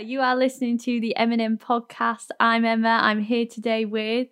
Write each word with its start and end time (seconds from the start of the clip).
You 0.00 0.22
are 0.22 0.34
listening 0.34 0.78
to 0.78 0.98
the 0.98 1.14
Eminem 1.18 1.58
podcast. 1.58 2.28
I'm 2.40 2.64
Emma. 2.64 3.00
I'm 3.02 3.20
here 3.20 3.44
today 3.44 3.84
with 3.84 4.28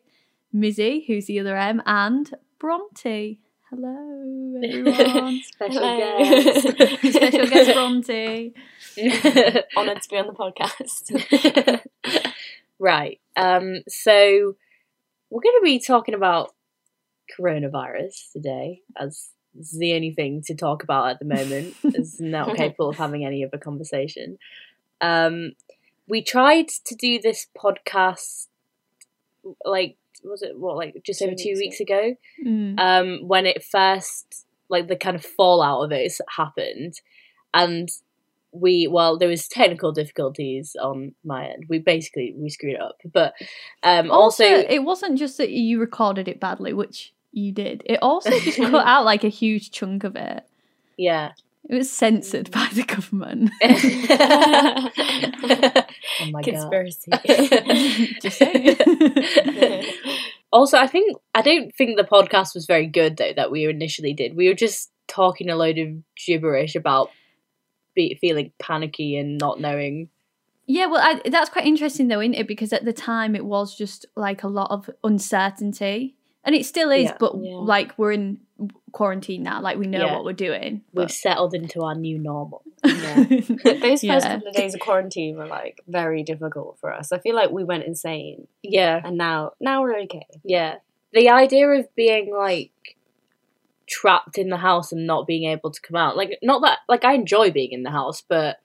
Mizzy, 0.54 1.06
who's 1.06 1.26
the 1.26 1.40
other 1.40 1.58
M, 1.58 1.82
and 1.84 2.32
Bronte. 2.58 3.38
Hello, 3.68 4.60
everyone. 4.64 5.42
Special 5.44 5.82
Hello. 5.82 6.18
guest. 6.18 6.60
Special 7.12 7.46
guest 7.48 7.74
Bronte. 7.74 8.54
Honoured 9.76 10.00
to 10.00 10.08
be 10.08 10.16
on 10.16 10.26
the 10.26 10.32
podcast. 10.32 11.82
right. 12.78 13.20
Um, 13.36 13.82
so 13.88 14.54
we're 15.28 15.42
going 15.42 15.60
to 15.60 15.64
be 15.64 15.80
talking 15.80 16.14
about 16.14 16.54
coronavirus 17.38 18.32
today, 18.32 18.80
as 18.98 19.28
it's 19.58 19.76
the 19.76 19.94
only 19.94 20.12
thing 20.12 20.42
to 20.46 20.54
talk 20.54 20.82
about 20.82 21.10
at 21.10 21.18
the 21.18 21.26
moment. 21.26 21.74
is 21.84 22.20
not 22.20 22.56
capable 22.56 22.88
of 22.88 22.96
having 22.96 23.26
any 23.26 23.44
other 23.44 23.58
conversation. 23.58 24.38
Um, 25.00 25.52
we 26.08 26.22
tried 26.22 26.68
to 26.86 26.94
do 26.94 27.20
this 27.20 27.46
podcast, 27.56 28.46
like 29.64 29.96
was 30.24 30.42
it 30.42 30.58
what 30.58 30.76
like 30.76 31.00
just 31.04 31.20
Two 31.20 31.26
over 31.26 31.34
two 31.34 31.50
weeks 31.50 31.60
weeks 31.60 31.80
ago? 31.80 32.14
Mm. 32.44 32.78
um, 32.78 33.28
when 33.28 33.46
it 33.46 33.62
first 33.62 34.46
like 34.68 34.88
the 34.88 34.96
kind 34.96 35.16
of 35.16 35.24
fallout 35.24 35.84
of 35.84 35.92
it 35.92 36.12
happened, 36.36 37.00
and 37.54 37.88
we 38.52 38.88
well 38.88 39.18
there 39.18 39.28
was 39.28 39.46
technical 39.46 39.92
difficulties 39.92 40.76
on 40.80 41.14
my 41.24 41.46
end. 41.48 41.66
We 41.68 41.78
basically 41.78 42.34
we 42.36 42.50
screwed 42.50 42.80
up, 42.80 43.00
but 43.12 43.34
um, 43.82 44.10
also, 44.10 44.44
also, 44.44 44.66
it 44.68 44.82
wasn't 44.82 45.18
just 45.18 45.38
that 45.38 45.50
you 45.50 45.80
recorded 45.80 46.28
it 46.28 46.40
badly, 46.40 46.72
which 46.72 47.12
you 47.32 47.52
did. 47.52 47.82
It 47.86 47.98
also 48.02 48.30
just 48.40 48.58
cut 48.58 48.74
out 48.86 49.04
like 49.04 49.24
a 49.24 49.28
huge 49.28 49.70
chunk 49.70 50.04
of 50.04 50.16
it. 50.16 50.44
yeah. 50.96 51.32
It 51.68 51.74
was 51.76 51.90
censored 51.90 52.50
by 52.50 52.66
the 52.72 52.82
government. 52.82 53.50
oh 56.20 56.30
my 56.30 56.42
Conspiracy. 56.42 57.10
god. 57.10 57.22
just 58.22 58.38
saying. 58.38 58.76
also, 60.52 60.78
I 60.78 60.86
think 60.86 61.18
I 61.34 61.42
don't 61.42 61.74
think 61.74 61.96
the 61.98 62.04
podcast 62.04 62.54
was 62.54 62.66
very 62.66 62.86
good 62.86 63.16
though 63.18 63.32
that 63.36 63.50
we 63.50 63.66
initially 63.68 64.14
did. 64.14 64.34
We 64.34 64.48
were 64.48 64.54
just 64.54 64.90
talking 65.08 65.50
a 65.50 65.56
load 65.56 65.78
of 65.78 65.88
gibberish 66.26 66.74
about 66.74 67.10
be- 67.94 68.16
feeling 68.20 68.52
panicky 68.58 69.16
and 69.16 69.38
not 69.38 69.60
knowing. 69.60 70.08
Yeah, 70.66 70.86
well, 70.86 71.00
I, 71.02 71.28
that's 71.28 71.50
quite 71.50 71.66
interesting 71.66 72.08
though, 72.08 72.20
isn't 72.20 72.34
it? 72.34 72.46
Because 72.48 72.72
at 72.72 72.84
the 72.84 72.92
time 72.92 73.34
it 73.34 73.44
was 73.44 73.76
just 73.76 74.06
like 74.16 74.42
a 74.42 74.48
lot 74.48 74.70
of 74.70 74.88
uncertainty, 75.04 76.16
and 76.44 76.54
it 76.54 76.66
still 76.66 76.90
is. 76.90 77.04
Yeah. 77.04 77.16
but 77.18 77.34
Yeah. 77.38 77.56
like 77.56 77.98
we're 77.98 78.12
in 78.12 78.40
quarantine 78.92 79.42
now, 79.42 79.60
like 79.60 79.78
we 79.78 79.86
know 79.86 80.04
Yeah. 80.04 80.14
what 80.14 80.24
we're 80.24 80.32
doing. 80.32 80.82
We've 80.92 81.10
settled 81.10 81.54
into 81.54 81.82
our 81.82 81.94
new 81.94 82.18
normal. 82.18 82.62
but- 82.82 82.92
Those 83.28 83.80
first 83.80 84.04
Yeah. 84.04 84.20
couple 84.20 84.48
of 84.48 84.54
days 84.54 84.74
of 84.74 84.80
quarantine 84.80 85.36
were 85.36 85.46
like 85.46 85.80
very 85.86 86.22
difficult 86.22 86.78
for 86.80 86.92
us. 86.92 87.12
I 87.12 87.18
feel 87.18 87.34
like 87.36 87.50
we 87.50 87.64
went 87.64 87.84
insane, 87.84 88.48
Yeah. 88.62 89.00
and 89.04 89.16
now 89.16 89.52
now 89.60 89.82
we're 89.82 89.98
okay. 90.02 90.26
Yeah. 90.44 90.76
The 91.12 91.28
idea 91.30 91.68
of 91.68 91.94
being 91.94 92.34
like 92.34 92.72
trapped 93.86 94.36
in 94.36 94.50
the 94.50 94.56
house 94.58 94.92
and 94.92 95.06
not 95.06 95.26
being 95.26 95.48
able 95.48 95.70
to 95.70 95.80
come 95.80 95.96
out. 95.96 96.16
Like 96.16 96.38
not 96.42 96.60
that 96.62 96.80
like 96.88 97.04
I 97.04 97.14
enjoy 97.14 97.50
being 97.50 97.72
in 97.72 97.82
the 97.84 97.90
house, 97.90 98.22
but 98.28 98.58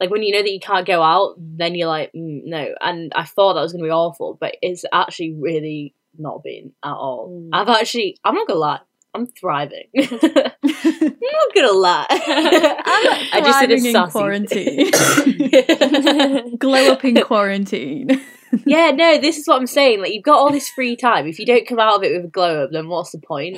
like 0.00 0.10
when 0.10 0.22
you 0.22 0.32
know 0.32 0.42
that 0.42 0.52
you 0.52 0.60
can't 0.60 0.86
go 0.86 1.02
out, 1.02 1.34
then 1.38 1.74
you're 1.74 1.88
like, 1.88 2.12
mm, 2.12 2.42
no. 2.44 2.74
And 2.80 3.12
I 3.16 3.24
thought 3.24 3.54
that 3.54 3.62
was 3.62 3.72
going 3.72 3.82
to 3.82 3.88
be 3.88 3.92
awful, 3.92 4.36
but 4.40 4.56
it's 4.62 4.84
actually 4.92 5.32
really 5.34 5.94
not 6.18 6.42
been 6.44 6.72
at 6.84 6.92
all. 6.92 7.30
Mm. 7.30 7.48
I've 7.52 7.68
actually 7.68 8.16
I'm 8.24 8.34
not 8.34 8.46
going 8.46 8.56
to 8.56 8.60
lie. 8.60 8.80
I'm 9.14 9.26
thriving. 9.26 9.84
I'm 9.96 10.08
not 10.12 11.54
gonna 11.54 11.72
lie. 11.72 12.06
I'm 12.10 13.44
thriving 13.44 13.86
in 13.86 14.10
quarantine. 14.10 14.90
Glow 16.58 16.92
up 16.92 17.04
in 17.04 17.20
quarantine. 17.22 18.20
yeah, 18.66 18.90
no, 18.90 19.18
this 19.18 19.38
is 19.38 19.46
what 19.46 19.60
I'm 19.60 19.66
saying. 19.66 20.00
Like 20.00 20.12
you've 20.12 20.24
got 20.24 20.38
all 20.38 20.50
this 20.50 20.68
free 20.68 20.94
time. 20.94 21.26
If 21.26 21.38
you 21.38 21.46
don't 21.46 21.66
come 21.66 21.78
out 21.78 21.96
of 21.96 22.02
it 22.02 22.14
with 22.16 22.26
a 22.26 22.28
glow 22.28 22.64
up, 22.64 22.70
then 22.70 22.88
what's 22.88 23.12
the 23.12 23.18
point? 23.18 23.56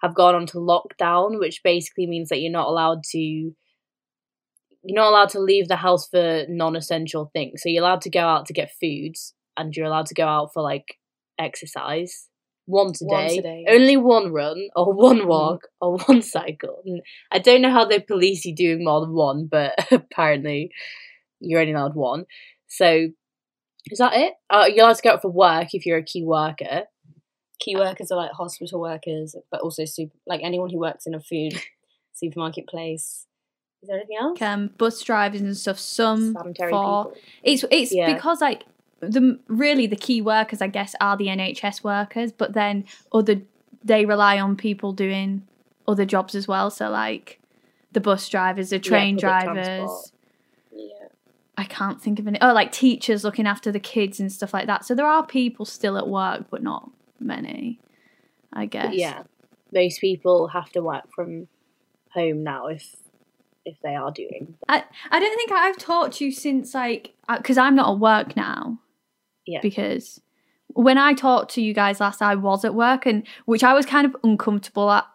have 0.00 0.14
gone 0.14 0.34
onto 0.34 0.58
lockdown, 0.58 1.38
which 1.38 1.62
basically 1.62 2.06
means 2.06 2.28
that 2.28 2.40
you're 2.40 2.52
not 2.52 2.68
allowed 2.68 3.02
to. 3.10 3.54
You're 4.84 5.00
not 5.00 5.10
allowed 5.10 5.28
to 5.30 5.38
leave 5.38 5.68
the 5.68 5.76
house 5.76 6.08
for 6.08 6.44
non-essential 6.48 7.30
things. 7.32 7.62
So 7.62 7.68
you're 7.68 7.84
allowed 7.84 8.00
to 8.00 8.10
go 8.10 8.22
out 8.22 8.46
to 8.46 8.52
get 8.52 8.72
foods, 8.80 9.32
and 9.56 9.74
you're 9.76 9.86
allowed 9.86 10.06
to 10.06 10.14
go 10.14 10.26
out 10.26 10.52
for 10.52 10.62
like 10.62 10.98
exercise 11.38 12.28
once 12.66 13.02
a 13.02 13.06
Once 13.06 13.32
day, 13.32 13.38
a 13.38 13.42
day. 13.42 13.64
only 13.68 13.96
one 13.96 14.32
run 14.32 14.68
or 14.76 14.92
one 14.92 15.26
walk 15.26 15.62
or 15.80 15.98
one 16.06 16.22
cycle. 16.22 16.82
And 16.86 17.02
I 17.30 17.38
don't 17.38 17.62
know 17.62 17.70
how 17.70 17.84
they 17.84 17.98
police 17.98 18.44
you 18.44 18.54
doing 18.54 18.84
more 18.84 19.00
than 19.00 19.12
one, 19.12 19.46
but 19.50 19.74
apparently 19.92 20.70
you're 21.40 21.60
only 21.60 21.72
allowed 21.72 21.94
one. 21.94 22.24
So 22.68 23.08
is 23.90 23.98
that 23.98 24.12
it? 24.14 24.34
Uh, 24.48 24.66
you're 24.72 24.84
allowed 24.84 24.96
to 24.96 25.02
go 25.02 25.10
out 25.10 25.22
for 25.22 25.30
work 25.30 25.68
if 25.74 25.84
you're 25.86 25.98
a 25.98 26.04
key 26.04 26.24
worker. 26.24 26.82
Key 27.60 27.76
workers 27.76 28.10
are 28.10 28.16
like 28.16 28.32
hospital 28.32 28.80
workers, 28.80 29.34
but 29.50 29.60
also 29.60 29.84
super 29.84 30.14
like 30.26 30.40
anyone 30.42 30.70
who 30.70 30.78
works 30.78 31.06
in 31.06 31.14
a 31.14 31.20
food 31.20 31.52
supermarket 32.12 32.66
place. 32.68 33.26
Is 33.82 33.88
there 33.88 33.96
anything 33.98 34.16
else? 34.20 34.40
Um, 34.40 34.70
bus 34.78 35.02
drivers 35.02 35.40
and 35.40 35.56
stuff. 35.56 35.78
Some 35.80 36.34
Sanitary 36.34 36.70
for 36.70 37.06
people. 37.06 37.14
It's 37.42 37.64
it's 37.70 37.92
Yeah. 37.92 38.14
because 38.14 38.40
like 38.40 38.62
the 39.02 39.38
really 39.48 39.86
the 39.86 39.96
key 39.96 40.22
workers 40.22 40.62
I 40.62 40.68
guess 40.68 40.94
are 41.00 41.16
the 41.16 41.26
NHS 41.26 41.82
workers, 41.82 42.32
but 42.32 42.52
then 42.52 42.84
other 43.12 43.42
they 43.84 44.04
rely 44.04 44.38
on 44.38 44.56
people 44.56 44.92
doing 44.92 45.46
other 45.88 46.04
jobs 46.04 46.34
as 46.34 46.46
well. 46.46 46.70
So 46.70 46.88
like 46.88 47.40
the 47.92 48.00
bus 48.00 48.28
drivers, 48.28 48.70
the 48.70 48.78
train 48.78 49.16
public 49.16 49.20
drivers. 49.20 49.66
transport. 49.66 50.10
Yeah. 50.72 51.08
I 51.56 51.64
can't 51.64 52.00
think 52.00 52.18
of 52.18 52.26
any. 52.26 52.40
Oh, 52.40 52.52
like 52.52 52.72
teachers 52.72 53.24
looking 53.24 53.46
after 53.46 53.70
the 53.70 53.80
kids 53.80 54.20
and 54.20 54.32
stuff 54.32 54.54
like 54.54 54.66
that. 54.66 54.84
So 54.84 54.94
there 54.94 55.06
are 55.06 55.26
people 55.26 55.66
still 55.66 55.98
at 55.98 56.08
work, 56.08 56.46
but 56.50 56.62
not 56.62 56.90
many. 57.20 57.80
I 58.52 58.66
guess. 58.66 58.94
Yeah, 58.94 59.24
most 59.72 60.00
people 60.00 60.48
have 60.48 60.70
to 60.72 60.80
work 60.80 61.04
from 61.14 61.48
home 62.10 62.42
now 62.42 62.66
if 62.66 62.96
if 63.64 63.80
they 63.82 63.94
are 63.94 64.10
doing. 64.10 64.54
I 64.68 64.84
I 65.10 65.20
don't 65.20 65.36
think 65.36 65.52
I've 65.52 65.78
talked 65.78 66.14
to 66.14 66.24
you 66.24 66.32
since 66.32 66.74
like 66.74 67.14
uh, 67.28 67.38
because 67.38 67.58
I'm 67.58 67.74
not 67.74 67.92
at 67.92 67.98
work 67.98 68.36
now. 68.36 68.78
Yeah. 69.46 69.60
Because 69.62 70.20
when 70.68 70.98
I 70.98 71.14
talked 71.14 71.54
to 71.54 71.62
you 71.62 71.74
guys 71.74 72.00
last, 72.00 72.22
I 72.22 72.34
was 72.34 72.64
at 72.64 72.74
work, 72.74 73.06
and 73.06 73.26
which 73.44 73.64
I 73.64 73.74
was 73.74 73.86
kind 73.86 74.06
of 74.06 74.16
uncomfortable 74.22 74.90
at 74.90 75.06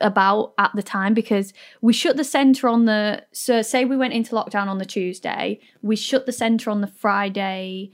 about 0.00 0.52
at 0.58 0.72
the 0.74 0.82
time 0.82 1.14
because 1.14 1.52
we 1.80 1.92
shut 1.92 2.16
the 2.16 2.24
centre 2.24 2.68
on 2.68 2.84
the 2.84 3.22
so 3.32 3.62
say 3.62 3.84
we 3.84 3.96
went 3.96 4.12
into 4.12 4.34
lockdown 4.34 4.66
on 4.66 4.78
the 4.78 4.84
Tuesday, 4.84 5.60
we 5.82 5.96
shut 5.96 6.26
the 6.26 6.32
centre 6.32 6.70
on 6.70 6.80
the 6.80 6.86
Friday 6.86 7.90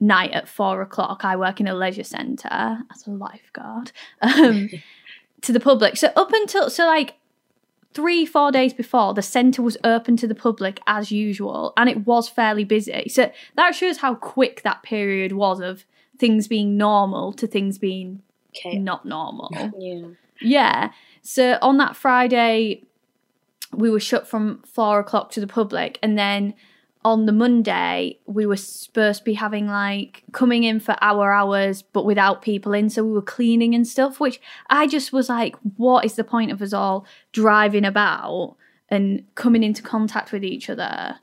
night 0.00 0.32
at 0.32 0.48
four 0.48 0.82
o'clock. 0.82 1.24
I 1.24 1.36
work 1.36 1.60
in 1.60 1.68
a 1.68 1.74
leisure 1.74 2.04
centre 2.04 2.78
as 2.92 3.06
a 3.06 3.10
lifeguard 3.10 3.92
um, 4.20 4.68
to 5.42 5.52
the 5.52 5.60
public. 5.60 5.96
So 5.96 6.08
up 6.16 6.32
until 6.32 6.70
so 6.70 6.86
like 6.86 7.14
three 7.94 8.24
four 8.26 8.50
days 8.50 8.72
before, 8.72 9.14
the 9.14 9.22
centre 9.22 9.62
was 9.62 9.76
open 9.84 10.16
to 10.18 10.26
the 10.26 10.34
public 10.34 10.80
as 10.86 11.10
usual, 11.12 11.72
and 11.76 11.88
it 11.88 12.06
was 12.06 12.28
fairly 12.28 12.64
busy. 12.64 13.08
So 13.08 13.30
that 13.56 13.74
shows 13.74 13.98
how 13.98 14.14
quick 14.14 14.62
that 14.62 14.82
period 14.82 15.32
was 15.32 15.60
of 15.60 15.84
things 16.18 16.48
being 16.48 16.76
normal 16.76 17.32
to 17.34 17.46
things 17.46 17.78
being 17.78 18.22
Okay. 18.54 18.78
not 18.78 19.06
normal. 19.06 19.50
Yeah. 19.78 20.08
Yeah. 20.40 20.92
So 21.22 21.58
on 21.62 21.78
that 21.78 21.96
Friday, 21.96 22.84
we 23.72 23.88
were 23.90 24.00
shut 24.00 24.28
from 24.28 24.62
four 24.66 25.00
o'clock 25.00 25.30
to 25.32 25.40
the 25.40 25.46
public, 25.46 25.98
and 26.02 26.18
then 26.18 26.54
on 27.04 27.26
the 27.26 27.32
Monday, 27.32 28.18
we 28.26 28.46
were 28.46 28.56
supposed 28.56 29.20
to 29.20 29.24
be 29.24 29.34
having 29.34 29.66
like 29.66 30.22
coming 30.32 30.64
in 30.64 30.80
for 30.80 30.96
our 31.00 31.32
hours, 31.32 31.82
but 31.82 32.04
without 32.04 32.42
people 32.42 32.72
in. 32.72 32.88
So 32.90 33.04
we 33.04 33.12
were 33.12 33.22
cleaning 33.22 33.74
and 33.74 33.86
stuff, 33.86 34.20
which 34.20 34.40
I 34.70 34.86
just 34.86 35.12
was 35.12 35.28
like, 35.28 35.56
what 35.76 36.04
is 36.04 36.14
the 36.14 36.24
point 36.24 36.52
of 36.52 36.62
us 36.62 36.72
all 36.72 37.04
driving 37.32 37.84
about 37.84 38.56
and 38.88 39.24
coming 39.34 39.62
into 39.62 39.82
contact 39.82 40.32
with 40.32 40.44
each 40.44 40.70
other 40.70 41.16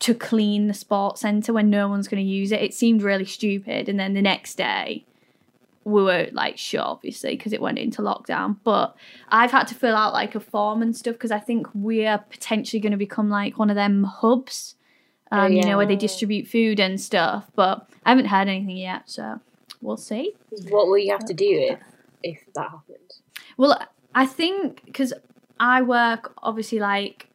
to 0.00 0.14
clean 0.14 0.68
the 0.68 0.74
sports 0.74 1.22
centre 1.22 1.52
when 1.52 1.70
no 1.70 1.88
one's 1.88 2.08
going 2.08 2.22
to 2.22 2.30
use 2.30 2.52
it? 2.52 2.62
It 2.62 2.74
seemed 2.74 3.02
really 3.02 3.24
stupid. 3.24 3.88
And 3.88 3.98
then 3.98 4.12
the 4.12 4.22
next 4.22 4.56
day, 4.56 5.06
we 5.84 6.02
were 6.02 6.28
like 6.32 6.58
shut 6.58 6.84
obviously 6.84 7.30
because 7.30 7.52
it 7.52 7.60
went 7.60 7.78
into 7.78 8.02
lockdown 8.02 8.56
but 8.64 8.94
i've 9.30 9.50
had 9.50 9.66
to 9.66 9.74
fill 9.74 9.96
out 9.96 10.12
like 10.12 10.34
a 10.34 10.40
form 10.40 10.82
and 10.82 10.96
stuff 10.96 11.14
because 11.14 11.30
i 11.30 11.38
think 11.38 11.66
we're 11.74 12.18
potentially 12.30 12.80
going 12.80 12.92
to 12.92 12.98
become 12.98 13.30
like 13.30 13.58
one 13.58 13.70
of 13.70 13.76
them 13.76 14.04
hubs 14.04 14.74
um, 15.30 15.52
you 15.52 15.62
know 15.62 15.76
where 15.76 15.86
they 15.86 15.96
distribute 15.96 16.46
food 16.48 16.80
and 16.80 17.00
stuff 17.00 17.44
but 17.54 17.88
i 18.04 18.10
haven't 18.10 18.26
heard 18.26 18.48
anything 18.48 18.76
yet 18.76 19.02
so 19.06 19.40
we'll 19.80 19.96
see. 19.96 20.34
What 20.68 20.86
will 20.88 20.98
you 20.98 21.12
have 21.12 21.24
to 21.26 21.34
do 21.34 21.46
if 21.48 21.80
if 22.22 22.40
that 22.54 22.70
happens? 22.70 23.22
Well, 23.56 23.80
I 24.14 24.26
think 24.26 24.84
because 24.84 25.12
I 25.60 25.82
work 25.82 26.32
obviously 26.42 26.78
like 26.78 27.27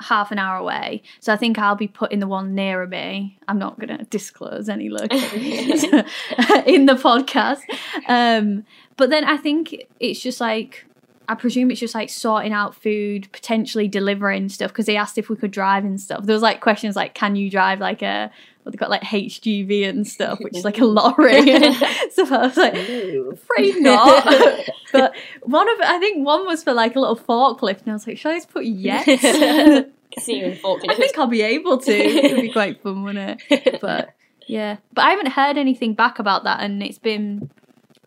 half 0.00 0.30
an 0.30 0.38
hour 0.38 0.56
away, 0.56 1.02
so 1.20 1.32
I 1.32 1.36
think 1.36 1.58
I'll 1.58 1.76
be 1.76 1.88
putting 1.88 2.18
the 2.18 2.26
one 2.26 2.54
nearer 2.54 2.86
me. 2.86 3.38
I'm 3.48 3.58
not 3.58 3.78
going 3.78 3.96
to 3.96 4.04
disclose 4.04 4.68
any 4.68 4.90
locations 4.90 5.84
in 6.66 6.86
the 6.86 6.94
podcast, 6.94 7.62
um, 8.08 8.64
but 8.96 9.10
then 9.10 9.24
I 9.24 9.36
think 9.36 9.74
it's 10.00 10.20
just 10.20 10.40
like 10.40 10.86
I 11.28 11.34
presume 11.34 11.70
it's 11.70 11.78
just 11.78 11.94
like 11.94 12.08
sorting 12.08 12.54
out 12.54 12.74
food, 12.74 13.30
potentially 13.32 13.86
delivering 13.86 14.48
stuff 14.48 14.72
because 14.72 14.86
they 14.86 14.96
asked 14.96 15.18
if 15.18 15.28
we 15.28 15.36
could 15.36 15.50
drive 15.50 15.84
and 15.84 16.00
stuff. 16.00 16.24
There 16.24 16.32
was 16.32 16.42
like 16.42 16.62
questions 16.62 16.96
like, 16.96 17.12
"Can 17.12 17.36
you 17.36 17.50
drive 17.50 17.80
like 17.80 18.00
a 18.00 18.30
what 18.62 18.72
they 18.72 18.78
got 18.78 18.88
like 18.88 19.02
HGV 19.02 19.86
and 19.86 20.06
stuff, 20.06 20.38
which 20.40 20.56
is 20.56 20.64
like 20.64 20.78
a 20.78 20.86
lorry?" 20.86 21.42
so 22.12 22.24
I 22.34 22.46
was 22.46 22.56
like, 22.56 22.74
afraid 22.74 23.76
not. 23.82 24.24
but 24.92 25.14
one 25.42 25.68
of 25.68 25.80
I 25.82 25.98
think 25.98 26.24
one 26.24 26.46
was 26.46 26.64
for 26.64 26.72
like 26.72 26.96
a 26.96 27.00
little 27.00 27.16
forklift, 27.16 27.80
and 27.82 27.90
I 27.90 27.92
was 27.92 28.06
like, 28.06 28.16
should 28.16 28.32
I 28.32 28.36
just 28.36 28.50
put 28.50 28.64
yes? 28.64 29.04
I 29.06 29.84
See 30.20 30.38
you 30.38 30.46
in 30.46 30.56
Falkland. 30.56 30.96
think 30.96 31.18
I'll 31.18 31.26
be 31.26 31.42
able 31.42 31.76
to. 31.78 31.92
It'd 31.92 32.40
be 32.40 32.50
quite 32.50 32.82
fun, 32.82 33.04
wouldn't 33.04 33.42
it? 33.50 33.80
But 33.82 34.14
yeah, 34.46 34.78
but 34.94 35.04
I 35.04 35.10
haven't 35.10 35.32
heard 35.32 35.58
anything 35.58 35.92
back 35.92 36.18
about 36.18 36.44
that, 36.44 36.60
and 36.60 36.82
it's 36.82 36.98
been 36.98 37.50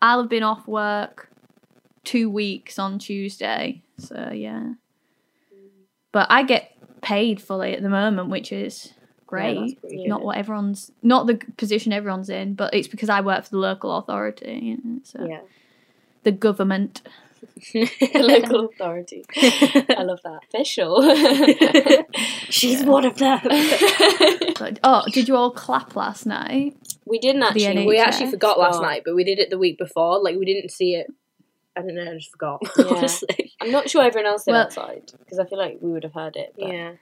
I'll 0.02 0.18
have 0.22 0.28
been 0.28 0.42
off 0.42 0.66
work 0.66 1.31
two 2.04 2.28
weeks 2.30 2.78
on 2.78 2.98
Tuesday, 2.98 3.82
so 3.98 4.30
yeah. 4.32 4.72
But 6.12 6.26
I 6.30 6.42
get 6.42 6.70
paid 7.00 7.40
fully 7.40 7.74
at 7.74 7.82
the 7.82 7.88
moment, 7.88 8.28
which 8.28 8.52
is 8.52 8.92
great. 9.26 9.80
good. 9.80 10.08
not 10.08 10.22
what 10.22 10.36
everyone's 10.36 10.90
not 11.02 11.26
the 11.26 11.40
position 11.56 11.92
everyone's 11.92 12.28
in, 12.28 12.54
but 12.54 12.74
it's 12.74 12.88
because 12.88 13.08
I 13.08 13.20
work 13.22 13.44
for 13.44 13.50
the 13.50 13.58
local 13.58 13.96
authority. 13.96 14.60
you 14.62 14.78
know, 14.84 15.00
So 15.04 15.24
Yeah. 15.26 15.40
the 16.22 16.32
government. 16.32 17.02
local 18.14 18.66
authority. 18.66 19.24
I 19.36 20.02
love 20.04 20.20
that. 20.22 20.40
Official. 20.54 21.02
She's 22.50 22.84
one 22.84 23.04
of 23.04 23.16
them. 23.16 23.40
Oh, 24.84 25.02
did 25.10 25.26
you 25.26 25.34
all 25.34 25.50
clap 25.50 25.96
last 25.96 26.24
night? 26.24 26.76
we 27.04 27.18
didn't 27.18 27.42
actually. 27.42 27.84
We 27.84 27.98
actually 27.98 28.30
forgot 28.30 28.60
last 28.60 28.78
Oh. 28.78 28.82
night, 28.82 29.02
but 29.04 29.16
we 29.16 29.24
did 29.24 29.40
it 29.40 29.50
the 29.50 29.58
week 29.58 29.76
before. 29.76 30.22
Like 30.22 30.36
we 30.36 30.44
didn't 30.44 30.70
see 30.70 30.94
it. 30.94 31.12
I 31.76 31.80
don't 31.80 31.94
know. 31.94 32.10
I 32.10 32.14
just 32.14 32.30
forgot. 32.30 32.60
Yeah. 32.78 32.84
Honestly. 32.86 33.52
I'm 33.60 33.70
not 33.70 33.88
sure 33.88 34.02
everyone 34.02 34.30
else 34.30 34.44
did 34.44 34.52
Well- 34.52 34.62
outside 34.64 35.10
because 35.18 35.38
I 35.38 35.44
feel 35.46 35.58
like 35.58 35.78
we 35.80 35.92
would 35.92 36.04
have 36.04 36.14
heard 36.14 36.36
it. 36.36 36.54
But, 36.58 36.68
Yeah. 36.68 36.92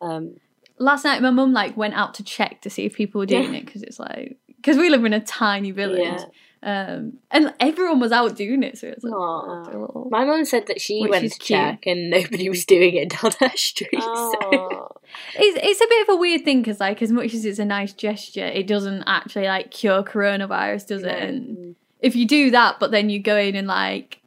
Um, 0.00 0.36
Last 0.78 1.04
night, 1.04 1.22
my 1.22 1.30
mum 1.30 1.52
like 1.52 1.76
went 1.76 1.94
out 1.94 2.14
to 2.14 2.24
check 2.24 2.60
to 2.62 2.70
see 2.70 2.84
if 2.84 2.94
people 2.94 3.20
were 3.20 3.26
doing 3.26 3.54
it 3.54 3.64
because 3.64 3.82
it's 3.84 4.00
like 4.00 4.38
because 4.56 4.76
we 4.76 4.88
live 4.90 5.04
in 5.04 5.12
a 5.12 5.20
tiny 5.20 5.70
village, 5.70 6.20
yeah. 6.64 6.86
um, 6.94 7.18
and 7.30 7.54
everyone 7.60 8.00
was 8.00 8.10
out 8.10 8.34
doing 8.34 8.64
it. 8.64 8.76
So 8.78 8.88
it 8.88 8.96
was 8.96 9.04
like, 9.04 9.12
Aw. 9.14 9.16
oh, 9.46 9.64
do 9.64 9.70
a 9.70 9.80
little- 9.82 10.08
My 10.10 10.24
mum 10.24 10.44
said 10.44 10.66
that 10.66 10.80
she 10.80 11.00
Which 11.00 11.10
went 11.12 11.24
is 11.26 11.34
to 11.34 11.38
cute. 11.38 11.58
check 11.60 11.86
and 11.86 12.10
nobody 12.10 12.48
was 12.48 12.64
doing 12.64 12.94
it 12.96 13.10
down 13.10 13.30
her 13.38 13.50
street. 13.56 14.02
So. 14.02 15.00
It's 15.36 15.58
it's 15.62 15.80
a 15.80 15.86
bit 15.88 16.08
of 16.08 16.14
a 16.14 16.16
weird 16.16 16.44
thing 16.44 16.60
because 16.62 16.80
like 16.80 17.00
as 17.02 17.12
much 17.12 17.34
as 17.34 17.44
it's 17.44 17.60
a 17.60 17.64
nice 17.64 17.92
gesture, 17.92 18.46
it 18.46 18.66
doesn't 18.66 19.04
actually 19.06 19.46
like 19.46 19.70
cure 19.70 20.02
coronavirus, 20.02 20.88
does 20.88 21.04
it? 21.04 21.16
And 21.16 21.76
if 22.04 22.14
you 22.16 22.26
do 22.26 22.50
that, 22.52 22.78
but 22.80 22.90
then 22.90 23.10
you 23.10 23.18
go 23.20 23.36
in 23.36 23.54
and 23.56 23.66
like 23.68 24.20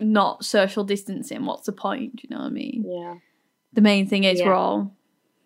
not 0.00 0.44
social 0.44 0.84
distancing, 0.84 1.44
what's 1.44 1.66
the 1.66 1.72
point? 1.72 2.16
Do 2.16 2.22
you 2.28 2.36
know 2.36 2.42
what 2.42 2.48
I 2.48 2.50
mean? 2.50 2.84
Yeah. 2.86 3.14
The 3.72 3.80
main 3.80 4.06
thing 4.06 4.24
is 4.24 4.38
Yeah. 4.38 4.46
we're 4.46 4.54
all 4.54 4.94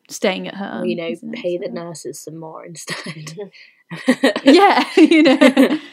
staying 0.08 0.46
at 0.48 0.54
home. 0.54 0.84
You 0.84 0.96
know, 0.96 1.06
isn't 1.08 1.34
it? 1.34 1.42
pay 1.42 1.56
the 1.58 1.66
So- 1.66 1.72
nurses 1.72 2.18
some 2.20 2.36
more 2.38 2.64
instead. 2.64 3.38
Yeah, 4.44 4.84
you 4.96 5.22
know. 5.22 5.78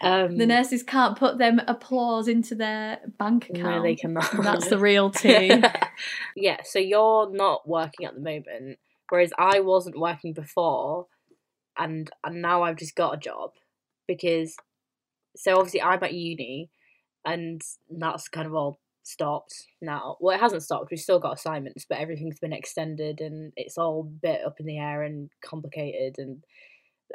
Um, 0.00 0.36
The 0.36 0.46
nurses 0.46 0.84
can't 0.84 1.18
put 1.18 1.38
them 1.38 1.60
applause 1.66 2.28
into 2.28 2.54
their 2.54 3.00
bank 3.18 3.50
account. 3.50 3.76
No, 3.78 3.82
they 3.82 3.96
cannot. 3.96 4.30
That's 4.44 4.68
the 4.68 4.78
real 4.78 5.10
tea. 5.10 5.60
yeah, 6.36 6.58
so 6.62 6.78
you're 6.78 7.28
not 7.32 7.68
working 7.68 8.06
at 8.06 8.14
the 8.14 8.20
moment, 8.20 8.78
whereas 9.08 9.32
I 9.36 9.58
wasn't 9.58 9.98
working 9.98 10.34
before, 10.34 11.06
and 11.76 12.08
and 12.22 12.40
now 12.40 12.62
I've 12.62 12.76
just 12.76 12.94
got 12.94 13.14
a 13.14 13.16
job 13.16 13.50
because, 14.08 14.56
so 15.36 15.56
obviously 15.56 15.82
I'm 15.82 16.02
at 16.02 16.14
uni, 16.14 16.70
and 17.24 17.62
that's 17.88 18.28
kind 18.28 18.46
of 18.46 18.54
all 18.54 18.80
stopped 19.04 19.54
now. 19.80 20.16
Well, 20.20 20.34
it 20.34 20.40
hasn't 20.40 20.64
stopped. 20.64 20.90
We've 20.90 20.98
still 20.98 21.20
got 21.20 21.34
assignments, 21.34 21.86
but 21.88 21.98
everything's 21.98 22.40
been 22.40 22.52
extended, 22.52 23.20
and 23.20 23.52
it's 23.56 23.78
all 23.78 24.00
a 24.00 24.04
bit 24.04 24.44
up 24.44 24.58
in 24.58 24.66
the 24.66 24.78
air 24.78 25.04
and 25.04 25.30
complicated, 25.44 26.16
and 26.18 26.42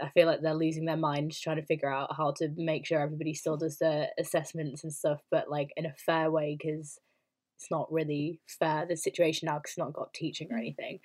I 0.01 0.09
feel 0.09 0.25
like 0.25 0.41
they're 0.41 0.55
losing 0.55 0.85
their 0.85 0.97
minds 0.97 1.39
trying 1.39 1.57
to 1.57 1.65
figure 1.65 1.91
out 1.91 2.15
how 2.15 2.31
to 2.37 2.49
make 2.57 2.85
sure 2.85 2.99
everybody 2.99 3.33
still 3.33 3.57
does 3.57 3.77
their 3.77 4.09
assessments 4.17 4.83
and 4.83 4.93
stuff, 4.93 5.21
but 5.29 5.51
like 5.51 5.71
in 5.77 5.85
a 5.85 5.93
fair 5.93 6.31
way 6.31 6.57
because 6.59 6.99
it's 7.59 7.69
not 7.69 7.91
really 7.91 8.39
fair 8.47 8.85
the 8.87 8.97
situation 8.97 9.45
now 9.45 9.57
because 9.57 9.71
it's 9.71 9.77
not 9.77 9.93
got 9.93 10.13
teaching 10.13 10.51
or 10.51 10.57
anything. 10.57 10.99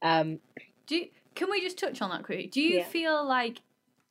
Um, 0.00 0.38
Do 0.86 0.96
you, 0.96 1.08
can 1.34 1.50
we 1.50 1.60
just 1.60 1.78
touch 1.78 2.00
on 2.00 2.08
that 2.10 2.24
quickly? 2.24 2.46
Do 2.46 2.62
you 2.62 2.78
Yeah. 2.78 2.84
feel 2.86 3.24
like 3.26 3.58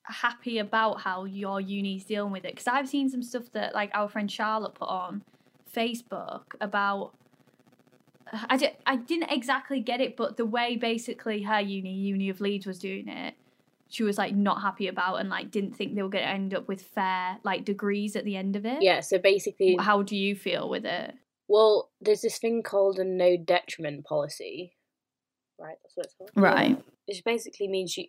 happy 0.03 0.57
about 0.59 1.01
how 1.01 1.25
your 1.25 1.61
uni's 1.61 2.05
dealing 2.05 2.31
with 2.31 2.45
it? 2.45 2.53
Because 2.53 2.67
I've 2.67 2.89
seen 2.89 3.09
some 3.09 3.23
stuff 3.23 3.51
that 3.53 3.73
like 3.73 3.91
our 3.93 4.09
friend 4.09 4.29
Charlotte 4.31 4.75
put 4.75 4.89
on 4.89 5.23
Facebook 5.73 6.43
about. 6.59 7.13
I, 8.49 8.55
di- 8.55 8.77
I 8.85 8.95
didn't 8.95 9.29
exactly 9.31 9.81
get 9.81 9.99
it, 9.99 10.15
but 10.15 10.37
the 10.37 10.45
way 10.45 10.77
basically 10.77 11.41
her 11.43 11.59
uni, 11.59 11.93
Uni 11.93 12.29
of 12.29 12.39
Leeds, 12.39 12.65
was 12.65 12.79
doing 12.79 13.09
it, 13.09 13.33
she 13.89 14.03
was 14.03 14.17
like 14.17 14.33
not 14.33 14.61
happy 14.61 14.87
about 14.87 15.15
and 15.15 15.27
like 15.29 15.51
didn't 15.51 15.75
think 15.75 15.95
they 15.95 16.01
were 16.01 16.07
going 16.07 16.23
to 16.23 16.29
end 16.29 16.53
up 16.53 16.65
with 16.69 16.81
fair 16.81 17.37
like 17.43 17.65
degrees 17.65 18.15
at 18.15 18.23
the 18.23 18.37
end 18.37 18.55
of 18.55 18.65
it. 18.65 18.81
yeah, 18.81 19.01
so 19.01 19.17
basically, 19.17 19.75
How 19.77 20.01
do 20.01 20.15
you 20.15 20.35
feel 20.35 20.69
with 20.69 20.85
it? 20.85 21.13
well, 21.49 21.89
there's 21.99 22.21
this 22.21 22.37
thing 22.37 22.63
called 22.63 22.99
a 22.99 23.03
no 23.03 23.35
detriment 23.35 24.05
policy, 24.05 24.71
right? 25.59 25.75
That's 25.83 25.97
what 25.97 26.05
it's 26.05 26.15
called. 26.15 26.29
Right. 26.33 26.81
Which 27.11 27.23
basically 27.25 27.67
means 27.67 27.97
you, 27.97 28.05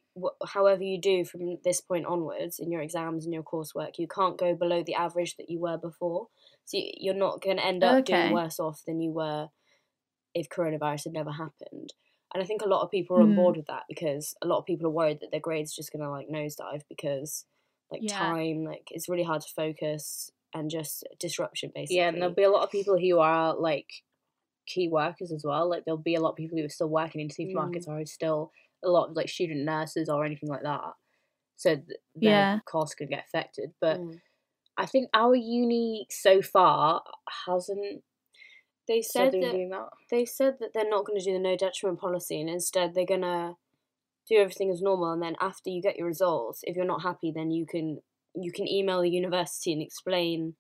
however 0.47 0.85
you 0.85 1.01
do 1.01 1.25
from 1.25 1.59
this 1.65 1.81
point 1.81 2.07
onwards 2.07 2.61
in 2.61 2.71
your 2.71 2.81
exams 2.83 3.25
and 3.25 3.35
your 3.35 3.43
coursework, 3.43 3.99
you 3.99 4.07
can't 4.07 4.39
go 4.39 4.55
below 4.55 4.85
the 4.85 4.95
average 4.95 5.37
that 5.39 5.51
you 5.51 5.59
were 5.59 5.77
before. 5.77 6.29
So 6.65 6.77
you- 6.77 6.93
you're 6.99 7.15
not 7.15 7.41
going 7.43 7.57
to 7.57 7.67
end 7.67 7.83
up 7.83 8.03
Okay. 8.03 8.13
doing 8.15 8.33
worse 8.33 8.61
off 8.61 8.85
than 8.87 9.01
you 9.01 9.11
were 9.11 9.49
if 10.35 10.49
coronavirus 10.49 11.05
had 11.05 11.13
never 11.15 11.33
happened. 11.33 11.95
And 12.33 12.43
I 12.43 12.47
think 12.47 12.63
a 12.63 12.69
lot 12.69 12.83
of 12.83 12.91
people 12.93 13.17
are 13.17 13.23
on 13.23 13.33
Mm. 13.33 13.37
board 13.37 13.57
with 13.57 13.67
that 13.67 13.85
because 13.89 14.35
a 14.41 14.47
lot 14.47 14.59
of 14.59 14.67
people 14.67 14.87
are 14.87 14.91
worried 14.91 15.19
that 15.21 15.33
their 15.33 15.41
grades 15.41 15.75
just 15.75 15.93
going 15.93 16.03
to 16.03 16.09
like 16.09 16.29
nosedive 16.29 16.83
because 16.89 17.45
like 17.91 18.03
Yeah. 18.05 18.17
time, 18.17 18.65
like 18.65 18.89
it's 18.93 19.09
really 19.09 19.25
hard 19.25 19.43
to 19.43 19.53
focus 19.53 20.31
and 20.55 20.71
just 20.71 21.05
disruption 21.19 21.73
basically. 21.75 21.97
Yeah, 21.97 22.09
and 22.09 22.23
there'll 22.23 22.35
be 22.35 22.45
a 22.45 22.51
lot 22.51 22.63
of 22.63 22.71
people 22.71 22.97
who 22.99 23.19
are 23.19 23.55
like 23.55 24.05
key 24.65 24.89
workers 24.89 25.33
as 25.33 25.45
well. 25.45 25.69
Like 25.69 25.85
there'll 25.85 25.99
be 25.99 26.15
a 26.15 26.21
lot 26.21 26.31
of 26.31 26.37
people 26.37 26.57
who 26.57 26.65
are 26.65 26.69
still 26.69 26.89
working 26.89 27.21
in 27.21 27.29
supermarkets 27.29 27.89
or 27.89 27.99
are 27.99 28.07
still 28.07 28.53
a 28.85 28.89
lot 28.91 29.11
of 29.11 29.17
like 29.17 29.29
student 29.29 29.65
nurses 29.65 30.09
or 30.09 30.25
anything 30.25 30.49
like 30.49 30.63
that. 30.63 30.93
So 31.57 31.77
th- 31.77 31.87
their 32.15 32.31
Yeah. 32.31 32.59
course 32.67 32.95
can 32.95 33.09
get 33.09 33.25
affected. 33.27 33.73
But 33.81 34.01
Mm. 34.01 34.21
I 34.77 34.87
think 34.87 35.11
our 35.15 35.35
uni 35.35 36.07
so 36.11 36.41
far 36.43 37.03
hasn't 37.47 38.03
They 38.89 39.03
said 39.03 39.33
that 39.33 39.53
that. 39.71 39.91
they 40.11 40.25
said 40.25 40.59
that 40.61 40.73
they're 40.75 40.89
not 40.89 41.05
going 41.07 41.19
to 41.19 41.25
do 41.25 41.33
the 41.33 41.39
no 41.39 41.57
detriment 41.57 42.01
policy 42.01 42.41
and 42.41 42.51
instead 42.51 42.95
they're 42.95 43.07
going 43.07 43.21
to 43.23 43.57
do 44.29 44.37
everything 44.37 44.71
as 44.71 44.81
normal 44.83 45.13
and 45.13 45.23
then 45.23 45.37
after 45.41 45.71
you 45.71 45.81
get 45.83 45.97
your 45.97 46.07
results 46.07 46.61
if 46.65 46.75
you're 46.77 46.85
not 46.85 47.03
happy 47.03 47.31
then 47.33 47.51
you 47.51 47.67
can 47.67 48.01
you 48.35 48.51
can 48.53 48.67
email 48.69 49.03
the 49.03 49.11
university 49.11 49.73
and 49.73 49.83
explain 49.83 50.57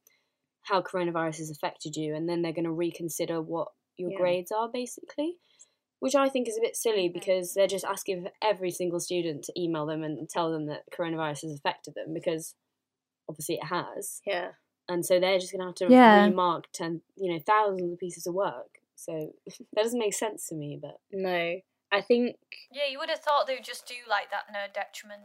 how 0.62 0.80
coronavirus 0.82 1.38
has 1.38 1.50
affected 1.50 1.96
you 1.96 2.14
and 2.14 2.28
then 2.28 2.42
they're 2.42 2.52
going 2.52 2.64
to 2.64 2.70
reconsider 2.72 3.40
what 3.40 3.68
your 3.96 4.10
Yeah. 4.10 4.18
grades 4.18 4.52
are 4.52 4.68
basically 4.68 5.38
which 6.02 6.16
I 6.16 6.28
think 6.28 6.48
is 6.48 6.58
a 6.58 6.60
bit 6.60 6.74
silly 6.74 7.08
because 7.08 7.54
they're 7.54 7.68
just 7.68 7.84
asking 7.84 8.24
for 8.24 8.32
every 8.42 8.72
single 8.72 8.98
student 8.98 9.44
to 9.44 9.52
email 9.56 9.86
them 9.86 10.02
and 10.02 10.28
tell 10.28 10.50
them 10.50 10.66
that 10.66 10.82
coronavirus 10.90 11.42
has 11.42 11.54
affected 11.54 11.94
them 11.94 12.12
because 12.12 12.56
obviously 13.28 13.54
it 13.54 13.66
has 13.66 14.20
Yeah. 14.26 14.48
and 14.88 15.06
so 15.06 15.20
they're 15.20 15.38
just 15.38 15.52
going 15.52 15.60
to 15.60 15.66
have 15.66 15.76
to 15.76 15.86
Yeah. 15.94 16.24
remark 16.24 16.64
ten, 16.72 17.02
you 17.16 17.32
know, 17.32 17.38
thousands 17.38 17.92
of 17.92 17.98
pieces 18.00 18.26
of 18.26 18.34
work. 18.34 18.80
So 18.96 19.32
that 19.46 19.82
doesn't 19.84 19.98
make 20.00 20.14
sense 20.14 20.48
to 20.48 20.56
me. 20.56 20.76
But 20.82 20.98
No. 21.12 21.60
I 21.92 22.00
think 22.00 22.36
Yeah, 22.72 22.86
you 22.90 22.98
would 22.98 23.08
have 23.10 23.20
thought 23.20 23.46
they 23.46 23.54
would 23.54 23.64
just 23.64 23.86
do 23.86 23.94
like 24.08 24.28
that 24.32 24.46
no 24.52 24.66
detriment 24.74 25.22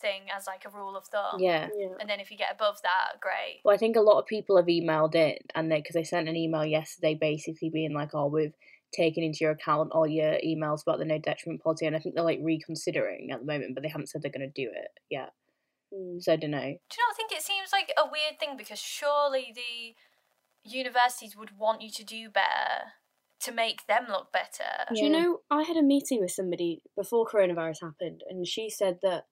thing 0.00 0.22
as 0.32 0.46
like 0.46 0.64
a 0.64 0.68
rule 0.68 0.96
of 0.96 1.06
thumb. 1.06 1.40
yeah. 1.40 1.70
yeah, 1.76 1.88
And 1.98 2.08
then 2.08 2.20
if 2.20 2.30
you 2.30 2.36
get 2.38 2.52
above 2.52 2.80
that, 2.82 3.18
great. 3.20 3.62
Well, 3.64 3.74
I 3.74 3.78
think 3.78 3.96
a 3.96 4.00
lot 4.00 4.20
of 4.20 4.26
people 4.26 4.56
have 4.58 4.66
emailed 4.66 5.16
in, 5.16 5.38
and 5.56 5.72
they 5.72 5.78
because 5.80 5.94
they 5.94 6.04
sent 6.04 6.28
an 6.28 6.36
email 6.36 6.64
yesterday, 6.64 7.14
basically 7.16 7.68
being 7.68 7.92
like, 7.94 8.14
"Oh, 8.14 8.26
we've 8.26 8.54
taken 8.94 9.22
into 9.22 9.38
your 9.42 9.52
account 9.52 9.90
all 9.92 10.06
your 10.06 10.38
emails 10.44 10.82
about 10.82 10.98
the 10.98 11.04
no 11.04 11.18
detriment 11.18 11.62
policy," 11.62 11.86
and 11.86 11.96
I 11.96 11.98
think 11.98 12.14
they're 12.14 12.24
like 12.24 12.40
reconsidering 12.42 13.30
at 13.32 13.40
the 13.40 13.46
moment, 13.46 13.74
but 13.74 13.82
they 13.82 13.88
haven't 13.88 14.08
said 14.08 14.22
they're 14.22 14.30
going 14.30 14.50
to 14.52 14.62
do 14.62 14.70
it 14.70 14.90
yet. 15.10 15.32
Mm. 15.94 16.22
So 16.22 16.32
I 16.32 16.36
don't 16.36 16.50
know. 16.50 16.60
Do 16.60 16.66
you 16.66 17.06
not 17.08 17.16
think 17.16 17.32
it 17.32 17.42
seems 17.42 17.70
like 17.72 17.92
a 17.96 18.04
weird 18.04 18.38
thing 18.38 18.56
because 18.56 18.78
surely 18.78 19.52
the 19.54 19.94
universities 20.68 21.36
would 21.36 21.56
want 21.58 21.82
you 21.82 21.90
to 21.90 22.04
do 22.04 22.28
better 22.28 22.92
to 23.40 23.52
make 23.52 23.86
them 23.86 24.06
look 24.08 24.32
better. 24.32 24.64
Do 24.92 25.02
you 25.02 25.10
know? 25.10 25.40
I 25.50 25.62
had 25.62 25.76
a 25.76 25.82
meeting 25.82 26.20
with 26.20 26.32
somebody 26.32 26.82
before 26.96 27.26
coronavirus 27.26 27.82
happened, 27.82 28.22
and 28.28 28.46
she 28.46 28.68
said 28.68 28.98
that 29.02 29.24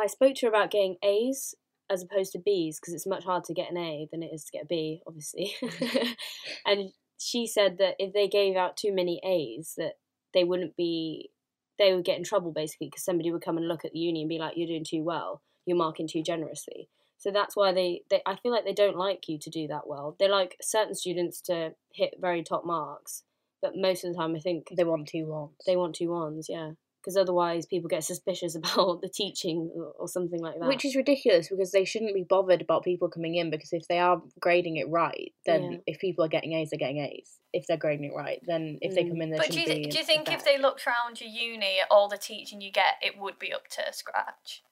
I 0.00 0.06
spoke 0.06 0.34
to 0.36 0.46
her 0.46 0.50
about 0.50 0.70
getting 0.70 0.96
A's 1.02 1.54
as 1.90 2.02
opposed 2.02 2.32
to 2.32 2.38
B's 2.38 2.78
because 2.80 2.94
it's 2.94 3.06
much 3.06 3.24
harder 3.24 3.46
to 3.46 3.54
get 3.54 3.70
an 3.70 3.76
A 3.76 4.08
than 4.10 4.22
it 4.22 4.30
is 4.32 4.44
to 4.44 4.52
get 4.52 4.64
a 4.64 4.66
B, 4.66 5.02
obviously. 5.06 5.54
and 6.66 6.90
she 7.18 7.46
said 7.46 7.78
that 7.78 7.94
if 7.98 8.12
they 8.12 8.28
gave 8.28 8.56
out 8.56 8.76
too 8.76 8.92
many 8.92 9.20
A's, 9.24 9.74
that 9.76 9.94
they 10.34 10.44
wouldn't 10.44 10.76
be, 10.76 11.30
they 11.78 11.94
would 11.94 12.04
get 12.04 12.18
in 12.18 12.24
trouble 12.24 12.52
basically 12.52 12.88
because 12.88 13.04
somebody 13.04 13.30
would 13.30 13.44
come 13.44 13.56
and 13.56 13.68
look 13.68 13.84
at 13.84 13.92
the 13.92 13.98
uni 13.98 14.22
and 14.22 14.28
be 14.28 14.38
like, 14.38 14.54
"You're 14.56 14.68
doing 14.68 14.84
too 14.84 15.02
well. 15.02 15.42
You're 15.64 15.76
marking 15.76 16.08
too 16.08 16.22
generously." 16.22 16.88
So 17.18 17.30
that's 17.30 17.56
why 17.56 17.72
they, 17.72 18.02
they, 18.10 18.20
I 18.26 18.36
feel 18.36 18.52
like 18.52 18.64
they 18.64 18.74
don't 18.74 18.96
like 18.96 19.28
you 19.28 19.38
to 19.38 19.50
do 19.50 19.66
that 19.68 19.86
well. 19.86 20.16
They 20.18 20.28
like 20.28 20.56
certain 20.60 20.94
students 20.94 21.40
to 21.42 21.74
hit 21.92 22.14
very 22.20 22.42
top 22.42 22.66
marks, 22.66 23.22
but 23.62 23.72
most 23.74 24.04
of 24.04 24.12
the 24.12 24.18
time 24.18 24.36
I 24.36 24.40
think 24.40 24.68
They 24.76 24.84
want 24.84 25.08
two 25.08 25.26
ones. 25.26 25.52
they 25.66 25.76
want 25.76 25.94
two 25.94 26.10
ones, 26.10 26.46
yeah. 26.48 26.72
Because 27.06 27.16
otherwise 27.16 27.66
people 27.66 27.88
get 27.88 28.02
suspicious 28.02 28.54
about 28.56 29.00
the 29.00 29.08
teaching 29.08 29.70
or, 29.76 29.92
or 29.96 30.08
something 30.08 30.40
like 30.40 30.58
that. 30.58 30.66
Which 30.66 30.84
is 30.84 30.96
ridiculous 30.96 31.48
because 31.48 31.70
they 31.70 31.84
shouldn't 31.84 32.14
be 32.14 32.24
bothered 32.28 32.60
about 32.60 32.82
people 32.82 33.08
coming 33.08 33.36
in 33.36 33.48
because 33.48 33.72
if 33.72 33.86
they 33.86 34.00
are 34.00 34.20
grading 34.40 34.76
it 34.76 34.88
right, 34.90 35.32
then 35.46 35.62
Yeah. 35.72 35.78
if 35.86 36.00
people 36.00 36.24
are 36.24 36.28
getting 36.28 36.54
A's, 36.54 36.70
they're 36.70 36.78
getting 36.80 36.98
A's. 36.98 37.30
If 37.52 37.66
they're 37.68 37.76
grading 37.76 38.06
it 38.06 38.12
right, 38.16 38.40
then 38.44 38.78
if 38.82 38.94
they 38.96 39.04
Mm. 39.04 39.10
come 39.10 39.22
in, 39.22 39.30
there 39.30 39.38
But 39.38 39.50
do 39.50 39.60
you, 39.60 39.66
shouldn't 39.66 39.84
th- 39.84 39.86
be 39.86 39.90
do 39.92 39.98
you 39.98 40.02
a 40.02 40.06
think 40.06 40.32
if 40.32 40.44
they 40.44 40.58
looked 40.58 40.84
around 40.84 41.20
your 41.20 41.30
uni 41.30 41.78
at 41.80 41.86
all 41.92 42.08
the 42.08 42.18
teaching 42.18 42.60
you 42.60 42.72
get, 42.72 42.94
it 43.00 43.16
would 43.16 43.38
be 43.38 43.52
up 43.52 43.68
to 43.68 43.92
scratch? 43.92 44.62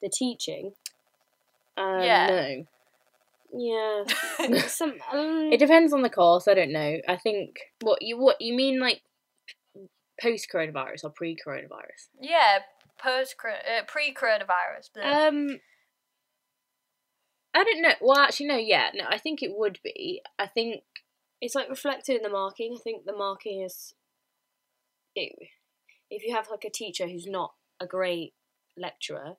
the 0.00 0.08
teaching, 0.08 0.72
Um, 1.76 2.00
Yeah. 2.02 2.26
No. 3.52 4.04
yeah. 4.48 4.58
Some 4.68 4.94
um, 5.12 5.50
It 5.52 5.58
depends 5.58 5.92
on 5.92 6.02
the 6.02 6.10
course. 6.10 6.46
I 6.48 6.54
don't 6.54 6.72
know. 6.72 6.98
I 7.08 7.16
think 7.16 7.58
what 7.80 8.02
you 8.02 8.16
what 8.18 8.40
you 8.40 8.54
mean 8.54 8.78
like 8.80 9.02
post 10.20 10.48
coronavirus 10.52 11.04
or 11.04 11.10
pre 11.10 11.36
coronavirus. 11.36 12.08
yeah, 12.20 12.58
post 13.02 13.36
uh, 13.44 13.82
pre 13.86 14.14
coronavirus. 14.14 14.96
Um, 15.02 15.60
I 17.54 17.64
don't 17.64 17.82
know. 17.82 17.92
Well, 18.00 18.18
actually, 18.18 18.46
no. 18.46 18.56
Yeah, 18.56 18.90
no. 18.94 19.04
I 19.08 19.18
think 19.18 19.42
it 19.42 19.52
would 19.54 19.78
be. 19.84 20.22
I 20.38 20.46
think 20.46 20.82
it's 21.40 21.54
like 21.54 21.68
reflected 21.68 22.16
in 22.16 22.22
the 22.22 22.28
marking. 22.28 22.76
I 22.78 22.80
think 22.82 23.04
the 23.04 23.16
marking 23.16 23.62
is, 23.62 23.94
it, 25.14 25.32
if 26.10 26.24
you 26.24 26.34
have 26.34 26.48
like 26.50 26.64
a 26.64 26.70
teacher 26.70 27.08
who's 27.08 27.26
not 27.26 27.52
a 27.80 27.86
great 27.86 28.32
lecturer, 28.76 29.34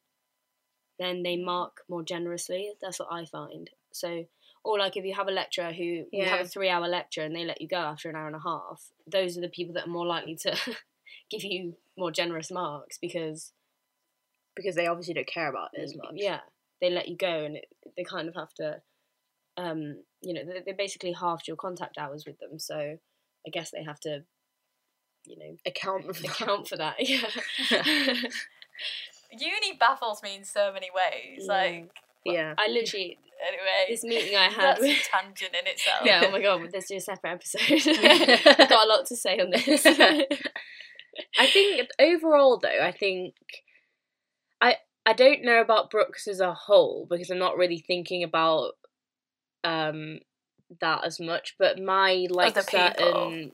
then 1.00 1.24
they 1.24 1.38
mark 1.38 1.82
more 1.90 2.04
generously. 2.04 2.74
That's 2.82 3.00
what 3.00 3.10
I 3.12 3.26
find. 3.26 3.70
So, 3.92 4.26
or 4.64 4.80
like 4.80 4.96
if 4.98 5.04
you 5.06 5.14
have 5.14 5.28
a 5.28 5.32
lecturer 5.32 5.72
who 5.74 6.06
you 6.12 6.24
have 6.26 6.40
a 6.42 6.48
three-hour 6.48 6.88
lecture 6.88 7.22
and 7.22 7.36
they 7.36 7.44
let 7.46 7.62
you 7.62 7.68
go 7.68 7.78
after 7.78 8.10
an 8.10 8.16
hour 8.16 8.28
and 8.28 8.36
a 8.36 8.40
half, 8.40 8.82
those 9.12 9.38
are 9.38 9.42
the 9.42 9.50
people 9.50 9.74
that 9.74 9.86
are 9.88 9.90
more 9.92 10.06
likely 10.06 10.36
to 10.36 10.56
give 11.30 11.44
you 11.44 11.76
more 11.98 12.12
generous 12.12 12.50
marks 12.52 12.98
because 13.02 13.52
because 14.56 14.76
they 14.76 14.88
obviously 14.88 15.14
don't 15.16 15.28
care 15.28 15.50
about 15.50 15.70
it 15.74 15.82
as 15.82 15.96
much. 15.96 16.14
yeah, 16.14 16.40
they 16.80 16.90
let 16.90 17.08
you 17.08 17.18
go 17.18 17.44
and 17.44 17.56
it, 17.58 17.66
they 17.98 18.04
kind 18.04 18.28
of 18.30 18.36
have 18.36 18.54
to, 18.54 18.82
um, 19.58 19.98
you 20.22 20.34
know, 20.34 20.42
they, 20.46 20.62
they 20.66 20.72
basically 20.74 21.12
halved 21.12 21.48
your 21.48 21.58
contact 21.58 21.98
hours 21.98 22.24
with 22.26 22.38
them. 22.40 22.60
So 22.60 22.76
I 23.46 23.50
guess 23.52 23.72
they 23.72 23.84
have 23.84 24.00
to, 24.02 24.24
you 25.26 25.38
know, 25.40 25.58
Account 25.66 26.06
for 26.16 26.22
that. 26.22 26.32
account 26.32 26.68
for 26.68 26.78
that. 26.78 26.96
Yeah. 27.00 27.26
Uni 29.32 29.78
baffles 29.80 30.22
me 30.22 30.36
in 30.36 30.46
so 30.46 30.72
many 30.72 30.90
ways. 30.94 31.46
Yeah. 31.48 31.54
Like, 31.54 31.90
Yeah. 32.26 32.54
I 32.58 32.68
literally 32.70 33.18
anyway, 33.48 33.86
this 33.90 34.04
meeting 34.04 34.36
I 34.36 34.44
had 34.50 34.78
that's 34.78 34.82
a 34.82 35.10
tangent 35.10 35.56
in 35.60 35.68
itself. 35.68 36.02
Yeah, 36.06 36.24
oh 36.26 36.32
my 36.32 36.42
god, 36.42 36.62
let's 36.74 36.88
do 36.88 36.96
a 36.96 37.00
separate 37.00 37.32
episode. 37.32 37.62
I've 38.60 38.70
got 38.70 38.86
a 38.86 38.90
lot 38.90 39.06
to 39.08 39.16
say 39.16 39.40
on 39.40 39.50
this. 39.52 39.86
I 41.40 41.48
think 41.48 41.88
overall 42.00 42.60
though, 42.60 42.82
I 42.82 42.92
think 42.92 43.36
I 44.62 44.78
I 45.06 45.14
don't 45.14 45.44
know 45.44 45.62
about 45.62 45.92
Brookes 45.92 46.28
as 46.28 46.40
a 46.40 46.54
whole 46.54 47.08
because 47.10 47.30
I'm 47.30 47.40
not 47.40 47.58
really 47.58 47.80
thinking 47.80 48.24
about 48.24 48.74
um 49.64 50.20
that 50.82 51.06
as 51.06 51.20
much, 51.20 51.56
but 51.60 51.80
my 51.80 52.28
like 52.30 52.58
Other 52.58 52.64
certain 52.64 53.52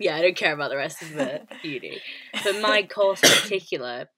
Yeah, 0.00 0.16
I 0.16 0.22
don't 0.22 0.36
care 0.36 0.52
about 0.52 0.70
the 0.70 0.76
rest 0.76 1.02
of 1.02 1.12
the 1.12 1.42
uni. 1.62 2.00
But 2.42 2.60
my 2.60 2.82
course 2.82 3.22
in 3.22 3.30
particular 3.30 4.08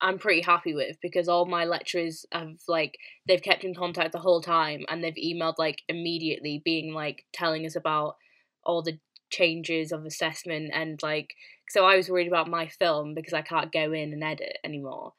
I'm 0.00 0.18
pretty 0.18 0.42
happy 0.42 0.74
with 0.74 0.96
because 1.02 1.28
all 1.28 1.46
my 1.46 1.64
lecturers 1.64 2.24
have 2.32 2.54
like 2.68 2.98
they've 3.26 3.42
kept 3.42 3.64
in 3.64 3.74
contact 3.74 4.12
the 4.12 4.18
whole 4.20 4.40
time 4.40 4.84
and 4.88 5.02
they've 5.02 5.14
emailed 5.14 5.54
like 5.58 5.82
immediately 5.88 6.62
being 6.64 6.92
like 6.94 7.24
telling 7.32 7.66
us 7.66 7.74
about 7.76 8.16
all 8.64 8.82
the 8.82 8.98
changes 9.30 9.92
of 9.92 10.04
assessment 10.04 10.70
and 10.72 11.00
like 11.02 11.34
so 11.68 11.84
I 11.84 11.96
was 11.96 12.08
worried 12.08 12.28
about 12.28 12.48
my 12.48 12.66
film 12.68 13.14
because 13.14 13.34
I 13.34 13.42
can't 13.42 13.72
go 13.72 13.92
in 13.92 14.12
and 14.12 14.22
edit 14.24 14.56
anymore 14.64 15.12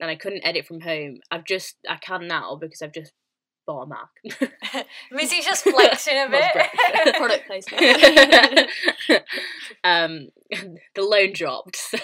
and 0.00 0.10
I 0.10 0.16
couldn't 0.16 0.46
edit 0.46 0.66
from 0.66 0.80
home. 0.80 1.18
I've 1.30 1.44
just 1.44 1.76
I 1.88 1.96
can 1.96 2.28
now 2.28 2.56
because 2.60 2.82
I've 2.82 2.92
just 2.92 3.12
bought 3.66 3.82
a 3.82 3.86
Mac. 3.88 4.86
Missy's 5.10 5.44
just 5.44 5.64
flexing 5.64 6.16
a 6.16 6.28
bit. 6.30 7.14
Product 7.16 7.46
placement. 7.48 8.70
um 9.82 10.28
the 10.94 11.02
loan 11.02 11.32
dropped. 11.32 11.76
so- 11.76 11.98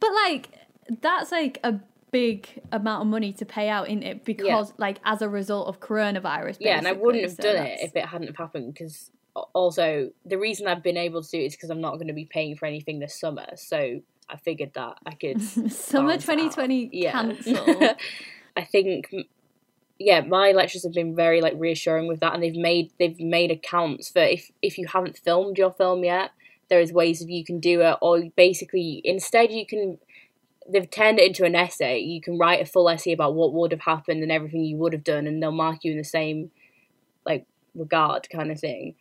But 0.00 0.10
like 0.12 0.50
that's 1.00 1.32
like 1.32 1.58
a 1.64 1.80
big 2.10 2.48
amount 2.72 3.02
of 3.02 3.08
money 3.08 3.32
to 3.34 3.44
pay 3.44 3.68
out 3.68 3.88
in 3.88 4.02
it 4.02 4.24
because 4.24 4.72
like 4.78 4.98
as 5.04 5.22
a 5.22 5.28
result 5.28 5.68
of 5.68 5.80
coronavirus. 5.80 6.56
yeah, 6.60 6.78
and 6.78 6.88
I 6.88 6.92
wouldn't 6.92 7.24
have 7.24 7.34
so 7.34 7.42
done 7.42 7.66
it 7.66 7.80
if 7.80 7.94
it 7.96 8.04
hadn't 8.06 8.28
have 8.28 8.36
happened 8.36 8.72
because 8.72 9.10
also 9.54 10.10
the 10.24 10.38
reason 10.38 10.66
I've 10.66 10.82
been 10.82 10.96
able 10.96 11.22
to 11.22 11.30
do 11.30 11.38
it 11.38 11.46
is 11.46 11.56
because 11.56 11.70
I'm 11.70 11.80
not 11.80 11.94
going 11.94 12.08
to 12.08 12.14
be 12.14 12.24
paying 12.24 12.56
for 12.56 12.66
anything 12.66 12.98
this 12.98 13.18
summer. 13.18 13.46
So 13.56 14.00
I 14.28 14.36
figured 14.36 14.72
that 14.74 14.98
I 15.06 15.14
could 15.14 15.40
Summer 15.72 16.08
balance 16.08 16.28
out. 16.28 16.36
2020 16.36 16.90
yeah. 16.92 17.12
cancelled. 17.12 17.84
I 18.56 18.64
think 18.64 19.12
yeah, 19.98 20.20
my 20.20 20.52
lecturers 20.52 20.84
have 20.84 20.92
been 20.92 21.16
very 21.16 21.40
like 21.40 21.54
reassuring 21.56 22.06
with 22.06 22.20
that 22.20 22.34
and 22.34 22.42
they've 22.42 22.54
made 22.54 22.92
they've 22.98 23.18
made 23.18 23.50
accounts 23.50 24.10
for 24.10 24.20
if 24.20 24.50
if 24.62 24.78
you 24.78 24.86
haven't 24.86 25.18
filmed 25.18 25.58
your 25.58 25.72
film 25.72 26.04
yet, 26.04 26.30
there 26.68 26.80
is 26.80 26.92
ways 26.92 27.22
of 27.22 27.30
you 27.30 27.44
can 27.44 27.60
do 27.60 27.80
it 27.82 27.96
or 28.02 28.22
basically 28.36 29.00
instead 29.04 29.50
you 29.52 29.64
can 29.66 29.98
they've 30.70 30.90
turned 30.90 31.18
it 31.18 31.26
into 31.28 31.44
an 31.46 31.54
essay. 31.54 31.98
You 31.98 32.20
can 32.20 32.36
write 32.36 32.60
a 32.60 32.66
full 32.66 32.90
essay 32.90 33.12
about 33.12 33.34
what 33.34 33.54
would 33.54 33.72
have 33.72 33.80
happened 33.80 34.22
and 34.22 34.30
everything 34.30 34.64
you 34.64 34.76
would 34.76 34.92
have 34.92 35.02
done 35.04 35.26
and 35.26 35.42
they'll 35.42 35.50
mark 35.50 35.82
you 35.82 35.92
in 35.92 35.96
the 35.98 36.04
same 36.04 36.50
like 37.24 37.46
regard 37.74 38.28
kind 38.30 38.50
of 38.52 38.60
thing. 38.60 38.94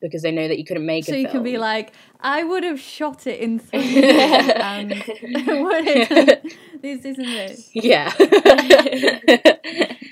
Because 0.00 0.22
they 0.22 0.30
know 0.32 0.46
that 0.48 0.58
you 0.58 0.64
couldn't 0.64 0.84
make 0.84 1.04
it. 1.04 1.10
so 1.12 1.14
you 1.16 1.22
film. 1.26 1.32
can 1.36 1.42
be 1.42 1.56
like, 1.58 1.92
I 2.20 2.42
would 2.44 2.64
have 2.64 2.78
shot 2.80 3.26
it 3.26 3.40
in 3.40 3.60
3D 3.70 4.60
and 4.60 4.90
would 5.62 5.86
have- 5.88 6.42
this 6.82 7.04
isn't 7.04 7.24
it, 7.26 7.60
Yeah. 7.72 8.12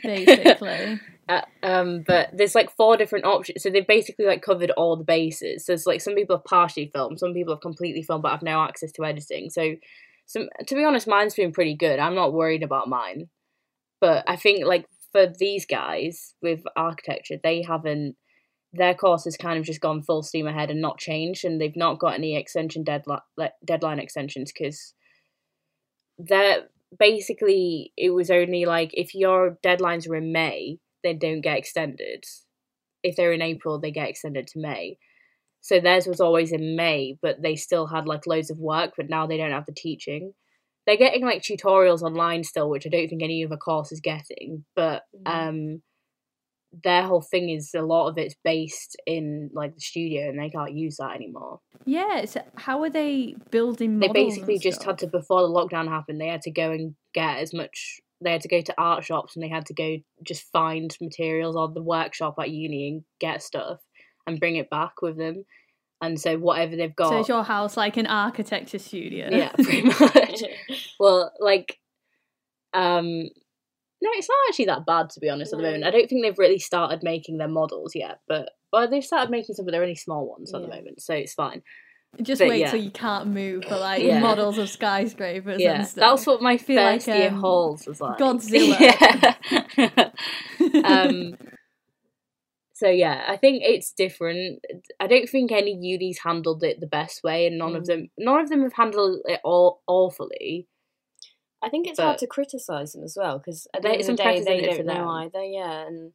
basically. 0.03 1.01
Um, 1.63 2.05
but 2.07 2.31
there's 2.33 2.55
like 2.55 2.75
four 2.77 2.97
different 2.97 3.25
options, 3.25 3.63
so 3.63 3.71
they've 3.71 3.87
basically 3.87 4.27
like 4.27 4.43
covered 4.43 4.71
all 4.73 4.97
the 4.97 5.05
bases. 5.05 5.65
So 5.65 5.73
it's 5.73 5.87
like 5.87 6.01
some 6.01 6.15
people 6.15 6.37
have 6.37 6.45
partially 6.45 6.91
filmed, 6.95 7.19
some 7.19 7.33
people 7.33 7.55
have 7.55 7.63
completely 7.63 8.03
filmed, 8.03 8.23
but 8.23 8.33
have 8.33 8.43
no 8.43 8.63
access 8.63 8.93
to 8.93 9.05
editing. 9.05 9.51
So, 9.51 9.75
some 10.27 10.49
to 10.67 10.75
be 10.75 10.85
honest, 10.85 11.07
mine's 11.07 11.35
been 11.35 11.53
pretty 11.53 11.77
good. 11.77 11.99
I'm 11.99 12.15
not 12.15 12.35
worried 12.35 12.63
about 12.63 12.89
mine, 12.89 13.29
but 14.01 14.25
I 14.27 14.37
think 14.37 14.65
like 14.67 14.87
for 15.13 15.27
these 15.27 15.65
guys 15.65 16.35
with 16.43 16.63
architecture, 16.77 17.37
they 17.43 17.63
haven't. 17.63 18.17
Their 18.77 18.95
course 18.95 19.25
has 19.25 19.37
kind 19.37 19.57
of 19.57 19.65
just 19.65 19.81
gone 19.81 20.03
full 20.03 20.25
steam 20.25 20.49
ahead 20.49 20.69
and 20.71 20.81
not 20.81 20.99
changed, 20.99 21.45
and 21.45 21.61
they've 21.61 21.77
not 21.77 22.01
got 22.01 22.15
any 22.15 22.37
extension 22.37 22.85
deadline 22.85 23.21
deadline 23.65 24.01
extensions 24.01 24.53
because 24.53 24.95
they're 26.19 26.65
basically 26.99 27.93
it 27.97 28.11
was 28.11 28.31
only 28.31 28.65
like 28.67 28.91
if 28.95 29.15
your 29.15 29.59
deadlines 29.65 30.09
were 30.09 30.17
in 30.17 30.33
May, 30.33 30.79
they 31.05 31.15
don't 31.15 31.41
get 31.43 31.59
extended. 31.59 32.25
If 33.05 33.15
they're 33.15 33.33
in 33.33 33.43
April, 33.43 33.79
they 33.79 33.93
get 33.93 34.09
extended 34.09 34.49
to 34.49 34.59
May. 34.59 34.99
So 35.61 35.79
theirs 35.81 36.07
was 36.07 36.21
always 36.21 36.53
in 36.53 36.75
May, 36.77 37.17
but 37.23 37.41
they 37.41 37.55
still 37.57 37.87
had 37.87 38.07
like 38.07 38.27
loads 38.27 38.51
of 38.51 38.59
work, 38.59 38.95
but 38.97 39.09
now 39.09 39.27
they 39.27 39.37
don't 39.37 39.53
have 39.53 39.67
the 39.67 39.73
teaching. 39.73 40.35
They're 40.87 40.97
getting 40.99 41.25
like 41.25 41.43
tutorials 41.43 42.03
online 42.03 42.45
still, 42.45 42.69
which 42.69 42.87
I 42.87 42.91
don't 42.91 43.09
think 43.09 43.23
any 43.23 43.45
other 43.45 43.57
course 43.57 43.93
is 43.93 44.01
getting. 44.01 44.65
But 44.75 45.05
Mhm. 45.15 45.33
um 45.33 45.83
their 46.83 47.05
whole 47.05 47.23
thing 47.23 47.51
is 47.51 47.73
a 47.75 47.83
lot 47.83 48.09
of 48.09 48.19
it's 48.19 48.35
based 48.43 48.97
in 49.07 49.49
like 49.53 49.75
the 49.75 49.81
studio 49.81 50.29
and 50.29 50.39
they 50.39 50.51
can't 50.51 50.75
use 50.75 50.97
that 50.97 51.15
anymore. 51.15 51.61
Yeah, 51.85 52.25
so 52.25 52.43
how 52.57 52.83
are 52.83 52.91
they 52.91 53.37
building 53.51 54.01
They 54.01 54.09
basically 54.09 54.59
just 54.59 54.83
had 54.83 54.99
to 54.99 55.07
before 55.07 55.43
the 55.43 55.49
lockdown 55.49 55.89
happened, 55.89 56.21
they 56.21 56.29
had 56.29 56.43
to 56.43 56.51
go 56.51 56.73
and 56.73 56.97
get 57.13 57.39
as 57.39 57.55
much 57.55 58.01
they 58.25 58.33
had 58.33 58.41
to 58.41 58.49
go 58.49 58.61
to 58.61 58.75
art 58.79 59.05
shops 59.05 59.37
and 59.37 59.43
they 59.43 59.49
had 59.49 59.67
to 59.67 59.75
go 59.75 59.99
just 60.23 60.51
find 60.51 60.97
materials 61.01 61.55
on 61.55 61.75
the 61.75 61.83
workshop 61.83 62.35
at 62.41 62.51
uni 62.51 62.89
and 62.89 63.05
get 63.21 63.43
stuff 63.43 63.81
and 64.27 64.41
bring 64.41 64.57
it 64.57 64.71
back 64.71 65.03
with 65.03 65.17
them. 65.17 65.45
And 66.01 66.21
so 66.21 66.37
whatever 66.37 66.77
they've 66.77 66.95
got 66.95 67.11
So 67.11 67.21
is 67.21 67.29
your 67.29 67.45
house 67.45 67.77
like 67.77 67.97
an 67.97 68.07
architecture 68.07 68.79
studio? 68.79 69.29
Yeah, 69.31 69.53
pretty 69.63 69.83
much. 69.83 70.43
well, 70.99 71.33
like 71.39 71.79
um 72.73 73.29
no, 74.03 74.11
it's 74.13 74.29
not 74.29 74.39
actually 74.49 74.67
that 74.67 74.85
bad 74.87 75.11
to 75.11 75.21
be 75.21 75.31
honest 75.31 75.53
at 75.53 75.59
the 75.59 75.63
moment. 75.63 75.85
I 75.85 75.91
don't 75.91 76.09
think 76.09 76.23
they've 76.23 76.39
really 76.39 76.59
started 76.59 77.03
making 77.03 77.39
their 77.39 77.49
models 77.49 77.95
yet, 77.95 78.21
but 78.27 78.51
well 78.73 78.89
they've 78.89 79.05
started 79.05 79.31
making 79.31 79.55
some 79.55 79.65
but 79.65 79.73
they're 79.73 79.83
only 79.83 79.95
small 79.95 80.29
ones 80.29 80.53
at 80.53 80.63
the 80.63 80.69
moment, 80.69 81.01
so 81.01 81.15
it's 81.15 81.35
fine. 81.35 81.63
Just 82.23 82.41
But 82.41 82.49
wait 82.49 82.61
yeah. 82.61 82.71
till 82.71 82.81
you 82.83 82.91
can't 82.91 83.29
move 83.29 83.65
for 83.65 83.77
like 83.77 84.03
Yeah. 84.03 84.21
models 84.21 84.59
of 84.59 84.69
skyscrapers 84.69 85.61
yeah, 85.61 85.75
and 85.81 85.87
stuff. 85.87 86.17
that's 86.17 86.27
what 86.27 86.43
my 86.43 86.57
Feel 86.57 86.77
like, 86.83 86.97
first 87.03 87.09
year 87.09 87.29
um, 87.29 87.41
halls 87.41 87.87
was 87.87 88.01
like. 88.01 88.19
Godzilla. 88.19 89.37
Yeah. 89.77 90.11
um. 90.85 91.37
So 92.77 92.89
yeah, 92.89 93.25
I 93.29 93.37
think 93.37 93.63
it's 93.65 93.93
different. 93.93 94.61
I 94.99 95.07
don't 95.07 95.29
think 95.29 95.53
any 95.53 95.77
unis 95.81 96.19
handled 96.25 96.65
it 96.65 96.81
the 96.81 96.87
best 96.89 97.23
way, 97.23 97.47
and 97.47 97.57
none 97.59 97.77
of 97.77 97.85
Mm. 97.85 97.87
them, 97.87 98.11
none 98.19 98.41
of 98.41 98.49
them 98.49 98.63
have 98.63 98.73
handled 98.73 99.21
it 99.27 99.41
all 99.45 99.81
awfully. 99.87 100.67
I 101.63 101.69
think 101.71 101.87
it's 101.87 101.97
But- 101.99 102.05
hard 102.05 102.19
to 102.19 102.27
criticize 102.27 102.93
them 102.93 103.05
as 103.05 103.17
well 103.19 103.39
because 103.39 103.67
at 103.73 103.83
the 103.83 103.89
They- 103.89 103.95
end 103.95 104.01
of 104.03 104.07
the 104.17 104.23
day, 104.23 104.41
they 104.43 104.61
don't 104.61 104.87
know 104.87 105.09
either. 105.09 105.43
Yeah, 105.45 105.87
and 105.87 106.13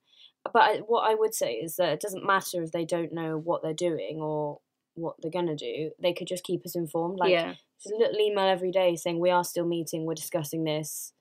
but 0.53 0.61
I, 0.61 0.77
what 0.79 1.09
I 1.09 1.15
would 1.15 1.33
say 1.33 1.53
is 1.55 1.75
that 1.77 1.93
it 1.93 2.01
doesn't 2.01 2.25
matter 2.25 2.61
if 2.61 2.71
they 2.71 2.85
don't 2.85 3.13
know 3.13 3.37
what 3.37 3.61
they're 3.63 3.73
doing 3.73 4.19
or 4.21 4.59
what 4.99 5.15
they're 5.21 5.31
gonna 5.31 5.55
do. 5.55 5.91
They 6.01 6.13
could 6.13 6.27
just 6.27 6.43
keep 6.43 6.65
us 6.65 6.75
informed. 6.75 7.19
Like 7.19 7.31
yeah, 7.31 7.53
just 7.81 7.93
a 7.93 7.97
little 7.97 8.19
email 8.19 8.45
every 8.47 8.71
day 8.71 8.95
saying 8.95 9.19
we 9.19 9.29
are 9.29 9.43
still 9.43 9.65
meeting, 9.65 10.05
we're 10.05 10.13
discussing 10.15 10.63
this. 10.63 11.13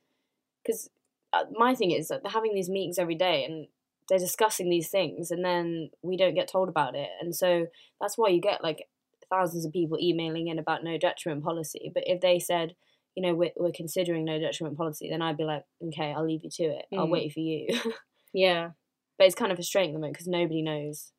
Because 0.65 0.91
uh, 1.33 1.45
my 1.53 1.75
thing 1.75 1.91
is 1.93 2.09
that 2.09 2.23
they're 2.23 2.33
having 2.33 2.55
these 2.55 2.69
meetings 2.69 2.99
every 2.99 3.15
day 3.15 3.45
and 3.45 3.67
they're 4.09 4.19
discussing 4.19 4.71
these 4.71 4.89
things, 4.89 5.31
and 5.31 5.45
then 5.45 5.91
we 6.03 6.17
don't 6.17 6.35
get 6.35 6.49
told 6.49 6.69
about 6.69 6.95
it, 6.95 7.09
and 7.21 7.35
so 7.35 7.67
that's 8.01 8.17
why 8.17 8.29
you 8.29 8.41
get 8.41 8.63
like 8.63 8.85
thousands 9.31 9.67
of 9.67 9.73
people 9.73 9.99
emailing 10.01 10.49
in 10.49 10.59
about 10.59 10.83
no 10.83 10.97
detriment 10.97 11.45
policy. 11.45 11.91
But 11.93 12.05
if 12.07 12.23
they 12.23 12.39
said, 12.39 12.75
you 13.15 13.23
know, 13.23 13.35
we're, 13.35 13.51
we're 13.57 13.73
considering 13.73 14.25
no 14.25 14.39
detriment 14.39 14.79
policy, 14.79 15.11
then 15.11 15.21
I'd 15.21 15.37
be 15.37 15.45
like, 15.45 15.65
okay, 15.89 16.15
I'll 16.17 16.25
leave 16.27 16.45
you 16.45 16.51
to 16.51 16.63
it. 16.65 16.87
I'll 16.97 17.07
Mm. 17.07 17.11
wait 17.11 17.33
for 17.35 17.41
you. 17.41 17.67
yeah, 18.33 18.71
but 19.19 19.27
it's 19.27 19.35
kind 19.35 19.53
of 19.53 19.59
frustrating 19.59 19.91
at 19.91 19.93
the 19.95 19.99
moment 19.99 20.15
because 20.15 20.29
nobody 20.29 20.63
knows. 20.63 21.13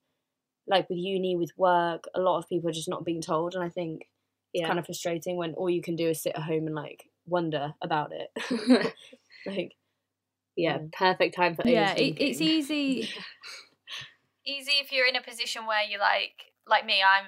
Like 0.69 0.89
with 0.89 0.99
uni, 0.99 1.35
with 1.35 1.51
work, 1.57 2.05
a 2.15 2.19
lot 2.21 2.38
of 2.38 2.47
people 2.47 2.69
are 2.69 2.73
just 2.73 2.89
not 2.89 3.03
being 3.03 3.21
told, 3.21 3.55
and 3.55 3.63
I 3.63 3.69
think 3.69 4.07
it's 4.53 4.65
kind 4.65 4.79
of 4.79 4.85
frustrating 4.85 5.35
when 5.38 5.53
all 5.55 5.69
you 5.69 5.81
can 5.81 5.95
do 5.95 6.09
is 6.09 6.21
sit 6.23 6.35
at 6.35 6.43
home 6.43 6.67
and 6.67 6.75
like 6.75 7.05
wonder 7.25 7.73
about 7.81 8.11
it. 8.13 8.93
like, 9.45 9.75
yeah, 10.55 10.77
Yeah. 10.77 10.88
perfect 10.91 11.35
time 11.35 11.55
for 11.55 11.67
yeah, 11.67 11.93
it, 11.93 12.15
it's 12.19 12.41
easy. 12.41 13.09
easy 14.45 14.73
if 14.81 14.91
you're 14.91 15.07
in 15.07 15.15
a 15.15 15.21
position 15.21 15.65
where 15.65 15.83
you're 15.83 15.99
like, 15.99 16.53
like 16.67 16.85
me, 16.85 17.01
I'm 17.03 17.25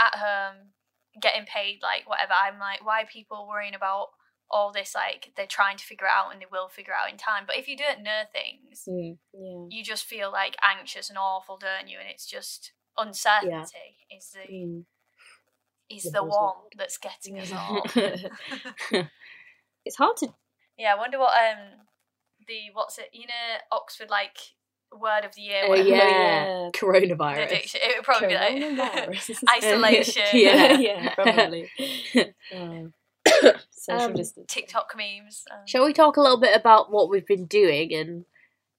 at 0.00 0.14
home 0.14 0.72
getting 1.20 1.46
paid, 1.46 1.80
like 1.82 2.08
whatever. 2.08 2.32
I'm 2.38 2.58
like, 2.58 2.84
why 2.84 3.02
are 3.02 3.06
people 3.06 3.46
worrying 3.48 3.74
about 3.74 4.08
all 4.50 4.72
this? 4.72 4.94
Like 4.94 5.32
they're 5.36 5.46
trying 5.46 5.76
to 5.78 5.84
figure 5.84 6.06
it 6.06 6.12
out 6.14 6.32
and 6.32 6.40
they 6.40 6.46
will 6.50 6.68
figure 6.68 6.92
it 6.92 7.02
out 7.02 7.10
in 7.10 7.18
time. 7.18 7.44
But 7.46 7.56
if 7.56 7.68
you 7.68 7.76
don't 7.76 8.02
know 8.02 8.22
things, 8.32 8.84
Mm, 8.88 9.18
yeah, 9.32 9.66
you 9.68 9.82
just 9.84 10.04
feel 10.04 10.30
like 10.30 10.56
anxious 10.62 11.08
and 11.08 11.18
awful, 11.18 11.58
don't 11.58 11.88
you? 11.88 11.98
And 11.98 12.08
it's 12.08 12.26
just 12.26 12.72
uncertainty 12.98 13.96
is 14.16 14.30
the 14.32 14.52
Mm. 14.52 14.84
is 15.90 16.02
The 16.04 16.10
the 16.10 16.24
one 16.24 16.54
that's 16.76 16.98
getting 16.98 17.38
us 17.38 17.52
all. 17.56 17.82
it's 19.84 19.96
hard 19.96 20.16
to. 20.18 20.28
yeah, 20.78 20.94
I 20.94 20.98
wonder 20.98 21.18
what 21.18 21.32
um 21.36 21.58
the 22.48 22.70
what's 22.72 22.98
it? 22.98 23.08
You 23.12 23.26
know, 23.26 23.58
Oxford 23.72 24.10
like 24.10 24.36
word 24.92 25.24
of 25.24 25.34
the 25.34 25.42
year. 25.42 25.62
Oh 25.64 25.68
whatever. 25.70 25.88
yeah, 25.88 26.70
coronavirus. 26.74 27.48
diction- 27.48 27.80
It 27.82 27.96
would 27.96 28.04
probably 28.04 28.28
be 28.28 28.76
like 28.76 29.08
isolation. 29.50 30.22
Yeah. 30.32 30.78
yeah, 30.78 31.14
probably. 31.14 31.68
Oh. 32.54 32.90
Social 33.72 34.06
Um, 34.06 34.14
distance. 34.14 34.46
TikTok 34.48 34.92
memes. 34.96 35.44
Um, 35.50 35.58
Shall 35.66 35.84
we 35.84 35.92
talk 35.92 36.16
a 36.16 36.20
little 36.20 36.38
bit 36.40 36.56
about 36.56 36.90
what 36.92 37.08
we've 37.10 37.26
been 37.26 37.46
doing 37.46 37.90
in 37.90 38.24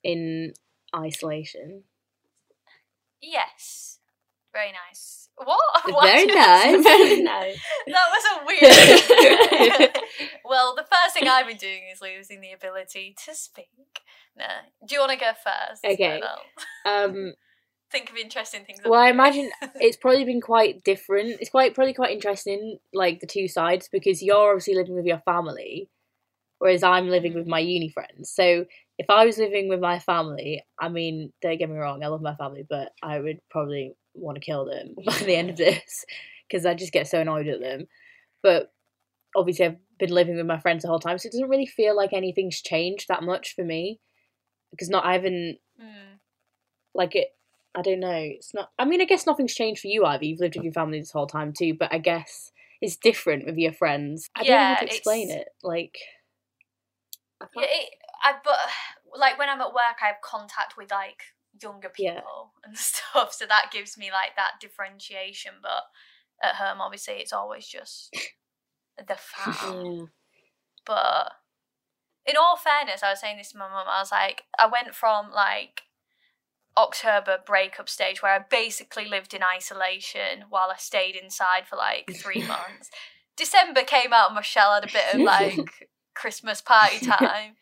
in 0.03 0.53
isolation? 0.95 1.83
Yes, 3.21 3.96
very 4.57 4.71
nice. 4.71 5.29
What? 5.37 5.59
Very 6.03 6.25
did 6.25 6.37
I 6.37 6.71
nice. 6.71 6.83
Very 6.83 7.21
nice. 7.21 7.59
That 7.87 8.07
was 8.11 8.23
a 8.33 8.45
weird. 8.47 9.97
well, 10.43 10.75
the 10.75 10.81
first 10.83 11.13
thing 11.13 11.27
I've 11.27 11.47
been 11.47 11.57
doing 11.57 11.83
is 11.93 12.01
losing 12.01 12.41
the 12.41 12.53
ability 12.53 13.15
to 13.25 13.35
speak. 13.35 13.67
No, 14.35 14.45
do 14.87 14.95
you 14.95 15.01
want 15.01 15.11
to 15.11 15.17
go 15.17 15.31
first? 15.43 15.85
Okay. 15.85 16.21
Um, 16.85 17.33
think 17.91 18.09
of 18.09 18.17
interesting 18.17 18.65
things. 18.65 18.79
well, 18.83 18.99
I 18.99 19.09
imagine 19.09 19.51
it's 19.75 19.97
probably 19.97 20.25
been 20.25 20.41
quite 20.41 20.83
different. 20.83 21.37
It's 21.39 21.51
quite 21.51 21.75
probably 21.75 21.93
quite 21.93 22.11
interesting, 22.11 22.79
like 22.91 23.19
the 23.19 23.27
two 23.27 23.47
sides, 23.47 23.89
because 23.91 24.23
you're 24.23 24.49
obviously 24.51 24.73
living 24.73 24.95
with 24.95 25.05
your 25.05 25.21
family, 25.23 25.89
whereas 26.57 26.81
I'm 26.81 27.09
living 27.09 27.35
with 27.35 27.45
my 27.45 27.59
uni 27.59 27.89
friends. 27.89 28.31
So 28.31 28.65
if 28.97 29.09
I 29.09 29.25
was 29.25 29.37
living 29.37 29.69
with 29.69 29.79
my 29.79 29.99
family, 29.99 30.63
I 30.79 30.89
mean, 30.89 31.31
don't 31.43 31.59
get 31.59 31.69
me 31.69 31.77
wrong, 31.77 32.03
I 32.03 32.07
love 32.07 32.21
my 32.21 32.35
family, 32.35 32.65
but 32.67 32.91
I 33.03 33.19
would 33.19 33.39
probably 33.51 33.93
want 34.19 34.35
to 34.35 34.41
kill 34.41 34.65
them 34.65 34.95
by 35.05 35.17
the 35.19 35.35
end 35.35 35.49
of 35.51 35.57
this 35.57 36.05
because 36.47 36.65
I 36.65 36.73
just 36.73 36.93
get 36.93 37.07
so 37.07 37.19
annoyed 37.21 37.47
at 37.47 37.59
them. 37.59 37.87
But 38.43 38.71
obviously, 39.35 39.65
I've 39.65 39.77
been 39.99 40.11
living 40.11 40.35
with 40.37 40.45
my 40.45 40.59
friends 40.59 40.83
the 40.83 40.89
whole 40.89 40.99
time, 40.99 41.17
so 41.17 41.27
it 41.27 41.31
doesn't 41.31 41.49
really 41.49 41.65
feel 41.65 41.95
like 41.95 42.13
anything's 42.13 42.61
changed 42.61 43.07
that 43.07 43.23
much 43.23 43.55
for 43.55 43.63
me 43.63 43.99
because 44.71 44.89
not 44.89 45.05
I 45.05 45.13
haven't 45.13 45.57
Hmm. 45.79 46.15
like 46.93 47.15
it 47.15 47.29
I 47.75 47.81
don't 47.83 47.99
know. 47.99 48.09
It's 48.15 48.53
not 48.53 48.71
I 48.79 48.85
mean 48.85 49.01
I 49.01 49.05
guess 49.05 49.25
nothing's 49.27 49.53
changed 49.53 49.81
for 49.81 49.87
you 49.87 50.05
either. 50.05 50.25
You've 50.25 50.39
lived 50.39 50.55
with 50.55 50.63
your 50.63 50.73
family 50.73 50.99
this 50.99 51.11
whole 51.11 51.27
time 51.27 51.53
too, 51.53 51.75
but 51.75 51.93
I 51.93 51.99
guess 51.99 52.51
it's 52.81 52.95
different 52.95 53.45
with 53.45 53.57
your 53.57 53.73
friends. 53.73 54.29
I 54.35 54.39
don't 54.39 54.47
know 54.49 54.53
Yeah, 54.55 54.73
how 54.75 54.79
to 54.81 54.85
explain 54.85 55.29
it. 55.31 55.47
Like 55.63 55.97
I 57.41 57.45
can't- 57.53 57.65
it, 57.69 57.89
I 58.23 58.33
but 58.43 58.57
like 59.19 59.37
when 59.37 59.49
I'm 59.49 59.61
at 59.61 59.67
work, 59.73 59.97
I 60.01 60.07
have 60.07 60.21
contact 60.23 60.75
with 60.77 60.89
like 60.91 61.21
younger 61.61 61.91
Yeah. 61.97 62.15
people 62.15 62.51
and 62.63 62.77
stuff, 62.77 63.33
so 63.33 63.45
that 63.45 63.71
gives 63.71 63.97
me 63.97 64.11
like 64.11 64.35
that 64.35 64.59
differentiation. 64.61 65.53
But 65.61 65.83
at 66.43 66.55
home, 66.55 66.81
obviously, 66.81 67.15
it's 67.15 67.33
always 67.33 67.67
just 67.67 68.15
the 68.97 69.15
fam. 69.17 69.85
yeah. 69.85 70.05
But 70.85 71.31
in 72.25 72.35
all 72.37 72.57
fairness, 72.57 73.03
I 73.03 73.11
was 73.11 73.19
saying 73.19 73.37
this 73.37 73.51
to 73.51 73.57
my 73.57 73.67
mum. 73.69 73.87
I 73.89 73.99
was 74.01 74.11
like, 74.11 74.43
I 74.57 74.67
went 74.67 74.93
from 74.95 75.31
like 75.31 75.81
October 76.77 77.39
breakup 77.45 77.89
stage 77.89 78.21
where 78.21 78.33
I 78.33 78.39
basically 78.39 79.05
lived 79.05 79.33
in 79.33 79.41
isolation 79.43 80.45
while 80.49 80.69
I 80.71 80.77
stayed 80.77 81.15
inside 81.15 81.67
for 81.67 81.75
like 81.75 82.11
three 82.15 82.41
months. 82.47 82.89
December 83.35 83.81
came 83.83 84.13
out 84.13 84.29
of 84.29 84.35
my 84.35 84.41
shell, 84.41 84.73
had 84.73 84.83
a 84.83 84.93
bit 84.93 85.15
of 85.15 85.21
like 85.25 85.89
Christmas 86.15 86.61
party 86.61 87.05
time. 87.05 87.55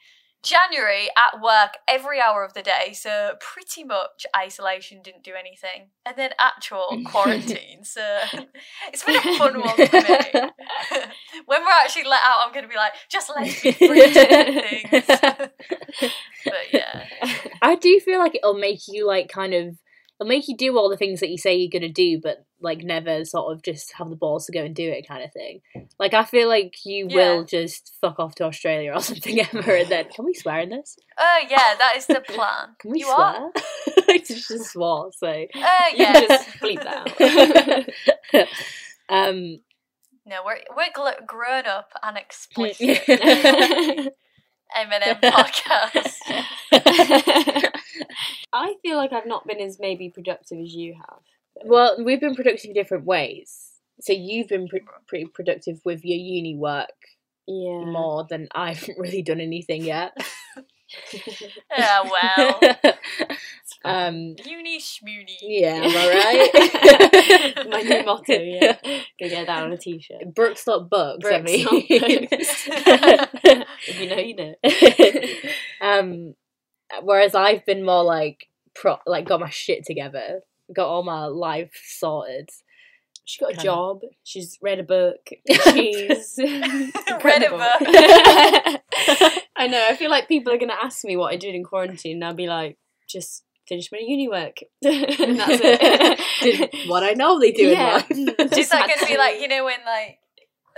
January 0.45 1.09
at 1.17 1.41
work 1.41 1.77
every 1.87 2.21
hour 2.21 2.45
of 2.45 2.53
the 2.53 2.61
day, 2.61 2.93
so 2.93 3.33
pretty 3.39 3.83
much 3.83 4.27
isolation 4.37 5.01
didn't 5.01 5.23
do 5.23 5.33
anything. 5.37 5.89
And 6.05 6.15
then 6.15 6.29
actual 6.39 7.01
quarantine, 7.05 7.83
so 7.83 8.01
it's 8.93 9.03
been 9.03 9.15
a 9.15 9.37
fun 9.37 9.59
one 9.59 9.75
for 9.75 9.97
me. 9.97 10.41
when 11.47 11.61
we're 11.61 11.81
actually 11.83 12.03
let 12.03 12.21
out, 12.23 12.45
I'm 12.45 12.53
going 12.53 12.63
to 12.63 12.69
be 12.69 12.75
like, 12.75 12.93
just 13.09 13.31
let 13.35 13.43
me 13.43 13.49
free 13.49 13.73
to 13.73 14.13
do 14.13 14.61
things. 14.61 15.05
but 16.45 16.71
yeah, 16.71 17.05
I 17.63 17.75
do 17.75 17.99
feel 17.99 18.19
like 18.19 18.35
it'll 18.35 18.53
make 18.57 18.87
you 18.87 19.07
like 19.07 19.29
kind 19.29 19.55
of 19.55 19.75
it'll 20.19 20.27
make 20.29 20.47
you 20.47 20.55
do 20.57 20.77
all 20.77 20.89
the 20.89 20.97
things 20.97 21.19
that 21.19 21.29
you 21.29 21.37
say 21.37 21.55
you're 21.55 21.69
gonna 21.71 21.91
do, 21.91 22.19
but 22.21 22.45
like 22.61 22.79
never 22.83 23.25
sort 23.25 23.53
of 23.53 23.61
just 23.61 23.93
have 23.93 24.09
the 24.09 24.15
balls 24.15 24.45
to 24.45 24.51
go 24.51 24.63
and 24.63 24.73
do 24.75 24.89
it 24.89 25.07
kind 25.07 25.23
of 25.23 25.31
thing. 25.33 25.61
Like 25.99 26.13
I 26.13 26.23
feel 26.23 26.47
like 26.47 26.73
you 26.85 27.07
Yeah. 27.09 27.33
will 27.33 27.43
just 27.43 27.93
fuck 28.01 28.17
off 28.19 28.35
to 28.35 28.45
Australia 28.45 28.93
or 28.93 29.01
something 29.09 29.39
ever 29.39 29.75
and 29.75 29.89
then 29.89 30.05
can 30.09 30.25
we 30.25 30.33
swear 30.33 30.61
in 30.61 30.69
this? 30.69 30.97
oh 31.17 31.39
yeah, 31.49 31.75
that 31.77 31.93
is 31.97 32.05
the 32.07 32.21
plan. 32.21 32.69
Can 32.79 32.91
we 32.91 32.99
you 32.99 33.07
are? 33.07 33.35
swear? 33.35 33.51
it's 34.15 34.29
just 34.47 34.71
swore, 34.71 35.11
so 35.13 35.27
Oh 35.55 35.87
yeah. 35.95 36.19
just 36.21 36.49
bleep 36.59 36.83
that 36.83 37.87
out. 38.33 38.47
um 39.09 39.59
No, 40.25 40.37
we're 40.45 40.59
we're 40.75 40.91
gl- 40.95 41.25
grown 41.27 41.65
up 41.67 41.89
and 42.01 42.17
explicit. 42.17 43.03
Eminem 44.75 45.21
podcast. 45.21 46.19
I 48.85 48.89
feel 48.89 48.97
like 48.97 49.13
I've 49.13 49.25
not 49.25 49.47
been 49.47 49.59
as 49.59 49.79
maybe 49.79 50.09
productive 50.09 50.59
as 50.59 50.73
you 50.73 50.93
have. 50.95 51.19
well, 51.65 51.95
we've 52.03 52.19
been 52.19 52.35
productive 52.35 52.65
in 52.69 52.73
different 52.73 53.05
ways. 53.05 53.71
So 54.01 54.13
you've 54.13 54.47
been 54.49 54.67
pre- 54.67 54.81
pretty 55.07 55.25
productive 55.25 55.79
with 55.85 56.03
your 56.05 56.17
uni 56.19 56.55
work 56.55 56.91
Yeah. 57.47 57.85
more 57.85 58.25
than 58.29 58.47
I 58.55 58.73
haven't 58.73 58.99
really 58.99 59.21
done 59.21 59.39
anything 59.39 59.83
yet. 59.83 60.15
Yeah, 61.77 62.03
well, 62.03 62.59
um, 63.83 64.35
uni 64.45 64.79
schmoony. 64.79 65.35
yeah, 65.41 65.81
am 65.83 65.97
I 65.97 67.53
right? 67.55 67.67
My 67.69 67.81
new 67.81 68.05
motto, 68.05 68.33
yeah. 68.33 68.77
Go 69.19 69.27
get 69.27 69.47
that 69.47 69.63
on 69.63 69.73
a 69.73 69.77
t-shirt. 69.77 70.33
Brookes 70.35 70.67
not 70.67 70.89
books. 70.89 71.25
I 71.25 71.41
Brookes 71.41 71.51
mean. 71.51 71.63
not 71.65 73.29
If 73.87 73.99
you 73.99 74.09
know, 74.09 74.17
you 74.17 74.35
know. 74.35 75.85
um, 75.89 76.35
whereas 77.03 77.33
I've 77.33 77.65
been 77.65 77.83
more 77.83 78.03
like 78.03 78.47
pro, 78.75 78.97
like 79.07 79.27
got 79.27 79.39
my 79.39 79.49
shit 79.49 79.85
together, 79.85 80.41
got 80.75 80.87
all 80.87 81.03
my 81.03 81.25
life 81.25 81.71
sorted. 81.83 82.49
She 83.27 83.39
got 83.39 83.47
a 83.53 83.55
Kinda. 83.55 83.63
job. 83.63 84.01
She's 84.23 84.59
read 84.61 84.79
a 84.79 84.83
book. 84.83 85.29
She's 85.73 86.35
Read 86.37 86.91
a 87.07 87.13
incredible. 87.15 87.57
book. 87.57 87.71
I 89.57 89.67
know. 89.67 89.83
I 89.89 89.95
feel 89.95 90.09
like 90.11 90.27
people 90.27 90.53
are 90.53 90.57
gonna 90.59 90.77
ask 90.81 91.03
me 91.03 91.17
what 91.17 91.33
I 91.33 91.37
did 91.37 91.55
in 91.55 91.63
quarantine, 91.63 92.17
and 92.17 92.25
I'll 92.25 92.33
be 92.35 92.47
like, 92.47 92.77
just 93.07 93.43
finish 93.67 93.91
my 93.91 93.97
uni 93.99 94.27
work. 94.29 94.57
and 94.83 95.39
that's 95.39 95.59
it. 95.63 96.19
Did 96.41 96.89
what 96.89 97.03
I 97.03 97.13
normally 97.13 97.51
do 97.51 97.63
Yeah. 97.69 98.03
in 98.11 98.25
life. 98.25 98.57
Is 98.57 98.69
that 98.69 98.87
going 98.87 98.99
to 98.99 99.05
be 99.07 99.17
like 99.17 99.39
you 99.41 99.47
know 99.47 99.65
when 99.65 99.79
like 99.85 100.19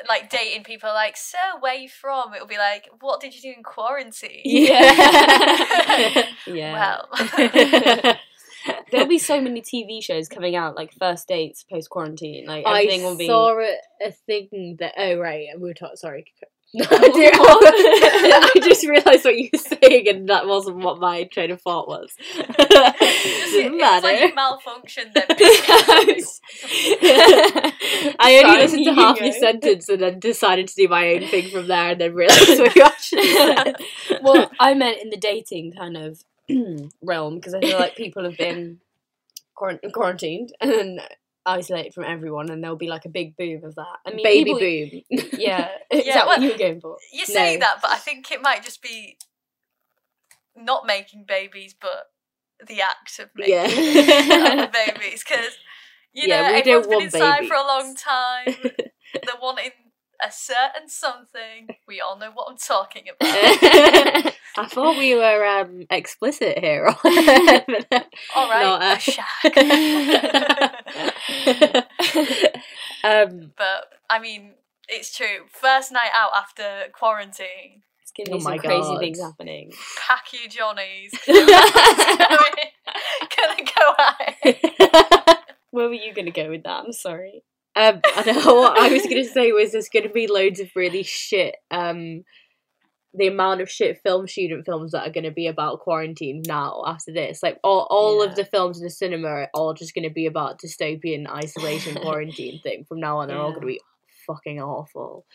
like 0.07 0.29
dating 0.29 0.63
people 0.63 0.89
like 0.89 1.17
so 1.17 1.37
where 1.59 1.75
you 1.75 1.89
from? 1.89 2.33
It'll 2.33 2.47
be 2.47 2.57
like 2.57 2.89
what 2.99 3.19
did 3.19 3.35
you 3.35 3.41
do 3.41 3.53
in 3.57 3.63
quarantine? 3.63 4.41
Yeah. 4.43 6.27
yeah. 6.47 7.05
Well, 7.09 8.15
There'll 8.91 9.07
be 9.07 9.19
so 9.19 9.41
many 9.41 9.61
TV 9.61 10.03
shows 10.03 10.27
coming 10.27 10.55
out, 10.55 10.75
like 10.75 10.93
first 10.93 11.27
dates 11.27 11.63
post 11.63 11.89
quarantine. 11.89 12.45
Like 12.45 12.65
I 12.65 12.83
everything 12.83 13.03
will 13.03 13.17
be. 13.17 13.27
saw 13.27 13.57
a, 13.59 13.75
a 14.01 14.11
thing 14.11 14.77
that. 14.79 14.93
Oh 14.97 15.17
right, 15.17 15.47
we 15.55 15.67
were 15.67 15.73
talking. 15.73 15.97
Sorry. 15.97 16.25
I 16.81 18.51
just 18.61 18.85
realised 18.85 19.23
what 19.23 19.37
you 19.37 19.49
were 19.53 19.59
saying, 19.59 20.07
and 20.09 20.27
that 20.29 20.47
wasn't 20.47 20.77
what 20.77 20.99
my 20.99 21.23
train 21.23 21.51
of 21.51 21.61
thought 21.61 21.87
was. 21.87 22.13
Doesn't 22.37 22.57
it's 22.59 23.75
matter. 23.77 24.05
like 24.05 24.19
you 24.19 24.33
malfunctioned 24.33 25.13
then. 25.13 25.25
I 28.19 28.43
only 28.43 28.57
listened 28.57 28.85
to 28.85 28.93
half 28.93 29.21
your 29.21 29.31
sentence 29.31 29.87
and 29.87 30.01
then 30.01 30.19
decided 30.19 30.67
to 30.67 30.75
do 30.75 30.89
my 30.89 31.13
own 31.13 31.27
thing 31.27 31.49
from 31.49 31.67
there, 31.67 31.91
and 31.91 32.01
then 32.01 32.13
realised 32.13 32.59
what 32.59 32.75
you 32.75 32.83
actually 32.83 33.27
said. 33.31 33.75
well, 34.21 34.51
I 34.59 34.73
meant 34.73 35.01
in 35.01 35.09
the 35.09 35.17
dating 35.17 35.71
kind 35.71 35.95
of 35.95 36.23
realm 37.01 37.35
because 37.35 37.53
I 37.53 37.61
feel 37.61 37.79
like 37.79 37.95
people 37.95 38.25
have 38.25 38.37
been 38.37 38.81
quarant- 39.57 39.91
quarantined 39.93 40.53
and 40.59 40.99
isolated 41.47 41.93
from 41.95 42.05
everyone, 42.05 42.51
and 42.51 42.63
there'll 42.63 42.77
be 42.77 42.89
like 42.89 43.05
a 43.05 43.09
big 43.09 43.37
boom 43.37 43.63
of 43.65 43.75
that. 43.75 43.97
I 44.05 44.11
mean, 44.11 44.23
baby 44.23 44.53
people, 44.53 44.59
boom. 44.59 44.91
Yeah, 45.35 45.69
is 45.91 46.05
Yeah, 46.05 46.15
that 46.15 46.27
what 46.27 46.41
you 46.41 46.51
were 46.51 46.57
going 46.57 46.81
for? 46.81 46.97
You 47.13 47.25
say 47.25 47.57
No. 47.57 47.59
that, 47.59 47.79
but 47.81 47.91
I 47.91 47.97
think 47.97 48.31
it 48.31 48.41
might 48.41 48.63
just 48.63 48.81
be 48.81 49.17
not 50.55 50.85
making 50.87 51.25
babies, 51.27 51.75
but 51.79 52.11
the 52.67 52.81
act 52.81 53.19
of 53.19 53.29
making 53.35 53.55
Yeah. 54.29 54.71
babies. 54.73 55.23
Because 55.27 55.57
you 56.13 56.27
Yeah, 56.27 56.27
know 56.27 56.43
everyone's 56.53 56.87
been 56.87 57.01
inside 57.01 57.45
for 57.47 57.55
a 57.55 57.67
long 57.67 57.95
time. 57.95 58.71
They're 59.25 59.35
wanting 59.41 59.71
a 60.25 60.31
certain 60.31 60.87
something. 60.87 61.67
We 61.87 62.01
all 62.01 62.17
know 62.17 62.31
what 62.33 62.47
I'm 62.49 62.57
talking 62.57 63.03
about. 63.19 64.33
I 64.57 64.65
thought 64.67 64.97
we 64.97 65.13
were 65.15 65.45
um, 65.45 65.85
explicit 65.89 66.59
here. 66.59 66.87
all 68.35 68.49
right, 68.49 68.61
Not, 68.63 68.81
uh, 68.81 68.95
a 68.95 68.99
shag. 68.99 69.57
um, 73.03 73.51
but 73.57 73.93
I 74.09 74.19
mean, 74.19 74.53
it's 74.89 75.15
true. 75.15 75.45
First 75.49 75.91
night 75.91 76.09
out 76.13 76.31
after 76.35 76.89
quarantine. 76.93 77.83
It's 78.01 78.11
gonna 78.17 78.31
Oh 78.31 78.37
be 78.37 78.41
some 78.43 78.51
my 78.53 78.57
crazy 78.57 78.79
God. 78.79 78.99
things 78.99 79.21
happening. 79.21 79.71
Pack 79.99 80.25
your 80.33 80.47
johnnies. 80.49 81.11
'cause 81.11 81.35
Gonna 83.37 83.63
go 83.75 83.93
at 83.99 84.35
it. 84.43 85.39
Where 85.71 85.87
were 85.87 85.93
you 85.93 86.13
gonna 86.13 86.31
go 86.31 86.49
with 86.49 86.63
that? 86.63 86.83
I'm 86.85 86.93
sorry. 86.93 87.43
Um, 87.77 88.01
I 88.15 88.23
know 88.31 88.55
what 88.55 88.77
I 88.79 88.91
was 88.91 89.03
going 89.03 89.23
to 89.23 89.29
say 89.29 89.51
was 89.51 89.71
there's 89.71 89.89
going 89.89 90.07
to 90.07 90.13
be 90.13 90.27
loads 90.27 90.59
of 90.59 90.69
really 90.75 91.03
shit. 91.03 91.55
Um, 91.69 92.23
the 93.13 93.27
amount 93.27 93.61
of 93.61 93.69
shit 93.69 93.99
film 94.03 94.27
student 94.27 94.65
films 94.65 94.91
that 94.91 95.07
are 95.07 95.11
going 95.11 95.23
to 95.23 95.31
be 95.31 95.47
about 95.47 95.79
quarantine 95.79 96.41
now 96.45 96.83
after 96.85 97.11
this, 97.11 97.41
like 97.41 97.57
all 97.63 97.87
all 97.89 98.23
Yeah. 98.23 98.29
of 98.29 98.35
the 98.35 98.45
films 98.45 98.77
in 98.79 98.83
the 98.83 98.89
cinema 98.89 99.27
are 99.27 99.49
all 99.53 99.73
just 99.73 99.95
going 99.95 100.07
to 100.07 100.13
be 100.13 100.25
about 100.27 100.59
dystopian 100.61 101.27
isolation 101.27 101.95
quarantine 102.01 102.59
thing. 102.61 102.83
From 102.87 102.99
now 102.99 103.19
on, 103.19 103.27
they're 103.27 103.37
all 103.37 103.51
going 103.51 103.61
to 103.61 103.67
be 103.67 103.81
fucking 104.27 104.59
awful. 104.61 105.25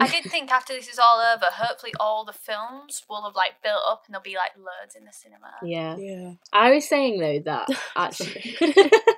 I 0.00 0.06
did 0.06 0.24
think 0.30 0.52
after 0.52 0.72
this 0.72 0.88
is 0.88 1.00
all 1.00 1.18
over, 1.18 1.46
hopefully 1.50 1.92
all 1.98 2.24
the 2.24 2.32
films 2.32 3.02
will 3.10 3.24
have 3.24 3.34
like 3.34 3.54
built 3.64 3.82
up 3.90 4.04
and 4.06 4.14
there'll 4.14 4.22
be 4.22 4.36
like 4.36 4.52
loads 4.56 4.94
in 4.94 5.04
the 5.04 5.12
cinema. 5.12 5.50
Yeah, 5.64 5.96
Yeah. 5.96 6.34
I 6.52 6.70
was 6.72 6.88
saying 6.88 7.18
though 7.18 7.40
that 7.46 7.68
actually. 7.96 8.54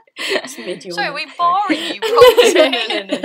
Sorry, 0.93 1.11
we 1.13 1.27
boring 1.37 1.95
you? 1.95 2.01
No, 2.55 2.87
no, 2.89 3.07
no, 3.07 3.19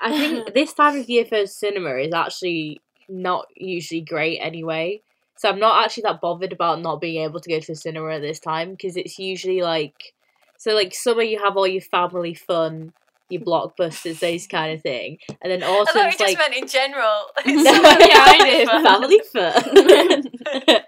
I 0.00 0.10
think 0.10 0.46
this 0.54 0.72
time 0.74 1.00
of 1.00 1.08
year 1.08 1.24
for 1.24 1.46
cinema 1.46 1.94
is 1.96 2.12
actually 2.12 2.80
not 3.08 3.46
usually 3.56 4.00
great 4.00 4.38
anyway. 4.38 5.00
So 5.36 5.48
I'm 5.48 5.60
not 5.60 5.84
actually 5.84 6.02
that 6.04 6.20
bothered 6.20 6.52
about 6.52 6.82
not 6.82 7.00
being 7.00 7.22
able 7.22 7.40
to 7.40 7.50
go 7.50 7.60
to 7.60 7.66
the 7.66 7.76
cinema 7.76 8.14
at 8.14 8.22
this 8.22 8.40
time 8.40 8.72
because 8.72 8.96
it's 8.96 9.18
usually 9.18 9.62
like 9.62 10.12
so 10.56 10.74
like 10.74 10.94
summer 10.94 11.22
you 11.22 11.42
have 11.42 11.56
all 11.56 11.66
your 11.66 11.82
family 11.82 12.34
fun, 12.34 12.92
your 13.30 13.42
blockbusters, 13.42 14.18
those 14.20 14.46
kind 14.46 14.72
of 14.74 14.82
thing, 14.82 15.18
and 15.42 15.50
then 15.50 15.62
I 15.62 15.66
thought 15.66 15.94
you 15.94 16.00
autumn's 16.00 16.16
just 16.16 16.20
like 16.20 16.38
meant 16.38 16.54
in 16.62 16.66
general. 16.68 17.26
no, 17.46 17.72
family 17.82 18.10
I 18.12 18.64
fun. 18.66 18.84
family 18.84 19.20
fun. 19.32 20.84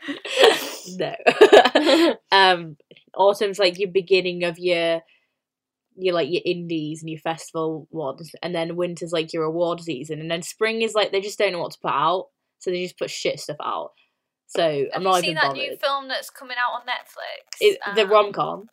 no. 0.98 2.16
um, 2.32 2.76
autumn's 3.14 3.58
like 3.58 3.78
your 3.78 3.90
beginning 3.90 4.44
of 4.44 4.58
your 4.58 5.00
your 5.96 6.14
like 6.14 6.30
your 6.30 6.42
indies 6.44 7.02
and 7.02 7.10
your 7.10 7.20
festival 7.20 7.86
ones, 7.90 8.30
and 8.42 8.54
then 8.54 8.76
winter's 8.76 9.12
like 9.12 9.32
your 9.32 9.44
award 9.44 9.80
season, 9.80 10.20
and 10.20 10.30
then 10.30 10.42
spring 10.42 10.82
is 10.82 10.94
like 10.94 11.12
they 11.12 11.20
just 11.20 11.38
don't 11.38 11.52
know 11.52 11.60
what 11.60 11.72
to 11.72 11.78
put 11.82 11.92
out, 11.92 12.28
so 12.58 12.70
they 12.70 12.82
just 12.82 12.98
put 12.98 13.10
shit 13.10 13.38
stuff 13.40 13.56
out. 13.62 13.90
So 14.46 14.62
Have 14.62 14.88
I'm 14.94 15.02
you 15.02 15.08
not 15.08 15.14
seen 15.20 15.24
even 15.24 15.34
that 15.36 15.42
bothered. 15.42 15.56
new 15.56 15.76
film 15.76 16.08
that's 16.08 16.28
coming 16.30 16.56
out 16.58 16.80
on 16.80 16.86
Netflix? 16.86 17.56
It, 17.60 17.78
the 17.94 18.02
Um, 18.02 18.10
rom 18.10 18.32
com. 18.32 18.68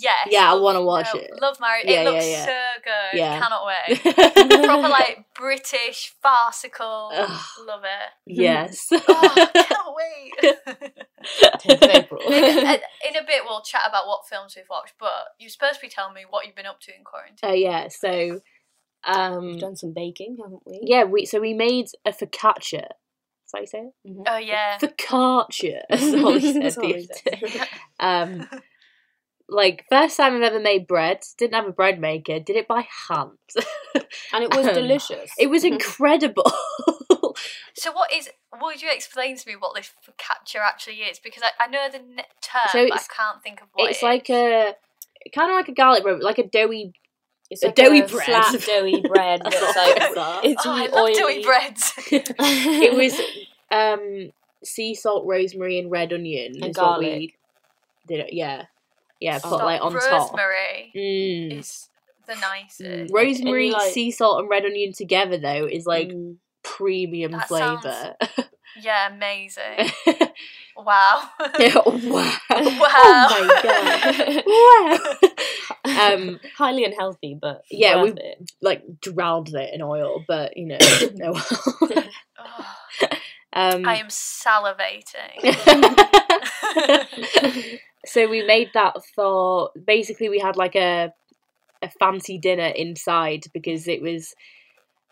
Yes. 0.00 0.28
Yeah, 0.30 0.50
I 0.52 0.54
wanna 0.56 0.82
watch 0.82 1.08
no, 1.14 1.20
it. 1.20 1.30
Love 1.40 1.58
Married. 1.60 1.84
Yeah, 1.86 2.00
it 2.02 2.04
looks 2.04 2.26
yeah, 2.26 2.30
yeah. 2.30 2.44
so 2.44 2.80
good. 2.84 3.18
Yeah. 3.18 3.40
Cannot 3.40 3.66
wait. 3.66 4.64
Proper 4.64 4.88
like 4.88 5.24
British, 5.34 6.14
farcical. 6.22 7.10
Ugh. 7.14 7.40
Love 7.66 7.82
it. 7.84 8.10
yes. 8.26 8.88
Oh, 8.92 9.48
can't 9.54 9.94
wait. 9.94 10.56
10th 11.60 11.94
April. 11.94 12.20
in, 12.30 12.34
in 12.42 13.16
a 13.16 13.24
bit, 13.26 13.42
we'll 13.46 13.62
chat 13.62 13.82
about 13.88 14.06
what 14.06 14.26
films 14.26 14.54
we've 14.56 14.64
watched, 14.70 14.94
but 15.00 15.10
you're 15.38 15.48
supposed 15.50 15.76
to 15.76 15.80
be 15.80 15.88
telling 15.88 16.14
me 16.14 16.22
what 16.28 16.46
you've 16.46 16.54
been 16.56 16.66
up 16.66 16.80
to 16.82 16.90
in 16.96 17.04
quarantine. 17.04 17.38
Oh 17.42 17.52
yeah. 17.54 17.88
So, 17.88 18.40
um, 19.06 19.46
We've 19.46 19.60
done 19.60 19.76
some 19.76 19.92
baking, 19.92 20.36
haven't 20.42 20.62
we? 20.66 20.80
yeah, 20.82 21.04
we 21.04 21.24
so 21.26 21.40
we 21.40 21.54
made 21.54 21.86
a 22.04 22.12
focaccia. 22.12 22.86
Is 23.46 23.52
that 23.52 23.58
how 23.58 23.60
you 23.60 23.66
say 23.66 23.78
it? 23.78 23.92
Oh, 24.26 24.36
yeah. 24.38 24.78
Focaccia. 24.78 25.80
As 25.90 26.00
Holly 26.14 26.40
said 26.40 26.62
That's 26.62 26.74
the 26.76 26.80
what 26.80 26.94
we 26.94 27.04
other 27.04 27.14
said. 27.22 27.40
day. 27.40 27.66
Um, 28.00 28.48
like 29.48 29.84
first 29.90 30.16
time 30.16 30.34
I've 30.36 30.42
ever 30.42 30.60
made 30.60 30.86
bread. 30.86 31.20
Didn't 31.38 31.54
have 31.54 31.66
a 31.66 31.72
bread 31.72 32.00
maker. 32.00 32.38
Did 32.40 32.56
it 32.56 32.66
by 32.68 32.86
hand. 33.08 33.30
And 34.32 34.42
it 34.44 34.54
was 34.54 34.66
Um, 34.68 34.74
delicious. 34.74 35.30
it 35.38 35.48
was 35.48 35.64
incredible. 35.74 36.50
So, 37.74 37.92
what 37.92 38.12
is. 38.12 38.30
Would 38.60 38.80
you 38.82 38.88
explain 38.92 39.36
to 39.36 39.48
me 39.48 39.56
what 39.56 39.74
this 39.74 39.90
focaccia 40.06 40.60
actually 40.60 40.96
is? 40.98 41.18
Because 41.18 41.42
I, 41.42 41.64
I 41.64 41.66
know 41.66 41.88
the 41.90 41.98
ne- 41.98 42.22
term, 42.40 42.62
So 42.70 42.88
but 42.88 42.98
I 42.98 43.02
can't 43.14 43.42
think 43.42 43.60
of 43.62 43.68
what 43.72 43.90
it's 43.90 44.02
it 44.02 44.06
like 44.06 44.30
a 44.30 44.74
kind 45.34 45.50
of 45.50 45.56
like 45.56 45.68
a 45.68 45.72
garlic 45.72 46.04
bread, 46.04 46.20
like 46.20 46.38
a 46.38 46.46
doughy. 46.46 46.92
It's 47.50 47.62
a 47.62 47.66
like 47.66 47.74
doughy 47.74 48.00
a 48.00 48.06
bread. 48.06 48.24
flat 48.26 48.60
doughy 48.66 49.00
bread 49.02 49.42
That's 49.44 49.60
that's 49.60 49.76
like 49.76 49.96
it 49.96 50.16
was. 50.16 50.40
it's 50.44 50.62
Oh, 50.66 50.70
I 50.70 50.76
really 50.84 50.88
love 50.92 51.04
oily. 51.04 51.14
doing 51.14 51.42
breads. 51.42 51.92
It 52.10 52.94
was 52.96 53.20
um, 53.70 54.30
sea 54.64 54.94
salt, 54.94 55.26
rosemary, 55.26 55.78
and 55.78 55.90
red 55.90 56.12
onion. 56.12 56.54
And 56.62 56.70
is 56.70 56.76
what 56.78 57.00
we 57.00 57.06
garlic. 57.06 57.38
did 58.06 58.20
it. 58.20 58.32
Yeah, 58.32 58.64
yeah. 59.24 59.38
Put 59.38 59.58
like 59.58 59.80
on 59.80 59.92
top. 59.92 60.02
Rosemary 60.32 60.92
Mm. 60.96 61.58
is 61.60 61.88
the 62.26 62.34
nicest. 62.36 62.80
Mm. 62.82 63.08
Rosemary, 63.12 63.70
like- 63.70 63.92
sea 63.92 64.10
salt, 64.10 64.40
and 64.40 64.48
red 64.48 64.64
onion 64.64 64.92
together 64.92 65.38
though 65.38 65.66
is 65.66 65.86
like 65.86 66.08
Mm. 66.08 66.36
premium 66.62 67.32
That 67.32 67.48
flavor. 67.48 68.14
Yeah, 68.80 69.08
amazing. 69.14 69.90
Wow. 70.76 71.22
Yeah, 71.60 71.74
wow. 71.86 71.92
Wow. 72.50 73.28
Oh 73.30 73.30
my 73.30 73.60
god. 73.62 74.42
wow. 75.86 76.14
um, 76.14 76.40
highly 76.56 76.84
unhealthy, 76.84 77.38
but 77.40 77.62
Yeah, 77.70 78.02
we- 78.02 78.10
it. 78.10 78.50
like 78.60 78.82
drowned 79.00 79.54
it 79.54 79.72
in 79.72 79.80
oil, 79.82 80.24
but 80.26 80.56
you 80.56 80.66
know, 80.66 80.78
no. 81.14 81.34
Oh, 82.38 82.66
um, 83.54 83.86
I 83.86 83.96
am 83.96 84.08
salivating. 84.08 85.44
so 88.06 88.28
we 88.28 88.44
made 88.44 88.70
that 88.74 88.96
for 89.14 89.70
basically 89.86 90.28
we 90.28 90.40
had 90.40 90.56
like 90.56 90.74
a 90.74 91.12
a 91.82 91.90
fancy 92.00 92.38
dinner 92.38 92.66
inside 92.66 93.44
because 93.52 93.86
it 93.86 94.02
was 94.02 94.34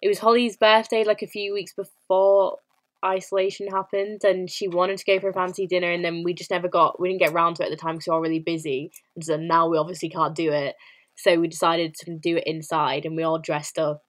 it 0.00 0.08
was 0.08 0.18
Holly's 0.18 0.56
birthday 0.56 1.04
like 1.04 1.22
a 1.22 1.26
few 1.26 1.52
weeks 1.52 1.72
before 1.74 2.56
isolation 3.04 3.68
happened 3.68 4.22
and 4.24 4.50
she 4.50 4.68
wanted 4.68 4.98
to 4.98 5.04
go 5.04 5.20
for 5.20 5.28
a 5.28 5.32
fancy 5.32 5.66
dinner 5.66 5.90
and 5.90 6.04
then 6.04 6.22
we 6.24 6.32
just 6.32 6.50
never 6.50 6.68
got 6.68 7.00
we 7.00 7.08
didn't 7.08 7.20
get 7.20 7.32
round 7.32 7.56
to 7.56 7.62
it 7.62 7.66
at 7.66 7.70
the 7.70 7.76
time 7.76 7.94
because 7.94 8.06
we 8.06 8.10
were 8.10 8.16
all 8.16 8.22
really 8.22 8.38
busy 8.38 8.92
and 9.16 9.24
so 9.24 9.36
now 9.36 9.68
we 9.68 9.76
obviously 9.76 10.08
can't 10.08 10.36
do 10.36 10.52
it 10.52 10.76
so 11.16 11.38
we 11.38 11.48
decided 11.48 11.94
to 11.94 12.16
do 12.16 12.36
it 12.36 12.44
inside 12.46 13.04
and 13.04 13.16
we 13.16 13.24
all 13.24 13.40
dressed 13.40 13.78
up 13.78 14.02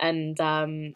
and 0.00 0.40
um 0.40 0.94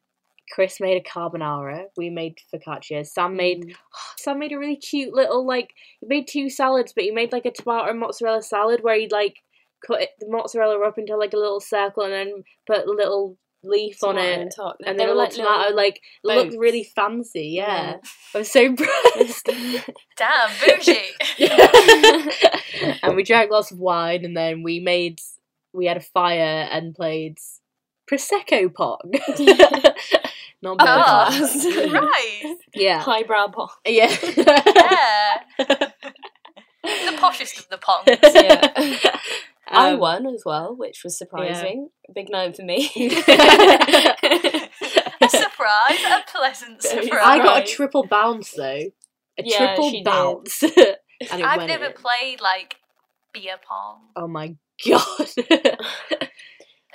Chris 0.52 0.80
made 0.80 0.96
a 0.96 1.09
carbonara. 1.09 1.85
We 1.96 2.11
made 2.11 2.38
focaccia. 2.54 3.06
Sam 3.06 3.37
made 3.37 3.64
mm. 3.64 3.74
Sam 4.18 4.38
made 4.38 4.52
a 4.52 4.59
really 4.59 4.76
cute 4.76 5.14
little 5.14 5.46
like 5.46 5.70
he 6.00 6.06
made 6.06 6.28
two 6.28 6.50
salads, 6.50 6.92
but 6.92 7.04
he 7.04 7.11
made 7.11 7.32
like 7.32 7.46
a 7.46 7.50
tomato 7.50 7.90
and 7.90 8.00
mozzarella 8.00 8.42
salad 8.42 8.82
where 8.82 8.98
he'd 8.98 9.12
like 9.12 9.37
cut 9.87 10.02
it, 10.02 10.11
the 10.20 10.26
mozzarella 10.28 10.80
up 10.87 10.98
into 10.98 11.16
like 11.16 11.32
a 11.32 11.38
little 11.38 11.61
circle 11.61 12.04
and 12.04 12.12
then 12.12 12.44
put 12.66 12.87
a 12.87 12.90
little 12.90 13.37
leaf 13.62 14.02
on 14.02 14.18
it, 14.18 14.38
and 14.38 14.50
top. 14.54 14.76
and 14.85 14.98
then 14.98 15.09
a 15.09 15.14
little 15.14 15.30
tomato. 15.30 15.74
Like 15.74 15.96
it 15.96 16.02
looked 16.22 16.56
really 16.56 16.85
fancy. 16.85 17.48
Yeah, 17.56 17.96
I 18.35 18.38
was 18.38 18.50
so 18.50 18.62
impressed. 18.64 19.46
Damn, 20.16 20.50
bougie. 20.64 20.98
and 23.02 23.16
we 23.16 23.22
drank 23.22 23.50
lots 23.50 23.70
of 23.70 23.78
wine, 23.78 24.24
and 24.24 24.37
then 24.37 24.62
we 24.62 24.80
made 24.80 25.20
we 25.72 25.87
had 25.87 25.96
a 25.96 26.00
fire 26.00 26.68
and 26.70 26.94
played 26.94 27.38
prosecco 28.11 28.72
pong. 28.72 29.12
Not 30.62 30.79
beer 30.79 30.87
Oh, 30.88 31.27
pong. 31.29 31.92
right. 31.92 32.57
Yeah, 32.75 33.01
highbrow 33.01 33.49
pong. 33.49 33.69
yeah. 33.87 34.11
Yeah. 34.25 35.42
the 35.59 37.12
poshest 37.19 37.59
of 37.59 37.69
the 37.69 37.79
pongs. 37.79 38.07
Yeah. 38.35 38.73
I 39.69 39.90
Um, 39.95 39.99
won 39.99 40.27
as 40.29 40.45
well, 40.47 40.77
which 40.77 41.03
was 41.03 41.19
surprising. 41.19 41.88
Big 42.14 42.31
night 42.31 42.55
for 42.57 42.62
me. 42.62 42.87
A 42.87 42.88
surprise, 45.29 46.01
a 46.09 46.23
pleasant 46.31 46.83
surprise. 46.83 47.21
I 47.25 47.38
got 47.38 47.62
a 47.62 47.66
triple 47.66 48.07
bounce 48.07 48.53
though. 48.53 48.83
A 49.38 49.42
Yeah, 49.45 49.59
triple 49.75 49.90
she 49.90 49.97
did. 49.99 50.05
bounce. 50.05 50.62
and 50.62 50.73
it 50.79 50.99
I've 51.45 51.57
went 51.59 51.69
never 51.69 51.87
in. 51.87 51.92
played 51.95 52.40
like 52.40 52.77
beer 53.33 53.57
pong. 53.66 54.03
Oh 54.14 54.29
my 54.29 54.55
god. 54.87 55.03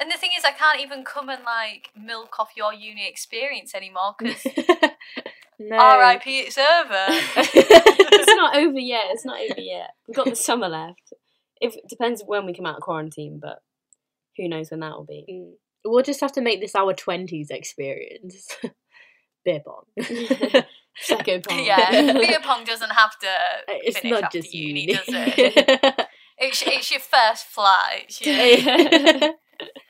And 0.01 0.09
the 0.09 0.17
thing 0.17 0.31
is, 0.35 0.43
I 0.43 0.51
can't 0.51 0.79
even 0.79 1.03
come 1.03 1.29
and 1.29 1.43
like 1.43 1.91
milk 1.95 2.39
off 2.39 2.53
your 2.57 2.73
uni 2.73 3.07
experience 3.07 3.75
anymore 3.75 4.15
because 4.17 4.43
no. 5.59 5.99
RIP, 5.99 6.23
it's 6.25 6.57
over. 6.57 7.05
it's 7.37 8.35
not 8.35 8.55
over 8.57 8.79
yet. 8.79 9.03
It's 9.11 9.25
not 9.25 9.39
over 9.39 9.61
yet. 9.61 9.91
We've 10.07 10.17
got 10.17 10.25
the 10.25 10.35
summer 10.35 10.69
left. 10.69 11.13
If 11.61 11.75
it 11.75 11.87
depends 11.87 12.23
when 12.25 12.47
we 12.47 12.53
come 12.55 12.65
out 12.65 12.77
of 12.77 12.81
quarantine, 12.81 13.39
but 13.39 13.59
who 14.37 14.49
knows 14.49 14.71
when 14.71 14.79
that 14.79 14.93
will 14.93 15.05
be. 15.05 15.23
Mm. 15.29 15.51
We'll 15.85 16.03
just 16.03 16.21
have 16.21 16.31
to 16.31 16.41
make 16.41 16.61
this 16.61 16.73
our 16.73 16.95
twenties 16.95 17.51
experience. 17.51 18.47
Beer 19.45 19.61
pong. 19.63 19.83
Second 20.95 21.43
pong. 21.43 21.63
yeah, 21.63 22.11
beer 22.13 22.39
pong 22.41 22.63
doesn't 22.63 22.89
have 22.89 23.17
to 23.19 23.27
it's 23.67 23.99
finish 23.99 24.15
not 24.19 24.23
after 24.23 24.39
just 24.39 24.51
uni, 24.51 24.81
uni. 24.81 24.93
does 24.93 25.05
it? 25.07 26.07
It's, 26.39 26.63
it's 26.65 26.89
your 26.89 26.99
first 26.99 27.45
flight. 27.45 28.05
It's 28.07 28.19
your 29.21 29.33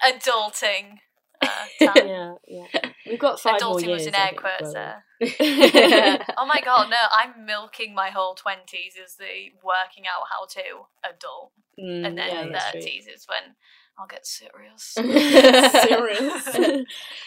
adulting 0.03 0.97
uh. 1.41 1.47
Yeah, 1.95 2.33
yeah. 2.47 2.65
We've 3.07 3.19
got 3.19 3.39
five 3.39 3.59
more 3.61 3.75
Adulting 3.79 3.87
years. 3.87 3.99
was 4.01 4.07
in 4.07 4.15
air 4.15 4.27
think, 4.27 4.41
quotes 4.41 4.73
before- 4.73 4.73
there. 4.73 6.25
Oh 6.37 6.45
my 6.45 6.61
god, 6.63 6.89
no, 6.89 6.97
I'm 7.11 7.45
milking 7.45 7.95
my 7.95 8.09
whole 8.09 8.35
20s 8.35 8.97
as 9.03 9.15
the 9.15 9.49
working 9.63 10.05
out 10.05 10.27
how 10.29 10.45
to 10.45 10.61
adult. 11.09 11.51
Mm, 11.79 12.05
And 12.07 12.17
then 12.17 12.49
yeah, 12.51 12.71
30s 12.75 13.07
is 13.13 13.25
when 13.27 13.55
I'll 13.97 14.07
get 14.07 14.25
serious. 14.25 14.93
Serious. 14.95 16.85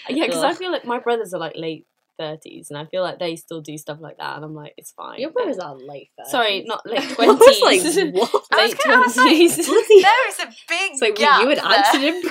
yeah, 0.08 0.26
because 0.26 0.42
I 0.44 0.54
feel 0.54 0.70
like 0.72 0.84
my 0.84 0.98
brothers 0.98 1.34
are 1.34 1.40
like 1.40 1.54
late 1.56 1.86
thirties, 2.18 2.70
and 2.70 2.78
I 2.78 2.84
feel 2.86 3.02
like 3.02 3.18
they 3.18 3.36
still 3.36 3.60
do 3.60 3.76
stuff 3.78 3.98
like 4.00 4.18
that, 4.18 4.36
and 4.36 4.44
I'm 4.44 4.54
like, 4.54 4.74
it's 4.76 4.92
fine. 4.92 5.20
Your 5.20 5.30
brothers 5.30 5.58
are 5.58 5.74
late 5.76 6.10
though. 6.16 6.30
Sorry, 6.30 6.64
not 6.66 6.84
late 6.86 7.00
I 7.00 7.14
twenties. 7.14 7.84
was 7.84 7.96
like, 7.96 8.14
what? 8.14 8.44
I 8.52 8.62
was 8.62 8.72
late 8.72 8.80
gonna 8.84 9.10
say, 9.10 9.22
twenties. 9.22 9.56
there 10.02 10.28
is 10.28 10.38
a 10.40 10.46
big 10.68 10.90
It's 10.92 11.00
like, 11.02 11.16
gap 11.16 11.44
were 11.44 11.52
you 11.52 11.58
accident, 11.58 12.24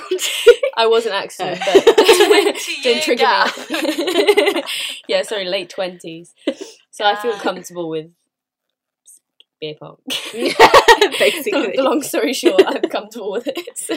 I 0.76 0.86
was 0.86 1.06
an 1.06 1.12
accident, 1.12 1.60
Uh. 1.62 1.82
but 1.84 2.06
20 2.06 2.82
didn't 2.82 3.02
trigger 3.02 3.44
me. 4.54 4.62
yeah, 5.08 5.22
sorry, 5.22 5.44
late 5.46 5.70
twenties. 5.70 6.32
So 6.90 7.04
I 7.04 7.16
feel 7.16 7.34
comfortable 7.38 7.88
with 7.88 8.06
beer 9.60 9.74
pong. 9.80 9.96
Basically. 10.32 11.72
the 11.76 11.82
long 11.82 12.02
story 12.02 12.32
short, 12.32 12.62
I'm 12.66 12.82
comfortable 12.82 13.32
with 13.32 13.46
it. 13.48 13.78
So. 13.78 13.94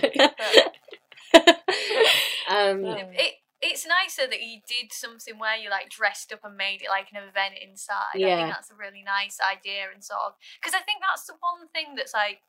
um. 2.49 2.85
It, 2.85 3.33
it's 3.61 3.87
nicer 3.87 4.29
that 4.29 4.41
you 4.41 4.61
did 4.67 4.93
something 4.93 5.39
where 5.39 5.57
you 5.57 5.69
like 5.69 5.89
dressed 5.89 6.31
up 6.31 6.45
and 6.45 6.55
made 6.55 6.81
it 6.81 6.89
like 6.89 7.09
an 7.11 7.17
event 7.17 7.55
inside. 7.57 8.13
I 8.33 8.35
think 8.37 8.53
that's 8.53 8.69
a 8.69 8.77
really 8.77 9.01
nice 9.01 9.39
idea 9.41 9.89
and 9.93 10.03
sort 10.03 10.21
of 10.27 10.33
because 10.61 10.77
I 10.77 10.85
think 10.85 11.01
that's 11.01 11.25
the 11.25 11.41
one 11.41 11.67
thing 11.73 11.95
that's 11.95 12.13
like 12.13 12.45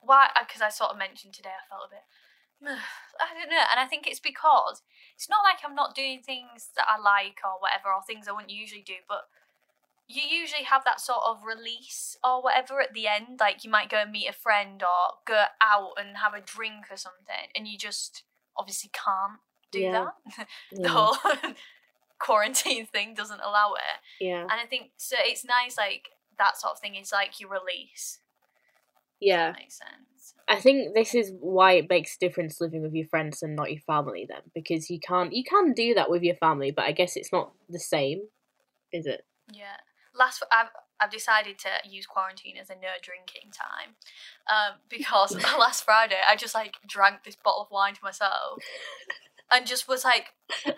why 0.00 0.30
uh, 0.36 0.46
because 0.46 0.62
I 0.62 0.70
sort 0.70 0.90
of 0.90 0.98
mentioned 0.98 1.34
today 1.34 1.50
I 1.50 1.66
felt 1.66 1.90
a 1.90 1.94
bit 1.98 2.06
I 3.18 3.34
don't 3.34 3.50
know 3.50 3.66
and 3.70 3.80
I 3.82 3.86
think 3.86 4.06
it's 4.06 4.22
because 4.22 4.82
it's 5.16 5.28
not 5.28 5.42
like 5.42 5.58
I'm 5.66 5.74
not 5.74 5.98
doing 5.98 6.22
things 6.22 6.70
that 6.76 6.86
I 6.86 7.00
like 7.00 7.42
or 7.42 7.58
whatever 7.58 7.90
or 7.90 8.02
things 8.06 8.28
I 8.28 8.32
wouldn't 8.32 8.54
usually 8.54 8.86
do 8.86 9.02
but 9.08 9.26
you 10.06 10.22
usually 10.22 10.64
have 10.64 10.84
that 10.84 11.00
sort 11.00 11.26
of 11.26 11.44
release 11.44 12.16
or 12.22 12.40
whatever 12.40 12.80
at 12.80 12.94
the 12.94 13.06
end 13.06 13.42
like 13.42 13.64
you 13.64 13.70
might 13.70 13.90
go 13.90 13.98
and 13.98 14.12
meet 14.12 14.30
a 14.30 14.32
friend 14.32 14.82
or 14.82 15.18
go 15.26 15.50
out 15.60 15.98
and 15.98 16.18
have 16.18 16.34
a 16.34 16.40
drink 16.40 16.86
or 16.90 16.96
something 16.96 17.50
and 17.54 17.66
you 17.66 17.76
just 17.76 18.22
obviously 18.56 18.90
can't 18.94 19.42
do 19.70 19.80
Yeah. 19.80 20.06
that 20.36 20.46
the 20.72 20.82
Yeah. 20.82 20.88
whole 20.88 21.16
quarantine 22.18 22.86
thing 22.86 23.14
doesn't 23.14 23.40
allow 23.40 23.74
it 23.74 24.24
yeah. 24.24 24.42
and 24.42 24.52
i 24.52 24.66
think 24.66 24.90
so 24.96 25.16
it's 25.20 25.44
nice 25.44 25.76
like 25.78 26.08
that 26.38 26.56
sort 26.56 26.72
of 26.72 26.80
thing 26.80 26.96
is 26.96 27.12
like 27.12 27.38
your 27.40 27.50
release 27.50 28.18
Yeah. 29.20 29.52
that 29.52 29.58
makes 29.58 29.78
sense 29.78 30.34
I 30.50 30.56
think 30.60 30.94
this 30.94 31.14
is 31.14 31.32
why 31.40 31.72
it 31.72 31.90
makes 31.90 32.16
a 32.16 32.18
difference 32.18 32.60
living 32.60 32.82
with 32.82 32.94
your 32.94 33.06
friends 33.06 33.42
and 33.42 33.54
not 33.54 33.70
your 33.70 33.82
family 33.82 34.26
then 34.28 34.40
because 34.54 34.88
you 34.88 34.98
can't 34.98 35.32
you 35.32 35.44
can 35.44 35.74
do 35.74 35.94
that 35.94 36.10
with 36.10 36.22
your 36.22 36.36
family 36.36 36.70
but 36.70 36.84
I 36.86 36.92
guess 36.92 37.16
it's 37.16 37.32
not 37.32 37.52
the 37.68 37.78
same 37.78 38.22
is 38.92 39.06
it 39.06 39.24
yeah 39.52 39.76
last 40.14 40.42
i've 40.50 40.68
I've 41.00 41.10
decided 41.10 41.58
to 41.60 41.68
use 41.88 42.06
quarantine 42.06 42.56
as 42.56 42.70
a 42.70 42.74
no 42.74 42.88
drinking 43.02 43.52
time, 43.52 43.94
um, 44.50 44.78
because 44.88 45.36
last 45.58 45.84
Friday 45.84 46.18
I 46.28 46.34
just 46.36 46.54
like 46.54 46.76
drank 46.86 47.22
this 47.24 47.36
bottle 47.36 47.62
of 47.62 47.70
wine 47.70 47.94
to 47.94 48.00
myself, 48.02 48.58
and 49.50 49.66
just 49.66 49.88
was 49.88 50.04
like 50.04 50.26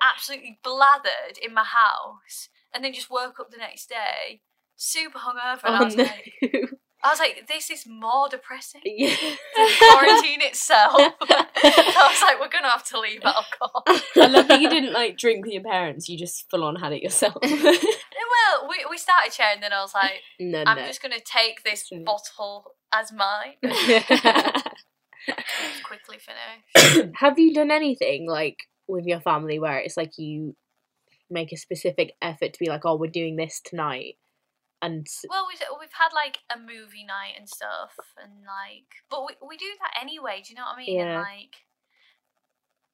absolutely 0.03 0.59
blathered 0.65 1.39
in 1.43 1.55
my 1.55 1.65
house, 1.65 2.49
and 2.75 2.85
then 2.85 2.93
just 2.93 3.11
woke 3.11 3.41
up 3.41 3.51
the 3.51 3.57
next 3.57 3.89
day 3.89 4.43
super 4.81 5.19
hungover, 5.19 5.61
and 5.65 5.77
I 5.77 5.81
oh 5.81 5.85
was 5.85 5.97
no 5.97 6.05
like, 6.05 6.33
I 7.03 7.09
was 7.11 7.19
like, 7.19 7.47
this 7.49 7.71
is 7.71 7.87
more 7.87 8.29
depressing 8.29 8.81
yeah. 8.85 9.15
than 9.57 9.69
quarantine 9.79 10.43
itself. 10.43 10.97
so 10.97 11.07
I 11.29 12.09
was 12.11 12.23
like, 12.23 12.41
we're 12.41 12.49
gonna 12.49 12.71
have 12.71 12.85
to 12.89 13.01
leave 13.01 13.21
alcohol. 13.23 13.85
I 14.17 14.27
love 14.27 14.49
that 14.49 14.61
you 14.61 14.69
didn't 14.69 14.93
like 14.93 15.17
drink 15.17 15.45
with 15.45 15.55
your 15.55 15.63
parents. 15.63 16.09
You 16.09 16.19
just 16.19 16.51
full 16.51 16.65
on 16.65 16.77
had 16.77 16.93
it 16.93 17.03
yourself. 17.03 17.37
Eh, 18.21 18.59
well, 18.59 18.69
we 18.69 18.85
we 18.91 18.99
started 18.99 19.33
sharing, 19.33 19.61
then 19.61 19.73
I 19.73 19.81
was 19.81 19.95
like, 19.95 20.23
no 20.39 20.63
I'm 20.67 20.77
no 20.77 20.87
just 20.87 21.01
gonna 21.03 21.21
take 21.21 21.63
this 21.63 21.91
bottle 22.05 22.75
as 22.93 23.13
mine. 23.13 23.55
Quickly 25.85 26.19
finish. 26.19 27.11
have 27.17 27.39
you 27.39 27.55
done 27.55 27.71
anything 27.71 28.29
like 28.29 28.65
with 28.87 29.07
your 29.07 29.21
family 29.21 29.59
where 29.59 29.79
it's 29.79 29.97
like 29.97 30.19
you 30.19 30.57
make 31.29 31.53
a 31.53 31.57
specific 31.57 32.15
effort 32.21 32.53
to 32.53 32.59
be 32.59 32.69
like 32.69 32.85
oh 32.85 32.97
we're 32.97 33.11
doing 33.11 33.37
this 33.37 33.61
tonight 33.65 34.17
and 34.83 35.07
Well, 35.29 35.47
we've, 35.49 35.61
we've 35.79 35.93
had 35.93 36.09
like 36.15 36.39
a 36.51 36.59
movie 36.59 37.05
night 37.05 37.35
and 37.39 37.49
stuff, 37.49 37.93
and 38.23 38.33
like, 38.45 38.89
but 39.11 39.27
we, 39.27 39.35
we 39.47 39.57
do 39.57 39.67
that 39.81 40.01
anyway. 40.01 40.43
Do 40.45 40.51
you 40.51 40.57
know 40.57 40.65
what 40.65 40.77
I 40.77 40.79
mean? 40.79 40.97
Yeah. 40.97 41.05
And 41.05 41.21
like, 41.21 41.57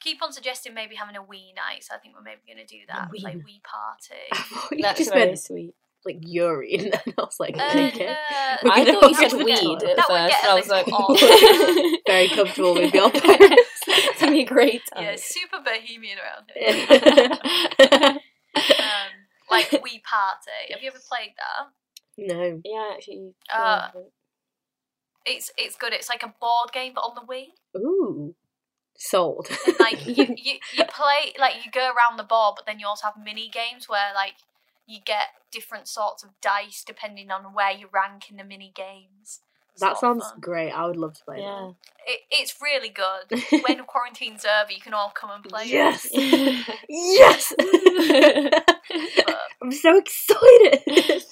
keep 0.00 0.22
on 0.22 0.32
suggesting 0.32 0.74
maybe 0.74 0.96
having 0.96 1.16
a 1.16 1.22
Wii 1.22 1.54
night. 1.54 1.84
So 1.84 1.94
I 1.94 1.98
think 1.98 2.14
we're 2.16 2.22
maybe 2.22 2.42
gonna 2.48 2.66
do 2.66 2.78
that, 2.88 3.10
Wii 3.10 3.22
like 3.22 3.36
Wii 3.36 3.62
party. 3.62 4.22
I 4.32 4.36
thought 4.36 4.72
you 4.72 4.82
That's 4.82 4.98
just 4.98 5.12
very 5.12 5.26
meant 5.26 5.38
sweet. 5.38 5.74
Like 6.06 6.18
urine 6.22 6.92
and 6.94 7.14
I 7.18 7.20
was 7.22 7.36
like 7.40 7.56
Uh, 7.58 7.90
okay 7.92 8.06
uh, 8.08 8.56
We're 8.62 8.70
I 8.72 8.84
gonna 8.84 9.00
thought 9.00 9.10
you 9.10 9.20
go 9.20 9.28
said 9.28 9.44
weed 9.44 9.56
the 9.80 9.90
at 9.90 9.96
That 9.96 10.06
first. 10.06 10.28
get 10.30 10.44
a 10.44 10.50
I 10.50 10.54
was 10.54 10.68
like, 10.68 10.86
little 10.86 11.06
odd. 11.10 12.00
very 12.06 12.28
comfortable 12.28 12.74
with 12.74 12.94
your 12.94 13.10
parents 13.26 13.62
it's 13.88 14.20
gonna 14.20 14.32
be 14.32 14.42
a 14.42 14.46
great 14.46 14.82
time. 14.94 15.02
yeah, 15.04 15.16
super 15.16 15.58
bohemian 15.64 16.18
around 16.18 16.50
here. 16.54 18.18
um, 18.56 19.10
like 19.50 19.70
Wii 19.70 20.02
Party. 20.02 20.72
Have 20.72 20.82
you 20.82 20.88
ever 20.88 20.98
played 21.08 21.32
that? 21.36 21.68
no 22.18 22.60
Yeah, 22.64 22.90
actually. 22.94 23.34
Uh, 23.52 23.88
yeah. 23.94 24.00
It's 25.26 25.50
it's 25.58 25.76
good. 25.76 25.92
It's 25.92 26.08
like 26.08 26.22
a 26.22 26.32
board 26.40 26.72
game, 26.72 26.92
but 26.94 27.02
on 27.02 27.14
the 27.14 27.22
Wii. 27.22 27.46
ooh 27.76 28.34
sold 28.98 29.46
And 29.66 29.78
like 29.78 30.06
you, 30.06 30.24
you 30.38 30.54
you 30.74 30.84
play 30.88 31.34
like 31.38 31.64
you 31.64 31.70
go 31.70 31.80
around 31.86 32.16
the 32.16 32.22
board, 32.24 32.54
but 32.56 32.64
then 32.66 32.78
you 32.80 32.86
also 32.86 33.06
have 33.08 33.14
mini 33.22 33.48
games 33.50 33.88
where 33.88 34.14
like 34.14 34.34
you 34.86 34.98
get 35.04 35.28
different 35.50 35.88
sorts 35.88 36.22
of 36.22 36.30
dice 36.40 36.84
depending 36.86 37.30
on 37.30 37.54
where 37.54 37.72
you 37.72 37.88
rank 37.92 38.30
in 38.30 38.36
the 38.36 38.44
mini 38.44 38.72
games. 38.74 39.40
It's 39.72 39.82
that 39.82 39.98
sounds 39.98 40.24
fun. 40.24 40.40
great 40.40 40.70
I 40.70 40.86
would 40.86 40.96
love 40.96 41.14
to 41.18 41.24
play 41.24 41.40
yeah. 41.40 41.72
It, 42.06 42.20
it's 42.30 42.54
really 42.62 42.88
good. 42.88 43.42
when 43.66 43.84
quarantine's 43.84 44.46
over, 44.46 44.72
you 44.72 44.80
can 44.80 44.94
all 44.94 45.10
come 45.10 45.30
and 45.30 45.44
play. 45.44 45.64
it. 45.64 45.68
Yes. 45.68 46.08
yes 46.88 47.52
But 49.26 49.38
I'm 49.60 49.72
so 49.72 49.98
excited 49.98 51.24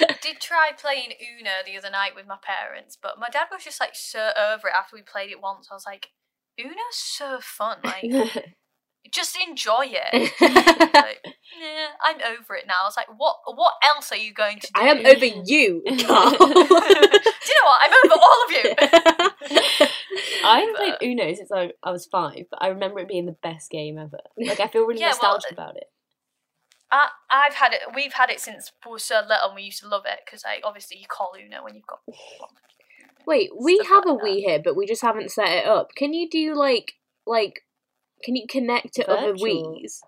I 0.00 0.16
did 0.20 0.40
try 0.40 0.70
playing 0.76 1.12
Uno 1.20 1.50
the 1.64 1.76
other 1.76 1.90
night 1.90 2.14
with 2.16 2.26
my 2.26 2.38
parents, 2.42 2.98
but 3.00 3.18
my 3.18 3.28
dad 3.30 3.46
was 3.52 3.62
just 3.62 3.80
like 3.80 3.94
so 3.94 4.30
over 4.36 4.68
it 4.68 4.74
after 4.76 4.96
we 4.96 5.02
played 5.02 5.30
it 5.30 5.40
once. 5.40 5.68
I 5.70 5.74
was 5.74 5.86
like, 5.86 6.08
Uno's 6.58 6.74
so 6.90 7.38
fun. 7.40 7.78
Like, 7.84 8.56
just 9.12 9.36
enjoy 9.48 9.86
it. 9.90 10.32
like, 10.94 11.18
yeah, 11.60 11.88
I'm 12.02 12.16
over 12.38 12.54
it 12.54 12.66
now. 12.66 12.74
I 12.82 12.86
was 12.86 12.96
like, 12.96 13.08
what? 13.16 13.36
What 13.46 13.74
else 13.94 14.10
are 14.12 14.16
you 14.16 14.32
going 14.32 14.58
to 14.60 14.66
do? 14.66 14.72
I 14.80 14.88
am 14.88 15.04
over 15.04 15.24
you 15.24 15.82
Carl 16.06 16.30
do 16.30 16.44
you 16.46 17.54
know 17.54 17.66
what? 17.66 17.80
I'm 17.82 17.92
over 18.04 18.14
all 18.14 18.44
of 18.44 18.50
you. 18.50 19.88
I 20.44 20.60
haven't 20.60 20.76
But- 20.76 20.98
played 21.00 21.10
Uno 21.10 21.34
since 21.34 21.50
I, 21.52 21.72
I 21.82 21.90
was 21.90 22.06
five, 22.06 22.44
but 22.50 22.62
I 22.62 22.68
remember 22.68 23.00
it 23.00 23.08
being 23.08 23.26
the 23.26 23.36
best 23.42 23.70
game 23.70 23.98
ever. 23.98 24.18
Like 24.38 24.60
I 24.60 24.68
feel 24.68 24.84
really 24.86 25.00
Yeah, 25.00 25.14
well, 25.20 25.34
nostalgic 25.34 25.52
about 25.52 25.76
it. 25.76 25.84
I, 26.90 27.08
I've 27.30 27.54
had 27.54 27.72
it. 27.74 27.80
We've 27.94 28.14
had 28.14 28.30
it 28.30 28.40
since 28.40 28.72
we 28.84 28.92
were 28.92 28.98
so 28.98 29.16
little. 29.16 29.48
and 29.48 29.54
We 29.56 29.62
used 29.62 29.80
to 29.82 29.88
love 29.88 30.04
it 30.06 30.20
because, 30.24 30.42
like, 30.44 30.62
obviously 30.64 30.96
you 30.98 31.06
call 31.06 31.32
Uno 31.38 31.62
when 31.62 31.74
you've 31.74 31.86
got. 31.86 32.00
Wait, 33.26 33.50
we 33.60 33.76
have 33.90 34.06
like 34.06 34.18
a 34.20 34.24
Wii 34.24 34.38
here, 34.38 34.58
but 34.64 34.74
we 34.74 34.86
just 34.86 35.02
haven't 35.02 35.30
set 35.30 35.48
it 35.48 35.66
up. 35.66 35.88
Can 35.94 36.14
you 36.14 36.30
do 36.30 36.54
like 36.54 36.94
like 37.26 37.60
can 38.22 38.36
you 38.36 38.46
connect 38.48 38.94
to 38.94 39.08
other 39.10 39.32
Virtual. 39.32 39.80
Wii's 39.82 40.02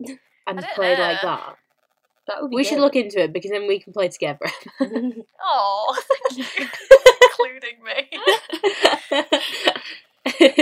and 0.46 0.64
play 0.74 0.98
like 0.98 1.22
that? 1.22 1.56
That 2.26 2.42
would 2.42 2.50
be 2.50 2.56
We 2.56 2.64
should 2.64 2.80
look 2.80 2.96
into 2.96 3.22
it 3.22 3.32
because 3.32 3.50
then 3.50 3.68
we 3.68 3.78
can 3.78 3.92
play 3.92 4.08
together. 4.08 4.46
Oh, 5.48 5.96
thank 6.34 6.58
you, 6.58 6.66
including 7.22 7.84
me. 7.84 8.10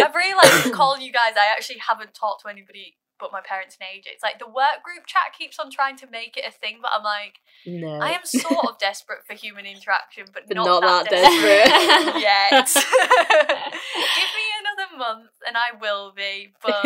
I've 0.02 0.14
realised 0.14 0.74
calling 0.74 1.00
you 1.00 1.10
guys. 1.10 1.32
I 1.38 1.46
actually 1.50 1.78
haven't 1.78 2.12
talked 2.12 2.42
to 2.42 2.48
anybody 2.50 2.96
but 3.18 3.32
my 3.32 3.40
parents 3.40 3.76
in 3.80 3.86
It's 4.06 4.22
Like 4.22 4.38
the 4.38 4.46
work 4.46 4.82
group 4.84 5.06
chat 5.06 5.34
keeps 5.36 5.58
on 5.58 5.70
trying 5.70 5.96
to 5.98 6.06
make 6.10 6.36
it 6.36 6.44
a 6.46 6.52
thing, 6.52 6.78
but 6.82 6.90
I'm 6.94 7.02
like, 7.04 7.40
no. 7.66 7.98
I 8.00 8.10
am 8.10 8.24
sort 8.24 8.66
of 8.66 8.78
desperate 8.78 9.20
for 9.26 9.34
human 9.34 9.66
interaction, 9.66 10.26
but, 10.32 10.44
But 10.46 10.56
not, 10.56 10.82
not 10.82 10.82
that, 10.82 11.10
that 11.10 11.22
desperate 11.22 12.20
yet. 12.20 12.70
Give 14.16 14.30
me 14.36 14.46
another 14.60 14.96
month, 14.98 15.30
and 15.46 15.56
I 15.56 15.72
will 15.80 16.12
be. 16.14 16.52
But 16.62 16.82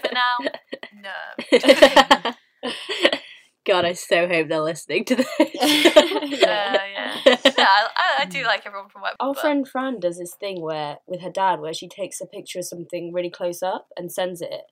for 0.00 0.14
now, 0.14 0.36
no. 1.02 2.32
God, 3.66 3.84
I 3.84 3.92
so 3.92 4.26
hope 4.26 4.48
they're 4.48 4.60
listening 4.60 5.04
to 5.04 5.16
this. 5.16 5.28
Uh, 5.38 5.44
yeah, 5.52 6.86
yeah. 6.94 7.16
I, 7.58 7.88
I 8.20 8.24
do 8.24 8.42
like 8.44 8.66
everyone 8.66 8.88
from 8.88 9.02
work. 9.02 9.14
Our 9.20 9.34
but- 9.34 9.40
friend 9.40 9.68
Fran 9.68 10.00
does 10.00 10.18
this 10.18 10.34
thing 10.34 10.60
where 10.60 10.98
with 11.06 11.20
her 11.20 11.30
dad 11.30 11.60
where 11.60 11.74
she 11.74 11.88
takes 11.88 12.20
a 12.20 12.26
picture 12.26 12.58
of 12.58 12.64
something 12.64 13.12
really 13.12 13.30
close 13.30 13.62
up 13.62 13.88
and 13.96 14.10
sends 14.10 14.40
it, 14.40 14.62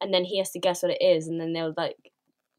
and 0.00 0.12
then 0.12 0.24
he 0.24 0.38
has 0.38 0.50
to 0.50 0.58
guess 0.60 0.82
what 0.82 0.92
it 0.92 1.02
is, 1.02 1.28
and 1.28 1.40
then 1.40 1.52
they'll 1.52 1.74
like 1.76 1.96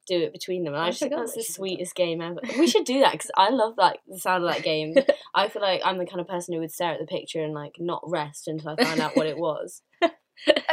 do 0.08 0.19
it 0.21 0.34
between 0.34 0.63
them. 0.63 0.73
And 0.73 0.82
I, 0.84 0.88
I 0.88 0.89
just 0.89 0.99
think 1.01 1.13
that's 1.15 1.34
the 1.34 1.41
she 1.41 1.45
did 1.45 1.49
that. 1.49 1.54
sweetest 1.54 1.95
game 1.95 2.21
ever. 2.21 2.39
We 2.58 2.67
should 2.67 2.86
do 2.86 2.99
that 3.01 3.12
because 3.13 3.32
I 3.38 3.49
love 3.49 3.75
like 3.77 3.99
the 4.08 4.17
sound 4.19 4.43
of 4.43 4.51
that 4.54 4.63
game. 4.63 4.95
I 5.36 5.47
feel 5.47 5.62
like 5.62 5.82
I'm 5.86 5.97
the 5.99 6.06
kind 6.06 6.19
of 6.19 6.27
person 6.27 6.54
who 6.54 6.60
would 6.60 6.71
stare 6.71 6.93
at 6.93 6.99
the 6.99 7.06
picture 7.06 7.43
and 7.43 7.54
like 7.54 7.75
not 7.80 8.01
rest 8.06 8.47
until 8.47 8.69
I 8.77 8.84
found 8.84 8.99
out 8.99 9.15
what 9.15 9.27
it 9.27 9.38
was. 9.38 9.82
Have 10.01 10.12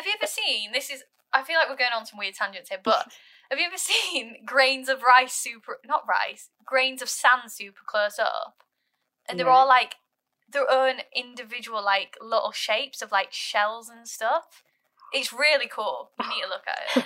you 0.07 0.13
ever 0.19 0.27
seen? 0.27 0.73
This 0.73 0.91
is. 0.91 1.05
I 1.33 1.43
feel 1.43 1.57
like 1.57 1.69
we're 1.69 1.77
going 1.77 1.91
on 1.95 2.07
some 2.07 2.19
weird 2.19 2.35
tangents 2.35 2.71
here, 2.71 2.81
but 2.83 3.05
have 3.51 3.59
you 3.59 3.67
ever 3.67 3.77
seen 3.77 4.37
grains 4.47 4.89
of 4.89 5.03
rice 5.03 5.35
super? 5.35 5.79
Not 5.87 6.05
rice, 6.09 6.49
grains 6.65 7.03
of 7.03 7.11
sand 7.11 7.53
super 7.53 7.83
close 7.87 8.19
up, 8.19 8.63
and 9.29 9.39
they're 9.39 9.45
No. 9.47 9.53
all 9.53 9.69
like 9.69 9.97
their 10.51 10.71
own 10.71 11.01
individual 11.15 11.85
like 11.85 12.17
little 12.23 12.51
shapes 12.51 13.03
of 13.03 13.13
like 13.13 13.29
shells 13.31 13.91
and 13.91 14.09
stuff. 14.09 14.63
It's 15.13 15.33
really 15.33 15.69
cool. 15.69 16.11
You 16.21 16.29
need 16.29 16.43
to 16.43 16.49
look 16.49 16.65
at 16.67 16.97
it. 16.97 17.05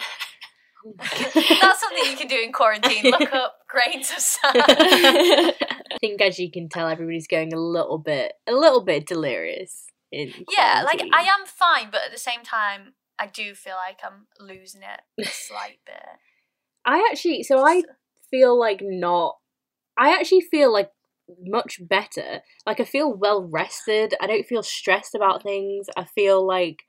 That's 1.61 1.81
something 1.81 2.11
you 2.11 2.17
can 2.17 2.27
do 2.27 2.37
in 2.37 2.53
quarantine. 2.53 3.05
Look 3.05 3.33
up 3.33 3.59
grains 3.69 4.11
of 4.11 4.19
sand. 4.19 4.57
I 4.57 5.99
think 6.01 6.21
as 6.21 6.39
you 6.39 6.51
can 6.51 6.69
tell, 6.69 6.89
everybody's 6.89 7.29
going 7.29 7.53
a 7.53 7.61
little 7.61 7.99
bit, 7.99 8.33
a 8.49 8.53
little 8.53 8.85
bit 8.85 9.07
delirious. 9.07 9.87
In 10.11 10.33
Yeah, 10.51 10.83
like. 10.85 11.03
I 11.13 11.23
am 11.23 11.47
fine, 11.47 11.91
but 11.91 12.01
at 12.07 12.13
the 12.13 12.19
same 12.19 12.43
time, 12.43 12.95
I 13.19 13.27
do 13.27 13.55
feel 13.55 13.77
like 13.77 14.01
I'm 14.05 14.27
losing 14.41 14.83
it 14.83 15.01
a 15.21 15.31
slight 15.31 15.79
bit. 15.87 16.03
I 16.85 17.09
actually, 17.11 17.45
so 17.45 17.61
I 17.65 17.79
uh, 17.79 17.93
feel 18.31 18.59
like 18.59 18.81
not. 18.83 19.37
I 19.97 20.15
actually 20.15 20.41
feel 20.41 20.73
like 20.73 20.91
much 21.41 21.79
better. 21.81 22.41
Like 22.67 22.81
I 22.81 22.85
feel 22.85 23.15
well 23.15 23.49
rested. 23.49 24.15
I 24.21 24.27
don't 24.27 24.47
feel 24.47 24.63
stressed 24.63 25.15
about 25.15 25.43
things. 25.43 25.87
I 25.97 26.05
feel 26.05 26.45
like 26.45 26.83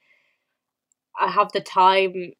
I 1.19 1.31
have 1.31 1.51
the 1.51 1.61
time. 1.61 2.33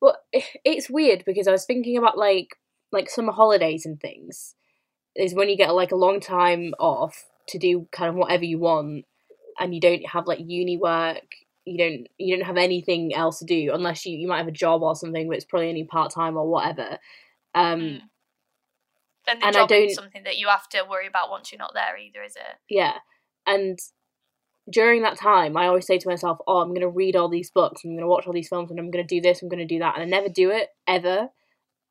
Well, 0.00 0.16
it's 0.64 0.90
weird 0.90 1.24
because 1.24 1.48
I 1.48 1.52
was 1.52 1.64
thinking 1.64 1.96
about 1.96 2.18
like 2.18 2.48
like 2.92 3.10
summer 3.10 3.32
holidays 3.32 3.84
and 3.86 4.00
things. 4.00 4.54
Is 5.16 5.34
when 5.34 5.48
you 5.48 5.56
get 5.56 5.74
like 5.74 5.92
a 5.92 5.96
long 5.96 6.20
time 6.20 6.74
off 6.78 7.24
to 7.48 7.58
do 7.58 7.86
kind 7.92 8.08
of 8.08 8.16
whatever 8.16 8.44
you 8.44 8.58
want, 8.58 9.04
and 9.60 9.74
you 9.74 9.80
don't 9.80 10.06
have 10.08 10.26
like 10.26 10.40
uni 10.44 10.76
work. 10.76 11.22
You 11.64 11.78
don't 11.78 12.06
you 12.18 12.36
don't 12.36 12.46
have 12.46 12.56
anything 12.56 13.14
else 13.14 13.38
to 13.38 13.44
do 13.44 13.70
unless 13.72 14.04
you 14.04 14.16
you 14.16 14.28
might 14.28 14.38
have 14.38 14.48
a 14.48 14.52
job 14.52 14.82
or 14.82 14.94
something, 14.96 15.28
but 15.28 15.36
it's 15.36 15.44
probably 15.46 15.68
only 15.68 15.84
part 15.84 16.12
time 16.12 16.36
or 16.36 16.48
whatever. 16.48 16.98
Um, 17.54 17.80
Mm. 17.80 18.00
And 19.26 19.42
I 19.42 19.52
job 19.52 19.72
isn't 19.72 19.86
don't- 19.86 19.94
something 19.94 20.24
that 20.24 20.36
you 20.36 20.48
have 20.48 20.68
to 20.70 20.82
worry 20.88 21.06
about 21.06 21.30
once 21.30 21.50
you're 21.50 21.58
not 21.58 21.72
there 21.72 21.96
either, 21.96 22.22
is 22.22 22.36
it? 22.36 22.56
Yeah. 22.68 22.98
And 23.46 23.78
during 24.70 25.02
that 25.02 25.18
time, 25.18 25.56
I 25.56 25.66
always 25.66 25.86
say 25.86 25.98
to 25.98 26.08
myself, 26.08 26.38
oh, 26.46 26.60
I'm 26.60 26.68
going 26.68 26.80
to 26.80 26.88
read 26.88 27.16
all 27.16 27.28
these 27.28 27.50
books, 27.50 27.82
I'm 27.84 27.92
going 27.92 28.00
to 28.00 28.08
watch 28.08 28.26
all 28.26 28.32
these 28.32 28.48
films, 28.48 28.70
and 28.70 28.80
I'm 28.80 28.90
going 28.90 29.06
to 29.06 29.14
do 29.14 29.20
this, 29.20 29.42
I'm 29.42 29.48
going 29.48 29.66
to 29.66 29.74
do 29.74 29.80
that. 29.80 29.94
And 29.94 30.02
I 30.02 30.06
never 30.06 30.28
do 30.28 30.50
it, 30.50 30.68
ever. 30.86 31.28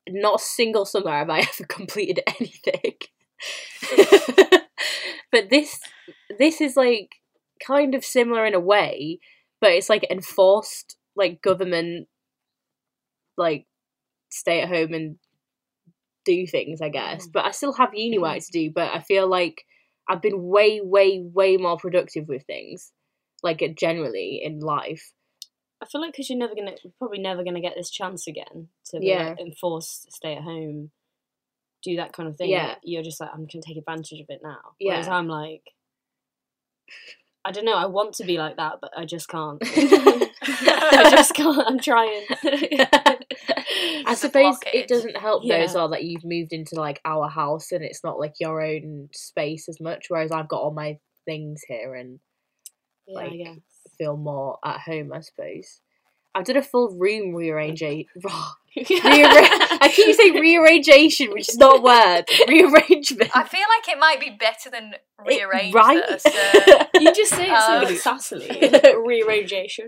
Not 0.08 0.40
a 0.40 0.44
single 0.44 0.84
summer 0.84 1.10
have 1.10 1.30
I 1.30 1.38
ever 1.40 1.64
completed 1.68 2.20
anything. 2.40 2.94
but 5.32 5.50
this 5.50 5.78
this 6.38 6.60
is 6.60 6.76
like 6.76 7.16
kind 7.64 7.94
of 7.94 8.04
similar 8.04 8.44
in 8.46 8.54
a 8.54 8.60
way, 8.60 9.20
but 9.60 9.72
it's 9.72 9.88
like 9.88 10.06
enforced 10.10 10.96
like 11.16 11.42
government 11.42 12.08
like 13.36 13.66
stay 14.30 14.60
at 14.62 14.68
home 14.68 14.92
and 14.92 15.16
do 16.24 16.46
things, 16.46 16.80
I 16.80 16.88
guess. 16.88 17.26
Mm. 17.26 17.32
But 17.32 17.44
I 17.44 17.50
still 17.50 17.72
have 17.74 17.94
uni 17.94 18.18
work 18.18 18.38
to 18.38 18.52
do, 18.52 18.70
but 18.74 18.92
I 18.92 19.00
feel 19.00 19.28
like 19.28 19.64
I've 20.08 20.22
been 20.22 20.42
way, 20.42 20.80
way, 20.82 21.20
way 21.22 21.56
more 21.56 21.76
productive 21.78 22.28
with 22.28 22.44
things, 22.44 22.92
like 23.42 23.62
uh, 23.62 23.68
generally 23.76 24.40
in 24.44 24.60
life. 24.60 25.12
I 25.82 25.86
feel 25.86 26.00
like 26.00 26.12
because 26.12 26.30
you're 26.30 26.38
never 26.38 26.54
gonna, 26.54 26.72
probably 26.98 27.18
never 27.18 27.42
gonna 27.44 27.60
get 27.60 27.74
this 27.76 27.90
chance 27.90 28.26
again 28.26 28.68
to 28.86 29.00
be, 29.00 29.06
Yeah. 29.06 29.30
like, 29.30 29.40
enforce 29.40 30.06
stay 30.10 30.34
at 30.36 30.42
home, 30.42 30.90
do 31.82 31.96
that 31.96 32.12
kind 32.12 32.28
of 32.28 32.36
thing. 32.36 32.50
Yeah. 32.50 32.76
you're 32.82 33.02
just 33.02 33.20
like 33.20 33.30
I'm 33.32 33.46
gonna 33.46 33.62
take 33.66 33.76
advantage 33.76 34.20
of 34.20 34.26
it 34.28 34.40
now. 34.42 34.58
Yeah. 34.78 34.92
Whereas 34.92 35.08
I'm 35.08 35.28
like, 35.28 35.62
I 37.44 37.50
don't 37.52 37.66
know. 37.66 37.76
I 37.76 37.86
want 37.86 38.14
to 38.14 38.24
be 38.24 38.38
like 38.38 38.56
that, 38.56 38.78
but 38.80 38.92
I 38.96 39.04
just 39.04 39.28
can't. 39.28 39.58
I 39.66 41.08
just 41.10 41.34
can't. 41.34 41.66
I'm 41.66 41.78
trying. 41.78 42.22
I 44.06 44.14
suppose 44.14 44.56
it 44.72 44.88
doesn't 44.88 45.16
help 45.16 45.42
though 45.46 45.54
as 45.54 45.74
well 45.74 45.88
that 45.90 46.04
you've 46.04 46.24
moved 46.24 46.52
into 46.52 46.74
like 46.76 47.00
our 47.04 47.28
house 47.28 47.72
and 47.72 47.82
it's 47.84 48.02
not 48.04 48.18
like 48.18 48.34
your 48.40 48.60
own 48.62 49.08
space 49.12 49.68
as 49.68 49.80
much, 49.80 50.06
whereas 50.08 50.30
I've 50.32 50.48
got 50.48 50.60
all 50.62 50.72
my 50.74 50.98
things 51.24 51.62
here 51.68 51.94
and 51.94 52.18
yeah, 53.06 53.18
I 53.20 53.24
Like, 53.24 53.58
feel 53.98 54.16
more 54.16 54.58
at 54.64 54.80
home, 54.80 55.12
I 55.12 55.20
suppose. 55.20 55.80
I've 56.36 56.44
done 56.46 56.56
a 56.56 56.62
full 56.62 56.96
room 56.98 57.32
rearrange. 57.34 57.80
I 58.76 59.92
keep 59.94 60.16
saying 60.16 60.34
rearrangation, 60.34 61.30
which 61.30 61.48
is 61.48 61.56
not 61.56 61.78
a 61.78 61.80
word. 61.80 62.24
Rearrangement. 62.48 63.30
I 63.36 63.44
feel 63.44 63.60
like 63.68 63.88
it 63.88 64.00
might 64.00 64.18
be 64.18 64.30
better 64.30 64.68
than 64.68 64.94
rearrange. 65.24 65.72
right? 65.72 66.02
though, 66.08 66.16
so- 66.16 66.30
you 67.00 67.14
just 67.14 67.30
say 67.34 67.48
it 67.52 67.60
so 68.02 68.10
Um, 68.10 68.18
sassily. 68.18 68.96
Rearrangation. 69.06 69.86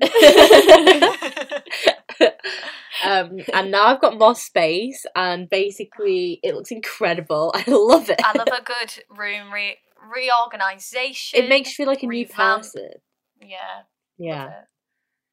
um, 3.05 3.39
and 3.53 3.71
now 3.71 3.87
I've 3.87 4.01
got 4.01 4.19
more 4.19 4.35
space, 4.35 5.05
and 5.15 5.49
basically 5.49 6.41
it 6.43 6.55
looks 6.55 6.71
incredible. 6.71 7.53
I 7.55 7.65
love 7.69 8.09
it. 8.11 8.21
I 8.25 8.37
love 8.37 8.49
a 8.49 8.63
good 8.63 9.05
room 9.17 9.53
re- 9.53 9.79
reorganization. 10.13 11.43
it 11.43 11.49
makes 11.49 11.71
you 11.71 11.75
feel 11.85 11.87
like 11.93 12.03
a 12.03 12.07
new 12.07 12.27
person. 12.27 12.91
Yeah. 13.41 13.57
Yeah. 14.19 14.51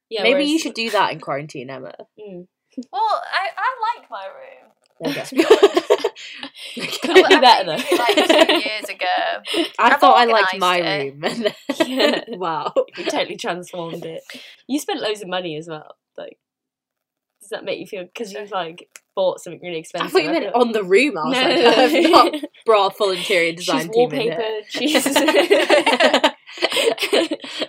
Yeah, 0.09 0.23
Maybe 0.23 0.33
whereas- 0.35 0.49
you 0.49 0.59
should 0.59 0.73
do 0.75 0.89
that 0.91 1.11
in 1.13 1.19
quarantine, 1.19 1.69
Emma. 1.69 1.93
Mm. 2.19 2.47
Well, 2.91 3.21
I, 3.31 3.49
I 3.57 3.99
like 3.99 4.09
my 4.09 4.25
room. 4.27 4.71
There 5.13 5.25
To 5.25 5.35
you 5.35 5.43
go. 5.49 5.57
Could 5.57 7.17
it 7.17 7.29
be 7.29 7.35
I 7.35 7.39
better 7.39 7.65
maybe 7.71 7.83
though? 7.89 7.97
like 7.97 8.47
two 8.47 8.69
years 8.69 8.89
ago. 8.89 9.71
I 9.79 9.91
I've 9.91 9.99
thought 9.99 10.17
I 10.17 10.25
liked 10.25 10.59
my 10.59 10.77
it. 10.77 11.13
room. 11.13 11.23
and 11.23 11.45
then- 11.45 11.87
Yeah. 11.87 12.23
wow. 12.29 12.73
You 12.97 13.05
totally 13.05 13.35
transformed 13.37 14.05
it. 14.05 14.23
You 14.67 14.79
spent 14.79 15.01
loads 15.01 15.21
of 15.21 15.27
money 15.29 15.57
as 15.57 15.67
well. 15.67 15.95
Like, 16.17 16.37
does 16.37 16.42
that 17.53 17.63
make 17.63 17.79
you 17.79 17.87
feel 17.87 18.03
because 18.03 18.33
you've 18.33 18.51
like 18.51 18.89
bought 19.15 19.39
something 19.39 19.61
really 19.61 19.77
I 19.77 19.79
expensive? 19.79 20.11
thought 20.11 20.23
you 20.23 20.31
meant 20.31 20.53
on 20.53 20.71
the 20.71 20.83
room. 20.83 21.17
I 21.17 21.23
was 21.23 21.33
no, 21.33 21.41
like, 21.41 21.57
no, 21.57 21.69
I've 21.83 21.93
no. 21.93 22.09
not 22.09 22.35
brought 22.65 22.97
full 22.97 23.11
interior 23.11 23.53
design 23.53 23.85
She's 23.85 23.89
team 23.89 24.11
in 24.13 24.27
wallpaper. 24.27 24.43
She's 24.69 25.05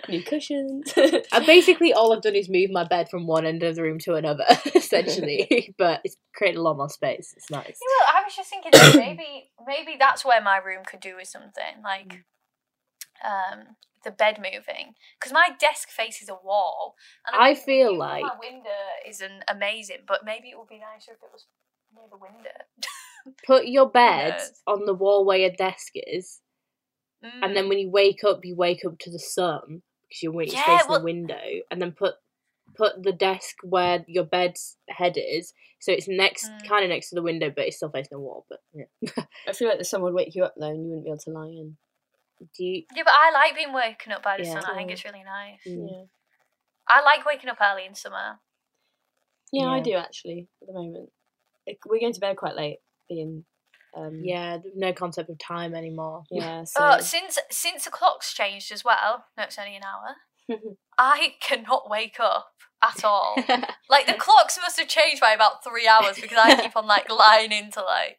new 0.09 0.23
cushions. 0.23 0.93
Uh, 0.97 1.45
basically, 1.45 1.93
all 1.93 2.13
I've 2.13 2.21
done 2.21 2.35
is 2.35 2.49
move 2.49 2.71
my 2.71 2.83
bed 2.83 3.09
from 3.09 3.27
one 3.27 3.45
end 3.45 3.63
of 3.63 3.75
the 3.75 3.81
room 3.83 3.99
to 3.99 4.15
another, 4.15 4.45
essentially. 4.75 5.73
but 5.77 6.01
it's 6.03 6.17
created 6.35 6.57
a 6.57 6.61
lot 6.61 6.77
more 6.77 6.89
space. 6.89 7.33
It's 7.35 7.49
nice. 7.49 7.77
Well, 7.79 8.09
I 8.15 8.23
was 8.23 8.35
just 8.35 8.49
thinking 8.49 8.71
that 8.73 8.95
maybe 8.97 9.51
maybe 9.65 9.95
that's 9.99 10.25
where 10.25 10.41
my 10.41 10.57
room 10.57 10.83
could 10.85 10.99
do 10.99 11.15
with 11.15 11.27
something 11.27 11.81
like 11.83 12.23
um 13.23 13.75
the 14.05 14.11
bed 14.11 14.37
moving 14.37 14.95
because 15.19 15.33
my 15.33 15.49
desk 15.59 15.89
faces 15.89 16.29
a 16.29 16.35
wall. 16.35 16.95
And 17.27 17.35
I 17.35 17.53
think 17.53 17.65
feel 17.65 17.97
like- 17.97 18.23
my 18.23 18.37
window 18.39 18.69
isn't 19.05 19.43
amazing, 19.49 20.03
but 20.07 20.23
maybe 20.23 20.49
it 20.51 20.57
would 20.57 20.69
be 20.69 20.79
nicer 20.79 21.11
if 21.11 21.17
it 21.23 21.29
was 21.33 21.45
near 21.93 22.05
the 22.09 22.17
window. 22.17 22.49
Put 23.45 23.65
your 23.67 23.89
bed 23.89 24.35
knows? 24.37 24.61
on 24.67 24.85
the 24.85 24.93
wall 24.93 25.25
where 25.25 25.39
your 25.39 25.51
desk 25.51 25.91
is, 25.95 26.39
Mm. 27.23 27.39
and 27.43 27.55
then 27.55 27.69
when 27.69 27.79
you 27.79 27.89
wake 27.89 28.23
up, 28.23 28.45
you 28.45 28.55
wake 28.55 28.85
up 28.85 28.99
to 28.99 29.09
the 29.09 29.19
sun. 29.19 29.81
because 30.07 30.21
you're 30.21 30.31
waiting 30.31 30.53
Yeah, 30.53 30.65
facing 30.77 30.89
well- 30.91 30.99
the 30.99 31.05
window, 31.05 31.41
and 31.71 31.81
then 31.81 31.91
put 31.91 32.15
put 32.75 33.01
the 33.03 33.13
desk 33.13 33.55
where 33.63 34.03
your 34.07 34.25
bed's 34.25 34.77
head 34.89 35.15
is, 35.17 35.53
so 35.79 35.91
it's 35.93 36.07
next, 36.09 36.49
Mm. 36.49 36.67
kind 36.67 36.83
of 36.83 36.89
next 36.89 37.09
to 37.09 37.15
the 37.15 37.21
window, 37.23 37.49
but 37.49 37.65
it's 37.67 37.77
still 37.77 37.89
facing 37.89 38.17
the 38.17 38.19
wall. 38.19 38.45
But 38.49 38.59
yeah, 38.73 38.85
I 39.47 39.53
feel 39.53 39.69
like 39.69 39.77
the 39.77 39.85
sun 39.85 40.01
would 40.01 40.13
wake 40.13 40.35
you 40.35 40.43
up 40.43 40.53
though, 40.57 40.67
and 40.67 40.83
you 40.83 40.89
wouldn't 40.89 41.05
be 41.05 41.09
able 41.09 41.17
to 41.19 41.29
lie 41.31 41.47
in. 41.47 41.77
Do 42.39 42.63
you? 42.63 42.83
Yeah, 42.95 43.03
but 43.03 43.13
I 43.13 43.31
like 43.31 43.55
being 43.55 43.73
woken 43.73 44.11
up 44.11 44.23
by 44.23 44.37
the 44.37 44.43
Yeah. 44.43 44.59
sun. 44.59 44.65
I 44.65 44.75
think 44.75 44.91
it's 44.91 45.05
really 45.05 45.23
nice. 45.23 45.59
Mm. 45.67 45.87
Yeah. 45.89 46.03
I 46.87 47.01
like 47.01 47.25
waking 47.25 47.49
up 47.49 47.57
early 47.61 47.85
in 47.85 47.95
summer. 47.95 48.39
Yeah, 49.51 49.69
I 49.69 49.79
do 49.79 49.93
actually 49.93 50.47
at 50.61 50.67
the 50.67 50.73
moment. 50.73 51.09
We're 51.87 51.99
going 51.99 52.13
to 52.13 52.19
bed 52.19 52.37
quite 52.37 52.55
late, 52.55 52.79
being 53.09 53.45
um, 53.95 54.19
Yeah, 54.23 54.57
no 54.75 54.93
concept 54.93 55.29
of 55.29 55.39
time 55.39 55.73
anymore. 55.73 56.23
yeah. 56.29 56.63
So 56.67 56.81
Uh, 56.83 56.99
since 57.01 57.39
since 57.49 57.85
the 57.85 57.91
clock's 57.91 58.33
changed 58.33 58.71
as 58.71 58.83
well, 58.83 59.25
no, 59.37 59.43
it's 59.43 59.57
only 59.57 59.75
an 59.77 59.83
hour. 59.83 60.15
I 60.97 61.35
cannot 61.41 61.89
wake 61.89 62.19
up 62.19 62.51
at 62.83 63.03
all. 63.03 63.35
like 63.89 64.05
the 64.07 64.13
clocks 64.13 64.57
must 64.61 64.79
have 64.79 64.87
changed 64.87 65.21
by 65.21 65.31
about 65.33 65.63
three 65.63 65.87
hours 65.87 66.19
because 66.19 66.37
I 66.37 66.61
keep 66.61 66.75
on 66.75 66.85
like 66.85 67.09
lying 67.09 67.51
into 67.51 67.81
like 67.81 68.17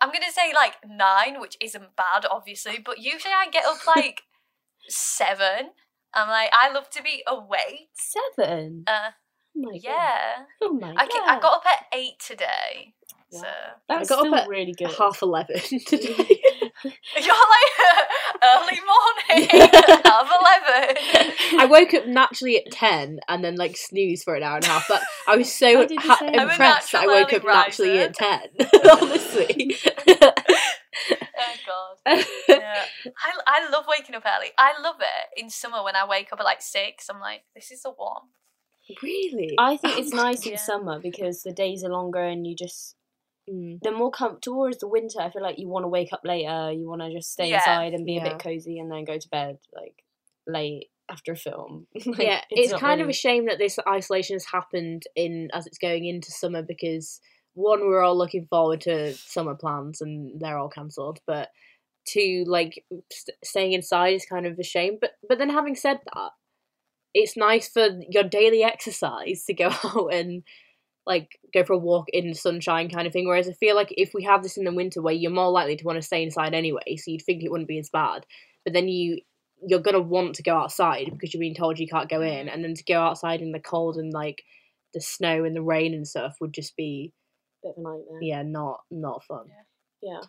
I'm 0.00 0.10
gonna 0.12 0.32
say 0.32 0.52
like 0.54 0.76
nine, 0.86 1.40
which 1.40 1.56
isn't 1.60 1.96
bad, 1.96 2.24
obviously, 2.30 2.78
but 2.84 2.98
usually 2.98 3.34
I 3.34 3.48
get 3.50 3.64
up 3.66 3.86
like 3.86 4.22
seven. 4.88 5.70
I'm 6.14 6.28
like 6.28 6.50
I 6.52 6.70
love 6.72 6.90
to 6.90 7.02
be 7.02 7.22
awake. 7.26 7.90
seven. 7.94 8.84
Uh, 8.86 9.10
Oh 9.56 9.62
my 9.62 9.72
god. 9.72 9.82
yeah, 9.82 10.32
Oh 10.62 10.72
my 10.74 10.90
I, 10.96 11.06
god. 11.06 11.28
I 11.28 11.40
got 11.40 11.54
up 11.58 11.64
at 11.66 11.86
eight 11.92 12.18
today. 12.24 12.94
So 13.32 13.42
That's 13.88 14.10
I 14.10 14.14
got 14.14 14.20
up 14.20 14.26
still 14.26 14.34
at 14.34 14.48
really 14.48 14.72
good. 14.72 14.90
Half 14.92 15.22
eleven 15.22 15.56
today. 15.86 16.40
you're 16.84 17.34
like 17.54 17.70
early 18.42 18.78
morning, 18.80 19.48
half 20.04 20.30
eleven. 20.40 21.32
I 21.60 21.66
woke 21.70 21.94
up 21.94 22.06
naturally 22.06 22.56
at 22.58 22.72
ten 22.72 23.20
and 23.28 23.44
then 23.44 23.56
like 23.56 23.76
snooze 23.76 24.22
for 24.24 24.34
an 24.34 24.42
hour 24.42 24.56
and 24.56 24.64
a 24.64 24.68
half. 24.68 24.86
But 24.88 25.02
I 25.28 25.36
was 25.36 25.52
so 25.52 25.66
I 25.82 25.86
ha- 25.98 26.16
same. 26.18 26.30
I'm 26.30 26.48
a 26.48 26.50
impressed 26.50 26.92
that 26.92 27.02
I 27.02 27.06
woke 27.06 27.32
up 27.32 27.44
early 27.44 27.54
naturally 27.54 27.98
at 28.00 28.14
ten. 28.14 28.40
Honestly. 29.00 29.76
Oh 31.42 31.54
god. 31.66 32.24
Yeah. 32.48 32.82
I, 33.06 33.32
I 33.46 33.70
love 33.70 33.84
waking 33.88 34.14
up 34.14 34.24
early. 34.26 34.48
I 34.58 34.72
love 34.82 34.96
it 35.00 35.40
in 35.40 35.50
summer 35.50 35.82
when 35.82 35.96
I 35.96 36.06
wake 36.06 36.32
up 36.32 36.40
at 36.40 36.44
like 36.44 36.62
six. 36.62 37.08
I'm 37.08 37.20
like, 37.20 37.42
this 37.54 37.70
is 37.70 37.82
the 37.82 37.90
one. 37.90 38.22
really? 39.02 39.54
I 39.58 39.76
think 39.76 39.94
oh 39.96 40.00
it's 40.00 40.12
nice 40.12 40.44
Yeah. 40.46 40.52
in 40.52 40.58
summer 40.58 40.98
because 40.98 41.42
the 41.42 41.52
days 41.52 41.84
are 41.84 41.90
longer 41.90 42.22
and 42.22 42.46
you 42.46 42.54
just 42.56 42.96
Mm. 43.48 43.78
they're 43.82 43.96
more 43.96 44.10
com- 44.10 44.38
towards 44.40 44.78
the 44.78 44.88
winter. 44.88 45.20
I 45.20 45.30
feel 45.30 45.42
like 45.42 45.58
you 45.58 45.68
want 45.68 45.84
to 45.84 45.88
wake 45.88 46.12
up 46.12 46.20
later. 46.24 46.72
You 46.72 46.88
want 46.88 47.00
to 47.02 47.12
just 47.12 47.32
stay 47.32 47.50
Yeah. 47.50 47.56
inside 47.56 47.94
and 47.94 48.04
be 48.06 48.18
a 48.18 48.22
bit 48.22 48.38
cozy 48.38 48.78
and 48.78 48.90
then 48.90 49.04
go 49.04 49.18
to 49.18 49.28
bed 49.28 49.58
like 49.74 50.04
late 50.46 50.88
after 51.10 51.32
a 51.32 51.36
film. 51.36 51.86
Like, 52.06 52.18
yeah, 52.18 52.40
it's, 52.50 52.72
not 52.72 52.80
kind 52.80 53.00
of 53.00 53.08
a 53.08 53.12
shame 53.12 53.46
that 53.46 53.58
this 53.58 53.78
isolation 53.88 54.34
has 54.34 54.46
happened 54.46 55.04
in 55.16 55.48
as 55.52 55.66
it's 55.66 55.78
going 55.78 56.04
into 56.06 56.30
summer 56.30 56.62
because 56.62 57.20
one, 57.54 57.80
we're 57.80 58.02
all 58.02 58.16
looking 58.16 58.46
forward 58.48 58.80
to 58.82 59.14
summer 59.14 59.54
plans 59.54 60.00
and 60.00 60.40
they're 60.40 60.58
all 60.58 60.68
cancelled, 60.68 61.18
but 61.26 61.48
two, 62.06 62.44
like 62.46 62.84
st- 63.12 63.36
staying 63.44 63.72
inside 63.72 64.14
is 64.14 64.24
kind 64.24 64.46
of 64.46 64.58
a 64.58 64.62
shame. 64.62 64.98
But 65.00 65.12
but 65.28 65.38
then 65.38 65.50
having 65.50 65.74
said 65.74 65.98
that, 66.14 66.30
it's 67.12 67.36
nice 67.36 67.68
for 67.68 67.88
your 68.08 68.22
daily 68.24 68.62
exercise 68.62 69.44
to 69.46 69.54
go 69.54 69.70
out 69.84 70.14
and 70.14 70.42
like 71.06 71.38
go 71.52 71.64
for 71.64 71.72
a 71.72 71.78
walk 71.78 72.08
in 72.12 72.28
the 72.28 72.34
sunshine 72.34 72.88
kind 72.88 73.06
of 73.06 73.12
thing. 73.12 73.26
Whereas 73.26 73.48
I 73.48 73.52
feel 73.52 73.74
like 73.74 73.92
if 73.96 74.12
we 74.14 74.24
have 74.24 74.42
this 74.42 74.56
in 74.56 74.64
the 74.64 74.72
winter 74.72 75.02
where 75.02 75.14
you're 75.14 75.30
more 75.30 75.50
likely 75.50 75.76
to 75.76 75.84
want 75.84 75.96
to 75.96 76.06
stay 76.06 76.22
inside 76.22 76.54
anyway, 76.54 76.96
so 76.96 77.10
you'd 77.10 77.22
think 77.22 77.42
it 77.42 77.50
wouldn't 77.50 77.68
be 77.68 77.78
as 77.78 77.90
bad. 77.90 78.26
But 78.64 78.74
then 78.74 78.88
you 78.88 79.20
you're 79.66 79.80
gonna 79.80 80.00
want 80.00 80.36
to 80.36 80.42
go 80.42 80.56
outside 80.56 81.08
because 81.10 81.34
you're 81.34 81.40
being 81.40 81.54
told 81.54 81.78
you 81.78 81.88
can't 81.88 82.08
go 82.08 82.22
in, 82.22 82.46
mm-hmm. 82.46 82.48
and 82.48 82.64
then 82.64 82.74
to 82.74 82.84
go 82.84 83.00
outside 83.00 83.42
in 83.42 83.52
the 83.52 83.60
cold 83.60 83.96
and 83.96 84.12
like 84.12 84.42
the 84.94 85.00
snow 85.00 85.44
and 85.44 85.54
the 85.54 85.62
rain 85.62 85.94
and 85.94 86.06
stuff 86.06 86.36
would 86.40 86.52
just 86.52 86.76
be 86.76 87.12
bit 87.62 87.74
of 87.76 87.78
a 87.78 87.82
nightmare. 87.82 88.22
yeah 88.22 88.42
not 88.42 88.80
not 88.90 89.24
fun. 89.24 89.46
Yeah. 90.02 90.20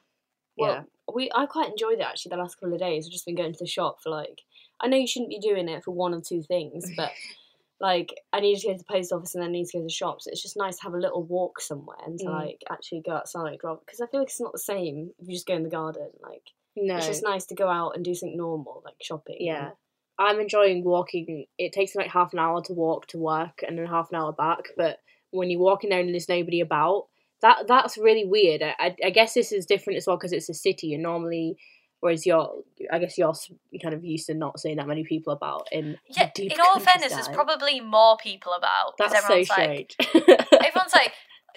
Yeah. 0.57 0.67
Well, 0.67 0.85
we 1.15 1.31
I 1.33 1.45
quite 1.45 1.69
enjoyed 1.69 1.99
it 1.99 2.05
actually 2.05 2.31
the 2.31 2.41
last 2.41 2.55
couple 2.55 2.73
of 2.73 2.79
days. 2.79 3.05
I've 3.05 3.11
just 3.11 3.25
been 3.25 3.35
going 3.35 3.53
to 3.53 3.59
the 3.59 3.67
shop 3.67 3.97
for 4.03 4.09
like 4.09 4.41
I 4.79 4.87
know 4.87 4.97
you 4.97 5.07
shouldn't 5.07 5.29
be 5.29 5.39
doing 5.39 5.69
it 5.69 5.83
for 5.83 5.91
one 5.91 6.13
or 6.13 6.21
two 6.21 6.41
things, 6.43 6.89
but 6.95 7.11
like 7.81 8.13
I 8.31 8.39
need 8.39 8.57
to 8.59 8.67
go 8.67 8.73
to 8.73 8.77
the 8.77 8.83
post 8.93 9.11
office 9.11 9.33
and 9.35 9.41
then 9.41 9.49
I 9.49 9.53
need 9.53 9.65
to 9.65 9.77
go 9.77 9.79
to 9.81 9.87
the 9.87 9.91
shops. 9.91 10.27
It's 10.27 10.41
just 10.41 10.55
nice 10.55 10.77
to 10.77 10.83
have 10.83 10.93
a 10.93 10.97
little 10.99 11.23
walk 11.23 11.59
somewhere 11.59 11.97
and 12.05 12.17
to 12.19 12.25
Mm. 12.25 12.33
like 12.33 12.61
actually 12.71 13.01
go 13.01 13.13
outside 13.13 13.57
rather 13.63 13.79
because 13.85 13.99
I 13.99 14.07
feel 14.07 14.21
like 14.21 14.29
it's 14.29 14.39
not 14.39 14.53
the 14.53 14.59
same 14.59 15.11
if 15.19 15.27
you 15.27 15.33
just 15.33 15.47
go 15.47 15.55
in 15.55 15.63
the 15.63 15.69
garden. 15.69 16.09
Like 16.21 16.43
No, 16.77 16.95
it's 16.97 17.07
just 17.07 17.23
nice 17.23 17.45
to 17.47 17.55
go 17.55 17.67
out 17.67 17.95
and 17.95 18.05
do 18.05 18.13
something 18.13 18.37
normal 18.37 18.81
like 18.85 18.95
shopping. 19.01 19.37
Yeah. 19.39 19.71
I'm 20.19 20.39
enjoying 20.39 20.83
walking. 20.83 21.47
It 21.57 21.73
takes 21.73 21.95
me 21.95 22.03
like 22.03 22.11
half 22.11 22.31
an 22.33 22.39
hour 22.39 22.61
to 22.63 22.73
walk 22.73 23.07
to 23.07 23.17
work 23.17 23.63
and 23.67 23.75
then 23.77 23.87
half 23.87 24.09
an 24.11 24.17
hour 24.19 24.31
back. 24.31 24.65
But 24.77 24.99
when 25.31 25.49
you're 25.49 25.59
walking 25.59 25.89
down 25.89 26.01
and 26.01 26.13
there's 26.13 26.29
nobody 26.29 26.61
about, 26.61 27.07
that 27.41 27.65
that's 27.67 27.97
really 27.97 28.25
weird. 28.25 28.61
I, 28.61 28.75
I, 28.77 28.95
I 29.05 29.09
guess 29.09 29.33
this 29.33 29.51
is 29.51 29.65
different 29.65 29.97
as 29.97 30.05
well 30.05 30.17
because 30.17 30.33
it's 30.33 30.49
a 30.49 30.53
city 30.53 30.93
and 30.93 31.01
normally, 31.01 31.57
whereas 32.01 32.25
you're, 32.25 32.51
I 32.91 32.99
guess 32.99 33.17
you're 33.17 33.33
kind 33.81 33.95
of 33.95 34.03
used 34.03 34.27
to 34.27 34.33
not 34.33 34.59
seeing 34.59 34.77
that 34.77 34.87
many 34.87 35.03
people 35.03 35.31
about 35.31 35.67
in 35.71 35.97
Yeah, 36.09 36.29
in 36.37 36.59
all 36.59 36.79
fairness, 36.79 37.13
there's 37.13 37.29
probably 37.29 37.79
more 37.79 38.17
people 38.17 38.53
about. 38.53 38.97
that's 38.97 39.13
so 39.13 39.19
everyone's 39.19 39.49
like, 39.49 39.93
strange. 39.93 39.95
everyone's 40.65 40.93
like, 40.93 41.13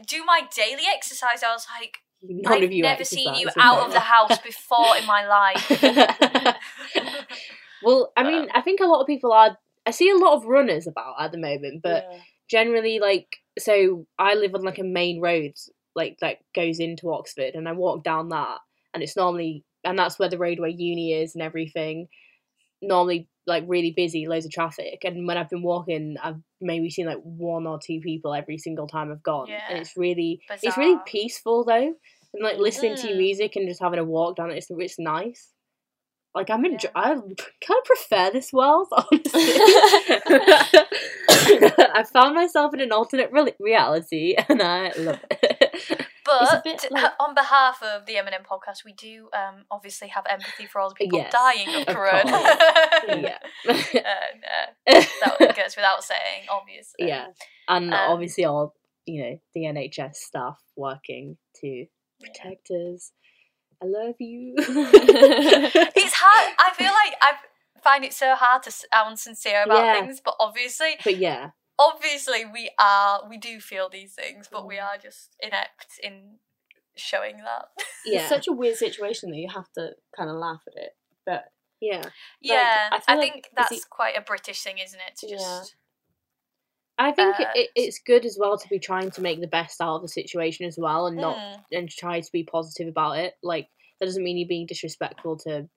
do 0.07 0.25
my 0.25 0.43
daily 0.55 0.85
exercise. 0.95 1.43
I 1.43 1.53
was 1.53 1.67
like, 1.81 1.99
None 2.27 2.63
I've 2.63 2.71
never 2.71 3.05
seen 3.05 3.35
you 3.35 3.49
out 3.59 3.87
of 3.87 3.93
the 3.93 4.01
house 4.01 4.39
before 4.39 4.97
in 4.97 5.05
my 5.05 5.27
life. 5.27 6.57
well, 7.83 8.13
I 8.17 8.23
mean, 8.23 8.49
I 8.55 8.63
think 8.63 8.81
a 8.81 8.87
lot 8.87 9.01
of 9.01 9.07
people 9.07 9.33
are. 9.33 9.59
I 9.85 9.91
see 9.91 10.09
a 10.09 10.17
lot 10.17 10.35
of 10.35 10.47
runners 10.47 10.87
about 10.87 11.17
at 11.21 11.33
the 11.33 11.39
moment, 11.39 11.83
but 11.83 12.07
Yeah. 12.11 12.19
generally 12.49 12.99
like 12.99 13.29
so 13.59 14.07
I 14.19 14.35
live 14.35 14.55
on 14.55 14.63
like 14.63 14.79
a 14.79 14.85
main 14.85 15.21
road 15.21 15.53
like 15.95 16.17
that 16.21 16.39
goes 16.55 16.81
into 16.81 17.13
Oxford 17.13 17.55
and 17.55 17.69
I 17.69 17.73
walk 17.73 18.03
down 18.03 18.31
that 18.31 18.59
and 18.93 19.03
it's 19.03 19.17
normally 19.17 19.65
and 19.85 19.99
that's 19.99 20.19
where 20.19 20.29
the 20.31 20.39
roadway 20.39 20.73
uni 20.73 21.13
is 21.13 21.35
and 21.35 21.43
everything 21.43 22.09
normally 22.83 23.29
like 23.47 23.65
really 23.67 23.93
busy 23.97 24.27
loads 24.27 24.47
of 24.47 24.53
traffic 24.53 25.01
and 25.05 25.27
when 25.27 25.37
I've 25.39 25.51
been 25.51 25.63
walking 25.63 26.17
I've 26.23 26.41
maybe 26.61 26.91
seen 26.91 27.07
like 27.07 27.21
one 27.23 27.67
or 27.67 27.79
two 27.85 28.01
people 28.01 28.35
every 28.35 28.59
single 28.59 28.87
time 28.89 29.11
I've 29.13 29.23
gone 29.23 29.49
Yeah. 29.49 29.61
and 29.69 29.79
it's 29.79 29.97
really 29.97 30.41
it's 30.63 30.77
really 30.77 30.99
peaceful 31.07 31.65
though 31.65 31.95
and 32.35 32.43
like 32.43 32.59
listening 32.59 32.97
to 32.97 33.07
your 33.09 33.17
Mm. 33.17 33.21
music 33.21 33.57
and 33.57 33.69
just 33.69 33.83
having 33.83 33.99
a 33.99 34.05
walk 34.05 34.37
down 34.37 34.51
it 34.51 34.57
it's, 34.57 34.69
it's 34.71 34.99
nice 34.99 35.51
like 36.35 36.51
I'm 36.51 36.65
enjoy- 36.65 36.89
Yeah. 36.95 37.01
I 37.03 37.09
kind 37.15 37.79
of 37.79 37.85
prefer 37.85 38.31
this 38.33 38.53
world 38.53 38.89
honestly 38.93 39.31
I 41.97 42.05
found 42.13 42.35
myself 42.35 42.75
in 42.75 42.81
an 42.81 42.93
alternate 42.93 43.31
re- 43.33 43.55
reality, 43.61 44.35
and 44.49 44.63
I 44.63 44.93
love 44.97 45.21
it. 45.31 46.07
But 46.25 46.65
like- 46.91 47.13
on 47.21 47.35
behalf 47.35 47.83
of 47.83 48.07
the 48.07 48.15
Eminem 48.15 48.45
podcast, 48.47 48.85
we 48.85 48.93
do 48.93 49.29
um, 49.35 49.65
obviously 49.71 50.09
have 50.09 50.25
empathy 50.29 50.67
for 50.67 50.81
all 50.81 50.89
the 50.89 50.95
people 50.95 51.19
Yes, 51.19 51.33
dying 51.33 51.69
of, 51.69 51.89
of 51.89 51.95
corona. 51.95 52.31
yeah, 53.23 53.39
uh, 53.69 53.75
that 54.87 55.55
goes 55.57 55.77
without 55.77 56.03
saying, 56.03 56.47
obviously. 56.51 57.09
yeah, 57.09 57.27
and 57.69 57.93
Um, 57.93 58.01
obviously 58.13 58.45
all 58.45 58.75
you 59.07 59.23
know 59.23 59.39
the 59.55 59.61
NHS 59.65 60.15
staff 60.17 60.59
working 60.77 61.37
to 61.61 61.87
protect 62.21 62.71
us. 62.71 63.13
I 63.83 63.87
love 63.87 64.15
you. 64.19 64.55
It's 64.59 66.15
hard. 66.15 66.55
I 66.59 66.71
feel 66.75 66.87
like 66.93 67.15
I 67.21 67.33
find 67.83 68.05
it 68.05 68.15
so 68.15 68.35
hard 68.35 68.63
to 68.63 68.71
sound 68.71 69.19
sincere 69.19 69.65
about 69.65 69.85
Yeah. 69.85 70.01
things, 70.01 70.21
but 70.25 70.35
obviously, 70.41 70.97
but 71.05 71.17
yeah, 71.19 71.51
obviously 71.79 72.45
we 72.45 72.71
are. 72.79 73.29
We 73.29 73.39
do 73.39 73.61
feel 73.61 73.89
these 73.89 74.15
things, 74.15 74.49
but 74.51 74.63
Mm. 74.63 74.69
we 74.69 74.79
are 74.79 74.97
just 74.99 75.37
inept 75.41 75.99
in 76.03 76.39
showing 76.97 77.39
that. 77.39 77.69
yeah, 78.07 78.21
It's 78.21 78.29
such 78.29 78.47
a 78.49 78.53
weird 78.53 78.77
situation 78.77 79.31
that 79.31 79.39
you 79.39 79.49
have 79.49 79.71
to 79.73 79.91
kind 80.17 80.31
of 80.31 80.37
laugh 80.37 80.63
at 80.69 80.75
it. 80.77 80.97
But 81.27 81.45
yeah. 81.81 82.03
yeah, 82.41 82.89
I 82.93 83.01
I, 83.09 83.15
like 83.17 83.33
think 83.33 83.51
that's 83.55 83.85
quite 83.85 84.17
a 84.17 84.21
British 84.21 84.63
thing, 84.63 84.79
isn't 84.79 85.01
it? 85.01 85.17
To 85.19 85.27
Yeah. 85.29 85.37
just 85.39 85.77
I 86.97 87.11
think 87.11 87.41
it, 87.41 87.47
Uh, 87.49 87.53
it, 87.57 87.71
it's 87.75 87.99
good 87.99 88.25
as 88.25 88.39
well 88.39 88.57
to 88.57 88.69
be 88.69 88.79
trying 88.79 89.11
to 89.11 89.21
make 89.21 89.41
the 89.41 89.49
best 89.49 89.81
out 89.81 89.97
of 89.97 90.03
the 90.03 90.09
situation 90.09 90.65
as 90.67 90.79
well, 90.79 91.07
and 91.07 91.17
not 91.17 91.37
Mm. 91.37 91.65
and 91.73 91.91
try 91.91 92.21
to 92.21 92.33
be 92.33 92.45
positive 92.45 92.87
about 92.87 93.19
it. 93.19 93.37
Like 93.43 93.69
that 93.99 94.07
doesn't 94.07 94.23
mean 94.23 94.37
you're 94.37 94.47
being 94.47 94.67
disrespectful 94.67 95.39
to 95.39 95.69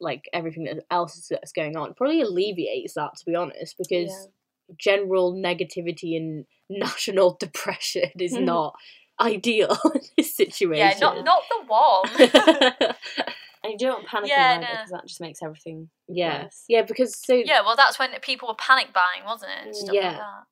like 0.00 0.28
everything 0.32 0.62
that 0.64 0.84
else 0.92 1.16
is- 1.16 1.26
that's 1.28 1.50
going 1.50 1.76
on. 1.76 1.90
It 1.90 1.96
probably 1.96 2.20
alleviates 2.20 2.94
that 2.94 3.16
to 3.16 3.24
be 3.26 3.34
honest, 3.34 3.76
because 3.78 4.28
general 4.76 5.32
negativity 5.34 6.16
and 6.16 6.44
national 6.68 7.36
depression 7.40 8.10
is 8.18 8.34
mm-hmm. 8.34 8.44
not 8.44 8.74
ideal 9.20 9.76
in 9.94 10.00
this 10.16 10.34
situation. 10.36 10.76
yeah, 10.76 10.94
not 11.00 11.24
not 11.24 11.42
the 11.48 11.66
one. 11.66 12.94
and 13.64 13.72
you 13.72 13.78
don't 13.78 14.04
want 14.04 14.06
panicking 14.08 14.28
Yeah, 14.28 14.52
either 14.52 14.60
no. 14.60 14.68
because 14.72 14.90
that 14.90 15.06
just 15.06 15.20
makes 15.20 15.42
everything 15.42 15.88
yeah, 16.08 16.44
worse. 16.44 16.64
yeah, 16.68 16.82
because 16.82 17.16
so 17.16 17.34
yeah, 17.34 17.60
well, 17.62 17.76
that's 17.76 17.98
when 17.98 18.10
people 18.22 18.48
were 18.48 18.54
panic 18.54 18.88
buying, 18.92 19.24
wasn't 19.26 19.50
it? 19.66 19.74
Stuff 19.74 19.94
Yeah. 19.94 20.08
like 20.08 20.16
that. 20.18 20.44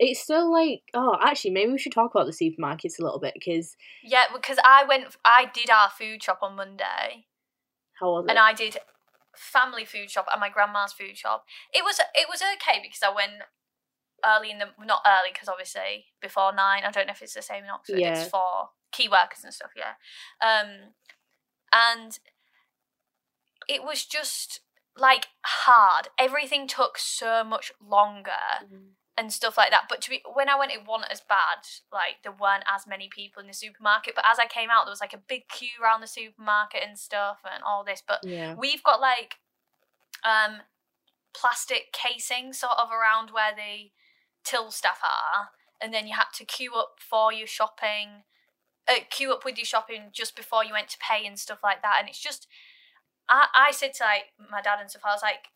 it's 0.00 0.20
still 0.20 0.50
like 0.50 0.82
oh, 0.94 1.16
actually, 1.22 1.52
maybe 1.52 1.72
we 1.72 1.78
should 1.78 1.92
talk 1.92 2.10
about 2.14 2.26
the 2.26 2.32
supermarkets 2.32 2.98
a 2.98 3.02
little 3.04 3.20
bit 3.20 3.34
because 3.34 3.76
Yeah, 4.02 4.24
because 4.32 4.58
I 4.64 4.84
went, 4.88 5.16
I 5.24 5.50
did 5.52 5.70
our 5.70 5.90
food 5.90 6.22
shop 6.22 6.38
on 6.42 6.56
Monday, 6.56 7.26
how 8.00 8.12
was 8.12 8.24
it? 8.24 8.30
and 8.30 8.38
I 8.38 8.52
did 8.54 8.76
family 9.38 9.84
food 9.84 10.10
shop 10.10 10.26
and 10.30 10.40
my 10.40 10.48
grandma's 10.48 10.92
food 10.92 11.16
shop. 11.16 11.44
It 11.72 11.84
was 11.84 12.00
it 12.14 12.28
was 12.28 12.42
okay 12.42 12.80
because 12.82 13.00
I 13.02 13.14
went 13.14 13.42
early 14.24 14.50
in 14.50 14.58
the 14.58 14.66
not 14.84 15.02
early 15.06 15.30
because 15.32 15.48
obviously 15.48 16.06
before 16.20 16.52
nine. 16.52 16.82
I 16.84 16.90
don't 16.90 17.06
know 17.06 17.12
if 17.12 17.22
it's 17.22 17.34
the 17.34 17.42
same 17.42 17.64
in 17.64 17.70
Oxford. 17.70 17.98
Yeah. 17.98 18.20
It's 18.20 18.30
for 18.30 18.70
key 18.92 19.08
workers 19.08 19.44
and 19.44 19.54
stuff. 19.54 19.70
Yeah, 19.76 19.94
um, 20.42 20.92
and 21.72 22.18
it 23.68 23.82
was 23.82 24.04
just 24.04 24.60
like 24.96 25.28
hard. 25.44 26.08
Everything 26.18 26.66
took 26.66 26.98
so 26.98 27.44
much 27.44 27.72
longer 27.80 28.30
and 29.18 29.32
stuff 29.32 29.58
like 29.58 29.70
that. 29.70 29.86
But 29.88 30.00
to 30.02 30.10
be 30.10 30.22
when 30.32 30.48
I 30.48 30.56
went, 30.56 30.70
it 30.70 30.86
wasn't 30.86 31.10
as 31.10 31.20
bad. 31.20 31.66
Like 31.92 32.22
there 32.22 32.32
weren't 32.32 32.64
as 32.72 32.86
many 32.86 33.08
people 33.12 33.40
in 33.40 33.48
the 33.48 33.52
supermarket. 33.52 34.14
But 34.14 34.24
as 34.30 34.38
I 34.38 34.46
came 34.46 34.70
out, 34.70 34.84
there 34.84 34.92
was 34.92 35.00
like 35.00 35.12
a 35.12 35.22
big 35.28 35.48
queue 35.48 35.82
around 35.82 36.00
the 36.00 36.06
supermarket 36.06 36.82
and 36.86 36.96
stuff 36.96 37.38
and 37.44 37.62
all 37.64 37.82
this. 37.84 38.02
But 38.06 38.20
Yeah. 38.22 38.54
we've 38.54 38.82
got 38.82 39.00
like 39.00 39.38
um 40.24 40.62
plastic 41.34 41.92
casing 41.92 42.52
sort 42.52 42.78
of 42.78 42.90
around 42.92 43.30
where 43.30 43.54
the 43.54 43.90
till 44.44 44.70
staff 44.70 45.00
are, 45.02 45.50
and 45.82 45.92
then 45.92 46.06
you 46.06 46.14
had 46.14 46.32
to 46.34 46.44
queue 46.44 46.74
up 46.74 46.96
for 47.00 47.32
your 47.32 47.48
shopping. 47.48 48.22
Uh, 48.88 49.00
queue 49.10 49.32
up 49.32 49.44
with 49.44 49.58
your 49.58 49.66
shopping 49.66 50.04
just 50.12 50.34
before 50.34 50.64
you 50.64 50.72
went 50.72 50.88
to 50.88 50.96
pay 50.98 51.26
and 51.26 51.38
stuff 51.38 51.58
like 51.62 51.82
that, 51.82 51.96
and 51.98 52.08
it's 52.08 52.20
just. 52.22 52.46
I, 53.30 53.48
I 53.54 53.72
said 53.72 53.92
to 53.94 54.04
like 54.04 54.32
my 54.50 54.62
dad 54.62 54.78
and 54.80 54.88
stuff. 54.88 55.02
I 55.04 55.12
was 55.12 55.20
like, 55.22 55.48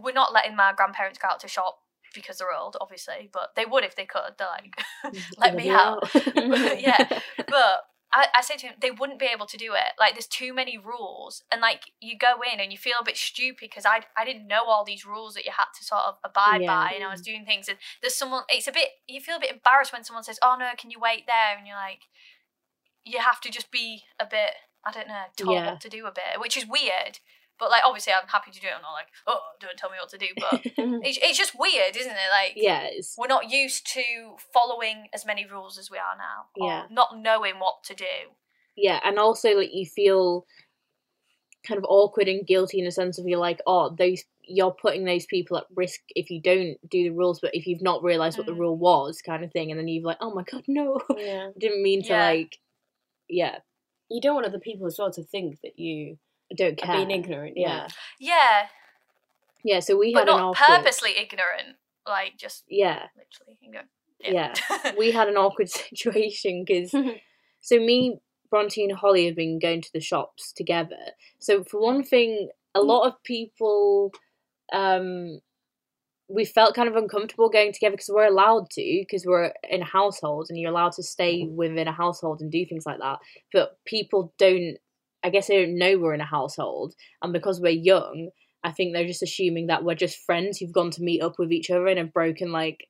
"We're 0.00 0.12
not 0.12 0.32
letting 0.32 0.54
my 0.54 0.72
grandparents 0.72 1.18
go 1.18 1.26
out 1.26 1.40
to 1.40 1.48
shop 1.48 1.80
because 2.14 2.38
they're 2.38 2.52
old, 2.56 2.76
obviously, 2.80 3.28
but 3.32 3.54
they 3.56 3.64
would 3.64 3.84
if 3.84 3.96
they 3.96 4.06
could. 4.06 4.34
They're 4.38 4.48
like, 4.48 4.74
let 5.38 5.54
me 5.54 5.70
out. 5.70 6.08
yeah, 6.14 7.06
but 7.48 7.84
I, 8.10 8.26
I 8.36 8.40
said 8.40 8.58
to 8.60 8.66
him, 8.68 8.74
they 8.80 8.90
wouldn't 8.90 9.18
be 9.18 9.26
able 9.26 9.44
to 9.46 9.56
do 9.58 9.74
it. 9.74 9.92
Like, 9.98 10.14
there's 10.14 10.26
too 10.26 10.54
many 10.54 10.78
rules, 10.78 11.42
and 11.52 11.60
like 11.60 11.82
you 12.00 12.16
go 12.18 12.36
in 12.52 12.58
and 12.60 12.72
you 12.72 12.78
feel 12.78 12.96
a 13.00 13.04
bit 13.04 13.16
stupid 13.16 13.58
because 13.60 13.84
I 13.84 14.00
I 14.16 14.24
didn't 14.24 14.46
know 14.46 14.64
all 14.66 14.84
these 14.84 15.04
rules 15.04 15.34
that 15.34 15.44
you 15.44 15.52
had 15.56 15.66
to 15.78 15.84
sort 15.84 16.02
of 16.06 16.14
abide 16.24 16.62
Yeah. 16.62 16.68
by, 16.68 16.92
and 16.94 17.04
I 17.04 17.10
was 17.10 17.20
doing 17.22 17.44
things. 17.44 17.68
And 17.68 17.78
there's 18.00 18.14
someone. 18.14 18.44
It's 18.48 18.66
a 18.68 18.72
bit. 18.72 18.88
You 19.06 19.20
feel 19.20 19.36
a 19.36 19.40
bit 19.40 19.52
embarrassed 19.52 19.92
when 19.92 20.04
someone 20.04 20.24
says, 20.24 20.38
"Oh 20.42 20.56
no, 20.58 20.70
can 20.78 20.90
you 20.90 20.98
wait 21.00 21.26
there?" 21.26 21.56
And 21.58 21.66
you're 21.66 21.76
like, 21.76 22.00
you 23.04 23.18
have 23.20 23.40
to 23.42 23.50
just 23.50 23.70
be 23.70 24.02
a 24.18 24.26
bit. 24.26 24.52
I 24.84 24.92
don't 24.92 25.08
know, 25.08 25.24
told 25.36 25.54
Yeah. 25.54 25.70
what 25.72 25.80
to 25.82 25.88
do 25.88 26.06
a 26.06 26.12
bit, 26.12 26.38
which 26.40 26.56
is 26.56 26.64
weird. 26.66 27.18
But 27.58 27.70
like, 27.70 27.82
obviously, 27.84 28.12
I'm 28.12 28.28
happy 28.28 28.50
to 28.52 28.60
do 28.60 28.66
it. 28.68 28.72
I'm 28.76 28.82
not 28.82 28.92
like, 28.92 29.06
oh, 29.26 29.40
don't 29.60 29.76
tell 29.76 29.90
me 29.90 29.96
what 30.00 30.08
to 30.10 30.18
do. 30.18 30.26
But 30.38 30.60
it's, 31.04 31.18
it's 31.22 31.38
just 31.38 31.58
weird, 31.58 31.96
isn't 31.96 32.10
it? 32.12 32.30
Like, 32.32 32.52
yeah, 32.56 32.82
it's 32.90 33.16
we're 33.18 33.26
not 33.26 33.50
used 33.50 33.86
to 33.94 34.02
following 34.52 35.08
as 35.12 35.26
many 35.26 35.44
rules 35.46 35.78
as 35.78 35.90
we 35.90 35.98
are 35.98 36.16
now. 36.16 36.46
or 36.60 36.68
Yeah. 36.68 36.82
Not 36.90 37.18
knowing 37.18 37.54
what 37.58 37.82
to 37.84 37.94
do. 37.94 38.04
yeah, 38.76 39.00
and 39.04 39.18
also 39.18 39.56
like 39.56 39.70
you 39.72 39.86
feel 39.86 40.46
kind 41.66 41.78
of 41.78 41.84
awkward 41.88 42.28
and 42.28 42.46
guilty 42.46 42.78
in 42.80 42.86
a 42.86 42.90
sense 42.92 43.18
of 43.18 43.26
you're 43.26 43.38
like, 43.40 43.60
oh, 43.66 43.94
those 43.98 44.22
you're 44.50 44.70
putting 44.72 45.04
those 45.04 45.26
people 45.26 45.58
at 45.58 45.64
risk 45.76 46.00
if 46.14 46.30
you 46.30 46.40
don't 46.40 46.78
do 46.88 47.02
the 47.02 47.10
rules, 47.10 47.38
but 47.40 47.54
if 47.54 47.66
you've 47.66 47.82
not 47.82 48.02
realised 48.02 48.38
what 48.38 48.46
the 48.46 48.52
Mm. 48.52 48.60
rule 48.60 48.78
was, 48.78 49.20
kind 49.20 49.44
of 49.44 49.52
thing, 49.52 49.70
and 49.70 49.78
then 49.78 49.88
you've 49.88 50.04
like, 50.04 50.16
oh 50.22 50.32
my 50.32 50.42
god, 50.44 50.62
no, 50.68 51.00
yeah. 51.18 51.50
Didn't 51.58 51.82
mean 51.82 52.02
to 52.04 52.08
Yeah. 52.08 52.24
like, 52.30 52.56
yeah, 53.28 53.58
You 54.08 54.22
don't 54.22 54.34
want 54.36 54.46
other 54.46 54.58
people 54.60 54.86
as 54.86 54.96
well 54.98 55.10
to 55.12 55.22
think 55.22 55.58
that 55.62 55.78
you 55.78 56.12
I 56.12 56.16
don't 56.56 56.78
care. 56.78 56.96
being 56.96 57.10
ignorant. 57.10 57.54
Yeah. 57.56 57.88
Yeah. 58.18 58.66
Yeah, 59.64 59.74
Yeah, 59.74 59.80
so 59.80 59.96
we 59.96 60.12
but 60.12 60.20
had 60.20 60.28
an 60.28 60.36
not 60.36 60.50
awkward, 60.50 60.76
purposely 60.76 61.10
ignorant. 61.16 61.76
Like, 62.06 62.36
just 62.38 62.64
yeah, 62.68 63.06
literally 63.16 63.58
ignorant. 63.62 63.88
Yeah. 64.20 64.54
we 64.98 65.10
had 65.10 65.28
an 65.28 65.36
awkward 65.36 65.68
situation 65.70 66.64
because 66.66 66.90
so 67.60 67.76
me, 67.78 68.20
Bronte, 68.50 68.82
and 68.82 68.92
Holly 68.92 69.26
have 69.26 69.36
been 69.36 69.58
going 69.58 69.82
to 69.82 69.92
the 69.92 70.00
shops 70.00 70.52
together. 70.52 70.96
So 71.38 71.64
for 71.64 71.80
one 71.80 72.02
thing, 72.02 72.48
a 72.74 72.80
lot 72.80 73.06
of 73.06 73.22
people, 73.24 74.12
um, 74.72 75.40
we 76.28 76.44
felt 76.44 76.74
kind 76.74 76.88
of 76.88 76.96
uncomfortable 76.96 77.48
going 77.48 77.72
together 77.72 77.92
because 77.92 78.10
we're 78.12 78.26
allowed 78.26 78.70
to 78.70 78.82
because 78.82 79.24
we're 79.24 79.52
in 79.68 79.82
a 79.82 79.86
household 79.86 80.46
and 80.48 80.58
you're 80.58 80.70
allowed 80.70 80.92
to 80.92 81.02
stay 81.02 81.44
within 81.44 81.88
a 81.88 81.92
household 81.92 82.40
and 82.40 82.52
do 82.52 82.66
things 82.66 82.84
like 82.86 82.98
that. 83.00 83.18
But 83.52 83.78
people 83.86 84.32
don't. 84.38 84.76
I 85.24 85.30
guess 85.30 85.48
they 85.48 85.64
don't 85.64 85.78
know 85.78 85.98
we're 85.98 86.14
in 86.14 86.20
a 86.20 86.24
household, 86.26 86.94
and 87.22 87.32
because 87.32 87.60
we're 87.60 87.70
young, 87.70 88.30
I 88.64 88.72
think 88.72 88.92
they're 88.94 89.06
just 89.06 89.22
assuming 89.22 89.66
that 89.68 89.84
we're 89.84 89.94
just 89.94 90.18
friends 90.24 90.58
who've 90.58 90.72
gone 90.72 90.90
to 90.92 91.02
meet 91.02 91.22
up 91.22 91.34
with 91.38 91.52
each 91.52 91.70
other 91.70 91.86
and 91.86 91.98
have 91.98 92.12
broken 92.12 92.52
like 92.52 92.88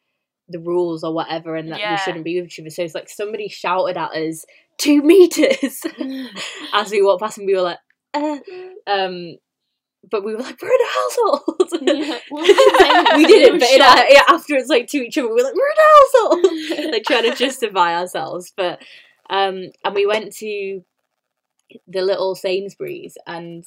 the 0.48 0.58
rules 0.58 1.04
or 1.04 1.12
whatever, 1.14 1.56
and 1.56 1.70
that 1.72 1.80
Yeah. 1.80 1.92
we 1.92 1.98
shouldn't 1.98 2.24
be 2.24 2.40
with 2.40 2.46
each 2.50 2.60
other. 2.60 2.70
So 2.70 2.82
it's 2.82 2.94
like 2.94 3.08
somebody 3.08 3.48
shouted 3.48 3.96
at 3.96 4.12
us 4.12 4.44
two 4.78 5.02
meters 5.02 5.82
as 6.72 6.90
we 6.90 7.02
walked 7.02 7.22
past, 7.22 7.38
and 7.38 7.46
we 7.46 7.54
were 7.54 7.62
like, 7.62 7.78
uh, 8.14 8.38
um, 8.86 9.36
but 10.10 10.24
we 10.24 10.34
were 10.34 10.40
like, 10.42 10.60
we're 10.62 10.68
in 10.68 10.80
a 10.80 10.94
household. 10.94 11.72
Yeah. 11.82 12.18
Well, 12.30 12.42
we 12.46 12.54
didn't 12.54 12.78
say 12.78 12.88
anything, 12.90 13.16
we 13.16 13.24
we 13.24 13.26
didn't, 13.26 13.52
were 13.54 13.58
but 13.58 13.70
in 13.70 13.82
our, 13.82 14.08
yeah, 14.10 14.22
afterwards, 14.28 14.68
like 14.68 14.86
to 14.88 14.98
each 14.98 15.18
other, 15.18 15.28
we 15.28 15.34
were 15.34 15.42
like, 15.42 15.54
we're 15.54 15.70
in 15.70 15.78
a 15.78 16.76
household. 16.78 16.92
like 16.92 17.02
trying 17.04 17.30
to 17.30 17.34
justify 17.36 17.96
ourselves, 17.98 18.52
but 18.56 18.80
um, 19.30 19.64
and 19.84 19.94
we 19.94 20.06
went 20.06 20.32
to 20.36 20.82
the 21.86 22.02
little 22.02 22.34
Sainsbury's, 22.34 23.16
and 23.26 23.64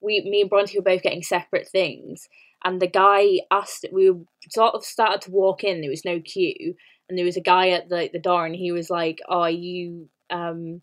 we, 0.00 0.20
me 0.22 0.42
and 0.42 0.50
Bronte 0.50 0.76
were 0.78 0.82
both 0.84 1.02
getting 1.02 1.22
separate 1.22 1.68
things, 1.68 2.28
and 2.64 2.80
the 2.80 2.86
guy 2.88 3.40
asked, 3.50 3.86
we 3.92 4.12
sort 4.50 4.74
of 4.74 4.84
started 4.84 5.20
to 5.22 5.30
walk 5.30 5.64
in, 5.64 5.80
there 5.80 5.90
was 5.90 6.04
no 6.04 6.20
queue, 6.20 6.74
and 7.08 7.18
there 7.18 7.24
was 7.26 7.36
a 7.36 7.40
guy 7.42 7.70
at 7.70 7.88
the 7.88 8.08
the 8.12 8.18
door, 8.18 8.46
and 8.46 8.56
he 8.56 8.72
was 8.72 8.90
like, 8.90 9.20
"Oh, 9.28 9.40
are 9.42 9.50
you?" 9.50 10.08
Um, 10.30 10.82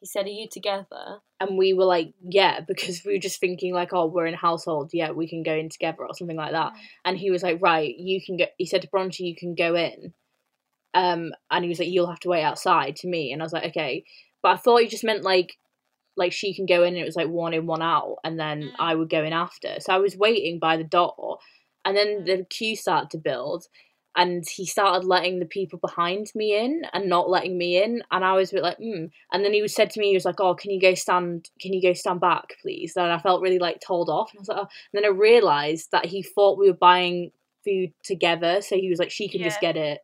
He 0.00 0.06
said, 0.06 0.26
"Are 0.26 0.28
you 0.30 0.48
together?" 0.50 1.20
and 1.40 1.56
we 1.58 1.72
were 1.74 1.84
like, 1.86 2.12
"Yeah," 2.22 2.60
because 2.68 3.02
we 3.04 3.14
were 3.14 3.18
just 3.18 3.40
thinking 3.40 3.72
like, 3.74 3.92
"Oh, 3.92 4.06
we're 4.06 4.26
in 4.26 4.34
a 4.34 4.38
household, 4.48 4.90
yeah, 4.92 5.10
we 5.12 5.28
can 5.28 5.42
go 5.42 5.54
in 5.54 5.68
together" 5.70 6.06
or 6.06 6.14
something 6.14 6.36
like 6.36 6.52
that. 6.52 6.72
And 7.04 7.16
he 7.18 7.30
was 7.30 7.42
like, 7.42 7.60
"Right, 7.62 7.94
you 7.98 8.20
can 8.24 8.36
go." 8.36 8.46
He 8.58 8.66
said 8.66 8.82
to 8.82 8.88
Bronte, 8.88 9.24
"You 9.24 9.34
can 9.36 9.54
go 9.54 9.74
in," 9.76 10.14
um, 10.94 11.32
and 11.50 11.64
he 11.64 11.68
was 11.68 11.78
like, 11.78 11.88
"You'll 11.88 12.08
have 12.08 12.20
to 12.20 12.28
wait 12.30 12.42
outside." 12.44 12.96
To 12.96 13.08
me, 13.08 13.32
and 13.32 13.42
I 13.42 13.44
was 13.44 13.52
like, 13.52 13.66
"Okay," 13.66 14.04
but 14.42 14.50
I 14.50 14.56
thought 14.56 14.82
he 14.82 14.88
just 14.88 15.04
meant 15.04 15.22
like. 15.24 15.56
Like 16.16 16.32
she 16.32 16.54
can 16.54 16.66
go 16.66 16.82
in 16.82 16.94
and 16.94 16.98
it 16.98 17.06
was 17.06 17.16
like 17.16 17.28
one 17.28 17.54
in, 17.54 17.66
one 17.66 17.82
out, 17.82 18.16
and 18.24 18.38
then 18.38 18.62
Mm. 18.62 18.72
I 18.78 18.94
would 18.94 19.08
go 19.10 19.24
in 19.24 19.32
after. 19.32 19.76
So 19.80 19.94
I 19.94 19.98
was 19.98 20.16
waiting 20.16 20.58
by 20.58 20.76
the 20.76 20.84
door, 20.84 21.38
and 21.84 21.96
then 21.96 22.24
the 22.24 22.46
queue 22.50 22.76
started 22.76 23.10
to 23.10 23.18
build, 23.18 23.66
and 24.16 24.44
he 24.48 24.66
started 24.66 25.06
letting 25.06 25.38
the 25.38 25.46
people 25.46 25.78
behind 25.78 26.26
me 26.34 26.56
in 26.58 26.82
and 26.92 27.08
not 27.08 27.30
letting 27.30 27.56
me 27.56 27.82
in, 27.82 28.02
and 28.10 28.24
I 28.24 28.32
was 28.34 28.50
a 28.50 28.56
bit 28.56 28.62
like, 28.64 28.78
hmm. 28.78 29.06
And 29.32 29.44
then 29.44 29.52
he 29.52 29.62
was 29.62 29.74
said 29.74 29.90
to 29.90 30.00
me, 30.00 30.08
he 30.08 30.14
was 30.14 30.24
like, 30.24 30.40
"Oh, 30.40 30.54
can 30.54 30.70
you 30.72 30.80
go 30.80 30.94
stand? 30.94 31.48
Can 31.60 31.72
you 31.72 31.80
go 31.80 31.92
stand 31.94 32.20
back, 32.20 32.56
please?" 32.60 32.94
And 32.96 33.06
I 33.12 33.18
felt 33.18 33.40
really 33.42 33.58
like 33.60 33.80
told 33.80 34.08
off, 34.10 34.32
and 34.32 34.38
I 34.38 34.40
was 34.40 34.48
like, 34.48 34.58
oh. 34.58 34.68
and 34.92 35.02
then 35.02 35.04
I 35.04 35.08
realised 35.08 35.90
that 35.92 36.06
he 36.06 36.22
thought 36.22 36.58
we 36.58 36.68
were 36.68 36.76
buying 36.76 37.30
food 37.64 37.92
together, 38.02 38.60
so 38.62 38.76
he 38.76 38.90
was 38.90 38.98
like, 38.98 39.10
"She 39.10 39.28
can 39.28 39.42
just 39.42 39.60
get 39.60 39.76
it." 39.76 40.00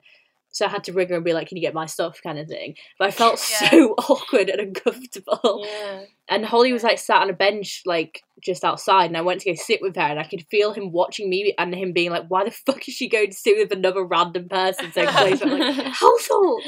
So 0.56 0.64
I 0.64 0.70
had 0.70 0.84
to 0.84 0.94
ring 0.94 1.10
her 1.10 1.16
and 1.16 1.24
be 1.24 1.34
like, 1.34 1.48
"Can 1.48 1.58
you 1.58 1.60
get 1.62 1.74
my 1.74 1.84
stuff?" 1.84 2.18
kind 2.22 2.38
of 2.38 2.48
thing. 2.48 2.76
But 2.98 3.08
I 3.08 3.10
felt 3.10 3.46
Yeah. 3.60 3.70
so 3.70 3.94
awkward 4.08 4.48
and 4.48 4.58
uncomfortable. 4.58 5.66
Yeah. 5.66 6.04
And 6.30 6.46
Holly 6.46 6.72
was 6.72 6.82
like 6.82 6.98
sat 6.98 7.20
on 7.20 7.28
a 7.28 7.34
bench 7.34 7.82
like 7.84 8.22
just 8.42 8.64
outside, 8.64 9.04
and 9.10 9.18
I 9.18 9.20
went 9.20 9.42
to 9.42 9.50
go 9.50 9.54
sit 9.54 9.82
with 9.82 9.96
her, 9.96 10.00
and 10.02 10.18
I 10.18 10.24
could 10.24 10.46
feel 10.50 10.72
him 10.72 10.92
watching 10.92 11.28
me 11.28 11.54
and 11.58 11.74
him 11.74 11.92
being 11.92 12.10
like, 12.10 12.24
"Why 12.28 12.44
the 12.44 12.50
fuck 12.50 12.88
is 12.88 12.94
she 12.94 13.06
going 13.06 13.28
to 13.32 13.36
sit 13.36 13.58
with 13.58 13.70
another 13.70 14.02
random 14.02 14.48
person?" 14.48 14.90
So 14.92 15.06
close. 15.06 15.42
I'm 15.42 15.58
like, 15.58 15.84
household. 15.92 16.62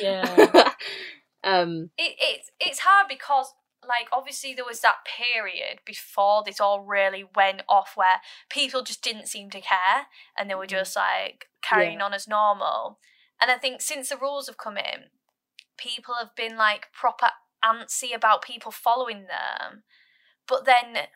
yeah. 0.00 0.70
um. 1.42 1.90
it, 1.98 2.14
it's 2.20 2.50
it's 2.60 2.78
hard 2.78 3.08
because 3.08 3.52
like 3.82 4.06
obviously 4.12 4.54
there 4.54 4.64
was 4.64 4.80
that 4.80 4.98
period 5.04 5.80
before 5.84 6.44
this 6.46 6.60
all 6.60 6.82
really 6.84 7.24
went 7.34 7.62
off 7.68 7.94
where 7.96 8.20
people 8.48 8.82
just 8.82 9.02
didn't 9.02 9.26
seem 9.28 9.50
to 9.50 9.60
care 9.60 10.06
and 10.38 10.48
they 10.48 10.54
were 10.54 10.66
just 10.66 10.94
like 10.96 11.46
carrying 11.62 12.00
on 12.00 12.14
as 12.14 12.26
normal 12.28 12.98
and 13.40 13.50
i 13.50 13.56
think 13.56 13.80
since 13.80 14.08
the 14.08 14.16
rules 14.16 14.46
have 14.46 14.58
come 14.58 14.76
in 14.76 15.04
people 15.76 16.14
have 16.18 16.34
been 16.36 16.56
like 16.56 16.86
proper 16.92 17.28
antsy 17.64 18.14
about 18.14 18.42
people 18.42 18.70
following 18.70 19.22
them 19.26 19.82
but 20.46 20.64
then 20.64 21.06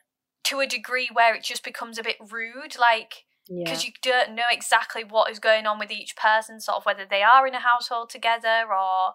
to 0.44 0.60
a 0.60 0.66
degree 0.66 1.08
where 1.12 1.34
it 1.34 1.42
just 1.42 1.62
becomes 1.62 1.98
a 1.98 2.02
bit 2.02 2.16
rude 2.30 2.76
like 2.78 3.24
Yeah. 3.48 3.64
because 3.64 3.84
you 3.84 3.92
don't 4.02 4.34
know 4.34 4.48
exactly 4.50 5.04
what 5.04 5.30
is 5.30 5.38
going 5.38 5.66
on 5.66 5.78
with 5.78 5.90
each 5.90 6.16
person, 6.16 6.60
sort 6.60 6.78
of 6.78 6.86
whether 6.86 7.04
they 7.08 7.22
are 7.22 7.46
in 7.46 7.54
a 7.54 7.60
household 7.60 8.08
together 8.10 8.64
or 8.72 9.12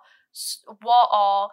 what, 0.82 1.10
or 1.12 1.50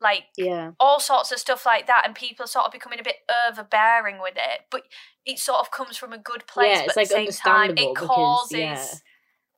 like 0.00 0.24
Yeah. 0.36 0.70
all 0.80 1.00
sorts 1.00 1.30
of 1.32 1.38
stuff 1.38 1.66
like 1.66 1.86
that, 1.86 2.02
and 2.06 2.14
people 2.14 2.44
are 2.44 2.46
sort 2.48 2.66
of 2.66 2.72
becoming 2.72 3.00
a 3.00 3.02
bit 3.02 3.16
overbearing 3.46 4.18
with 4.20 4.36
it. 4.36 4.60
But 4.70 4.82
it 5.26 5.38
sort 5.38 5.60
of 5.60 5.70
comes 5.70 5.96
from 5.98 6.12
a 6.12 6.18
good 6.18 6.46
place, 6.46 6.78
Yeah, 6.78 6.82
but 6.86 6.90
at 6.90 6.96
like, 6.96 7.08
the 7.08 7.32
same 7.32 7.52
time, 7.52 7.70
it 7.72 7.94
because, 7.94 8.08
causes 8.08 8.58
yeah. 8.58 8.86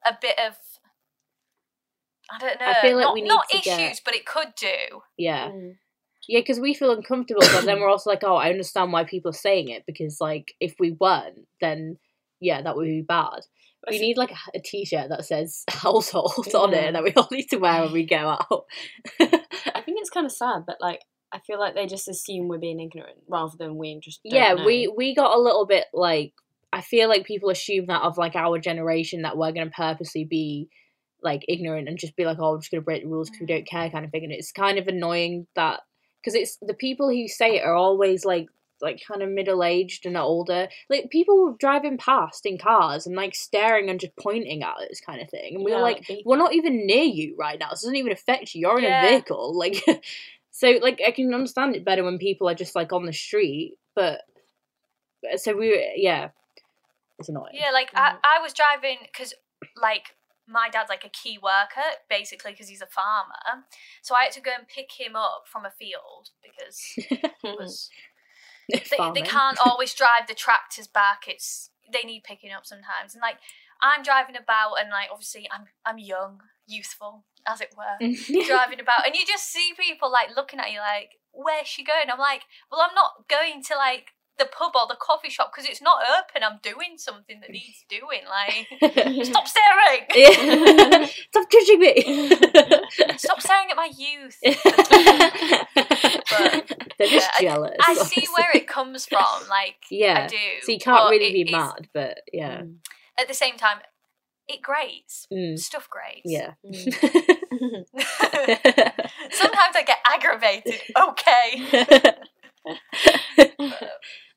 a 0.05 0.17
bit 0.21 0.39
of. 0.39 0.57
I 2.33 2.39
don't 2.39 2.61
know. 2.61 2.67
I 2.67 2.81
feel 2.81 2.97
like 2.97 3.05
not, 3.05 3.15
we 3.15 3.23
need 3.23 3.29
not 3.29 3.49
to 3.51 3.59
issues, 3.59 3.77
get- 3.77 4.01
but 4.05 4.15
it 4.15 4.27
could 4.27 4.55
do. 4.57 5.01
Yeah. 5.17 5.49
Mm. 5.49 5.77
Yeah, 6.29 6.41
because 6.41 6.61
we 6.61 6.75
feel 6.75 6.93
uncomfortable, 6.93 7.43
but 7.43 7.65
then 7.65 7.81
we're 7.81 7.89
also 7.89 8.11
like, 8.11 8.23
oh, 8.23 8.37
I 8.37 8.51
understand 8.51 8.93
why 8.93 9.05
people 9.05 9.31
are 9.31 9.35
saying 9.35 9.69
it 9.69 9.85
because, 9.87 10.21
like, 10.21 10.55
if 10.61 10.75
we 10.79 10.97
weren't, 11.01 11.47
then 11.61 11.97
yeah, 12.41 12.63
that 12.63 12.77
would 12.77 12.87
be 12.87 13.03
bad. 13.03 13.41
We 13.89 13.99
need 13.99 14.19
like 14.19 14.31
a, 14.31 14.59
a 14.59 14.61
t-shirt 14.61 15.09
that 15.09 15.25
says 15.25 15.65
household 15.71 16.49
on 16.55 16.75
it 16.75 16.93
that 16.93 17.03
we 17.03 17.13
all 17.15 17.29
need 17.31 17.49
to 17.51 17.57
wear 17.57 17.83
when 17.83 17.93
we 17.93 18.05
go 18.05 18.17
out. 18.17 18.65
I 19.21 19.81
think 19.81 19.99
it's 20.01 20.11
kind 20.11 20.27
of 20.27 20.33
sad, 20.33 20.65
but 20.67 20.77
like 20.81 21.01
I 21.33 21.39
feel 21.39 21.59
like 21.59 21.75
they 21.75 21.87
just 21.87 22.09
assume 22.09 22.49
we're 22.49 22.59
being 22.59 22.81
ignorant 22.81 23.19
rather 23.29 23.57
than 23.59 23.77
we 23.77 23.99
just 24.03 24.21
don't 24.23 24.35
yeah, 24.35 24.55
know. 24.55 24.67
we 24.67 24.93
we 24.95 25.15
got 25.15 25.35
a 25.35 25.41
little 25.41 25.67
bit 25.67 25.87
like 25.95 26.35
I 26.73 26.83
feel 26.83 27.09
like 27.09 27.25
people 27.25 27.51
assume 27.51 27.87
that 27.87 28.03
of 28.03 28.19
like 28.19 28.37
our 28.37 28.59
generation 28.59 29.23
that 29.23 29.37
we're 29.37 29.53
gonna 29.53 29.71
purposely 29.71 30.25
be 30.25 30.69
like 31.23 31.45
ignorant 31.49 31.89
and 31.89 31.99
just 31.99 32.17
be 32.17 32.25
like, 32.25 32.39
oh, 32.41 32.55
I'm 32.55 32.61
just 32.61 32.71
gonna 32.71 32.83
break 32.83 33.03
the 33.03 33.09
rules 33.09 33.31
because 33.31 33.41
we 33.41 33.47
mm. 33.47 33.57
don't 33.57 33.69
care, 33.69 33.91
kind 33.91 34.05
of 34.05 34.11
thing. 34.11 34.25
And 34.25 34.33
it's 34.33 34.53
kind 34.53 34.79
of 34.79 34.89
annoying 34.89 35.47
that 35.55 35.81
because 36.23 36.35
it's 36.35 36.59
the 36.61 36.75
people 36.75 37.09
who 37.09 37.29
say 37.29 37.57
it 37.57 37.65
are 37.65 37.75
always 37.75 38.25
like 38.25 38.47
like 38.83 39.03
kind 39.07 39.23
of 39.23 39.29
middle 39.29 39.63
aged 39.63 40.07
and 40.07 40.17
older. 40.17 40.69
Like 40.89 41.11
people 41.11 41.45
were 41.45 41.57
driving 41.59 41.99
past 41.99 42.47
in 42.47 42.59
cars 42.59 43.07
and 43.07 43.15
like 43.15 43.35
staring 43.35 43.91
and 43.91 44.01
just 44.01 44.17
pointing 44.17 44.63
at 44.63 44.77
us, 44.91 45.01
kind 45.05 45.21
of 45.21 45.29
thing. 45.29 45.57
And 45.57 45.65
we 45.65 45.71
Yeah, 45.71 45.79
were 45.79 45.83
like, 45.83 46.09
we're 46.25 46.39
not 46.39 46.55
even 46.55 46.87
near 46.87 47.05
you 47.05 47.37
right 47.39 47.59
now. 47.59 47.71
This 47.71 47.83
doesn't 47.83 47.97
even 47.97 48.13
affect 48.13 48.55
you. 48.55 48.63
You're 48.63 48.79
in 48.79 48.85
Yeah. 48.85 49.07
a 49.07 49.11
vehicle, 49.11 49.57
like. 49.59 49.85
So 50.53 50.79
like 50.83 51.01
I 51.07 51.13
can 51.13 51.33
understand 51.33 51.77
it 51.77 51.85
better 51.85 52.05
when 52.05 52.19
people 52.19 52.49
are 52.49 52.55
just 52.55 52.75
like 52.75 52.93
on 52.93 53.07
the 53.07 53.13
street, 53.13 53.77
but 53.95 54.23
uh, 55.33 55.37
so 55.37 55.57
we 55.57 55.71
were 55.71 55.83
yeah, 55.95 56.31
it's 57.19 57.29
annoying. 57.29 57.53
Yeah, 57.55 57.71
like. 57.71 57.91
I, 57.95 58.17
I 58.23 58.43
was 58.43 58.53
driving 58.53 58.99
because 59.03 59.33
like 59.81 60.15
my 60.51 60.69
dad's 60.69 60.91
like 60.91 61.05
a 61.05 61.09
key 61.09 61.39
worker 61.41 61.97
basically 62.09 62.53
because 62.53 62.69
he's 62.69 62.83
a 62.83 62.87
farmer, 62.87 63.65
so 64.03 64.15
I 64.15 64.25
had 64.25 64.33
to 64.33 64.41
go 64.41 64.51
and 64.57 64.67
pick 64.67 64.93
him 64.99 65.15
up 65.15 65.45
from 65.47 65.65
a 65.65 65.71
field 65.71 66.31
because 66.43 66.95
it 67.43 67.59
was 67.59 67.91
they, 68.73 69.11
they 69.15 69.23
can't 69.23 69.59
always 69.65 69.95
drive 69.95 70.27
the 70.29 70.35
tractors 70.35 70.87
back. 70.87 71.25
It's 71.27 71.71
they 71.93 72.03
need 72.03 72.25
picking 72.25 72.53
up 72.53 72.67
sometimes, 72.67 73.15
and 73.15 73.23
like 73.23 73.37
I'm 73.83 74.03
driving 74.03 74.37
about, 74.37 74.75
and 74.81 74.91
like 74.91 75.09
obviously 75.11 75.49
I'm 75.53 75.67
I'm 75.85 75.99
young, 75.99 76.43
youthful, 76.67 77.25
as 77.47 77.61
it 77.61 77.75
were, 77.77 77.99
driving 78.47 78.81
about, 78.81 79.07
and 79.07 79.15
you 79.15 79.25
just 79.27 79.51
see 79.51 79.73
people 79.79 80.11
like 80.11 80.37
looking 80.37 80.61
at 80.61 80.73
you 80.73 80.79
like, 80.79 81.19
"Where's 81.33 81.67
she 81.67 81.85
going?" 81.85 82.11
I'm 82.11 82.19
like, 82.19 82.43
"Well, 82.71 82.81
I'm 82.81 82.95
not 82.95 83.29
going 83.29 83.63
to 83.65 83.77
like." 83.77 84.13
The 84.41 84.47
pub 84.47 84.73
or 84.75 84.87
the 84.89 84.97
coffee 84.99 85.29
shop 85.29 85.53
because 85.55 85.69
it's 85.69 85.83
not 85.83 85.99
open. 86.19 86.43
I'm 86.43 86.59
doing 86.63 86.97
something 86.97 87.41
that 87.41 87.51
needs 87.51 87.85
doing. 87.91 88.23
Like, 88.27 88.67
stop 89.27 89.47
staring! 89.47 90.07
Yeah. 90.15 91.07
Stop 91.31 91.51
judging 91.53 91.79
me. 91.79 92.03
Stop 93.19 93.41
staring 93.43 93.71
at 93.71 93.77
my 93.77 93.91
youth. 93.97 94.39
They're 96.99 97.09
just 97.09 97.29
yeah, 97.29 97.37
I- 97.37 97.41
jealous. 97.43 97.77
I 97.87 97.95
see 97.95 98.27
where 98.37 98.51
it 98.55 98.67
comes 98.67 99.05
from. 99.07 99.25
Like, 99.49 99.77
Yeah. 99.91 100.25
I 100.25 100.27
do. 100.29 100.37
So 100.63 100.73
you 100.73 100.79
can't 100.79 101.01
but 101.05 101.11
really 101.11 101.33
be 101.45 101.51
mad, 101.53 101.89
but 101.93 102.21
yeah. 102.33 102.63
Mm. 102.63 102.77
At 103.19 103.29
the 103.29 103.35
same 103.35 103.57
time, 103.59 103.79
it 104.49 104.63
grates. 104.63 105.27
Mm, 105.33 105.59
Stuff 105.59 105.89
grates. 105.91 106.23
yeah. 106.25 106.55
Sometimes 109.31 109.77
I 109.77 109.83
get 109.87 109.99
aggravated. 110.07 110.81
Okay. 111.09 112.15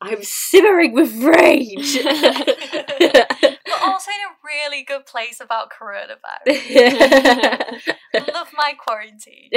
I'm 0.02 0.22
simmering 0.24 0.94
with 0.94 1.14
rage. 1.24 1.98
but 2.04 3.58
also 3.82 4.12
in 4.12 4.28
a 4.28 4.36
really 4.46 4.84
good 4.84 5.06
place 5.06 5.40
about 5.40 5.72
coronavirus. 5.72 7.94
Love 8.34 8.50
my 8.56 8.74
quarantine. 8.78 9.50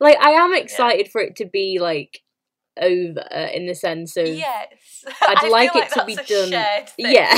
like 0.00 0.16
I 0.20 0.30
am 0.30 0.54
excited 0.54 1.08
for 1.10 1.20
it 1.20 1.34
to 1.36 1.44
be 1.46 1.78
like 1.80 2.20
over 2.80 3.20
in 3.52 3.66
the 3.66 3.74
sense 3.74 4.16
of 4.16 4.28
Yes. 4.28 5.04
I'd 5.22 5.44
I 5.44 5.48
like 5.48 5.74
it 5.74 5.90
to 5.92 6.04
be 6.04 6.14
done- 6.14 6.84
thing. 6.86 6.94
yeah. 6.98 7.30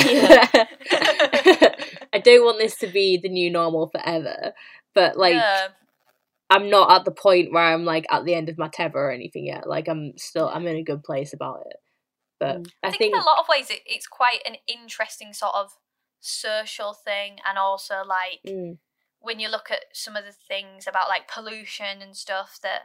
I 2.12 2.18
don't 2.22 2.44
want 2.44 2.58
this 2.58 2.76
to 2.78 2.86
be 2.86 3.16
the 3.16 3.30
new 3.30 3.50
normal 3.50 3.88
forever, 3.88 4.52
but 4.94 5.16
like 5.16 5.34
Yeah. 5.34 5.68
I'm 6.52 6.70
not 6.70 6.90
at 6.90 7.04
the 7.04 7.10
point 7.12 7.52
where 7.52 7.62
I'm 7.62 7.84
like 7.84 8.06
at 8.10 8.24
the 8.24 8.34
end 8.34 8.48
of 8.48 8.58
my 8.58 8.68
tether 8.68 8.98
or 8.98 9.10
anything 9.10 9.46
yet. 9.46 9.68
Like 9.68 9.88
I'm 9.88 10.12
still 10.16 10.48
I'm 10.48 10.66
in 10.66 10.76
a 10.76 10.82
good 10.82 11.02
place 11.02 11.32
about 11.32 11.60
it. 11.66 11.76
But 12.38 12.58
Mm. 12.58 12.66
I, 12.82 12.88
I 12.88 12.90
think, 12.90 12.98
think 12.98 13.14
in 13.14 13.20
a 13.20 13.24
lot 13.24 13.38
of 13.38 13.46
ways 13.48 13.70
it, 13.70 13.80
it's 13.86 14.06
quite 14.06 14.40
an 14.44 14.56
interesting 14.66 15.32
sort 15.32 15.54
of 15.54 15.70
social 16.20 16.92
thing 16.92 17.38
and 17.48 17.58
also 17.58 18.02
like 18.06 18.40
mm, 18.46 18.78
when 19.20 19.40
you 19.40 19.48
look 19.48 19.70
at 19.70 19.84
some 19.92 20.16
of 20.16 20.24
the 20.24 20.32
things 20.32 20.86
about 20.86 21.08
like 21.08 21.30
pollution 21.32 22.00
and 22.00 22.16
stuff 22.16 22.58
that 22.62 22.82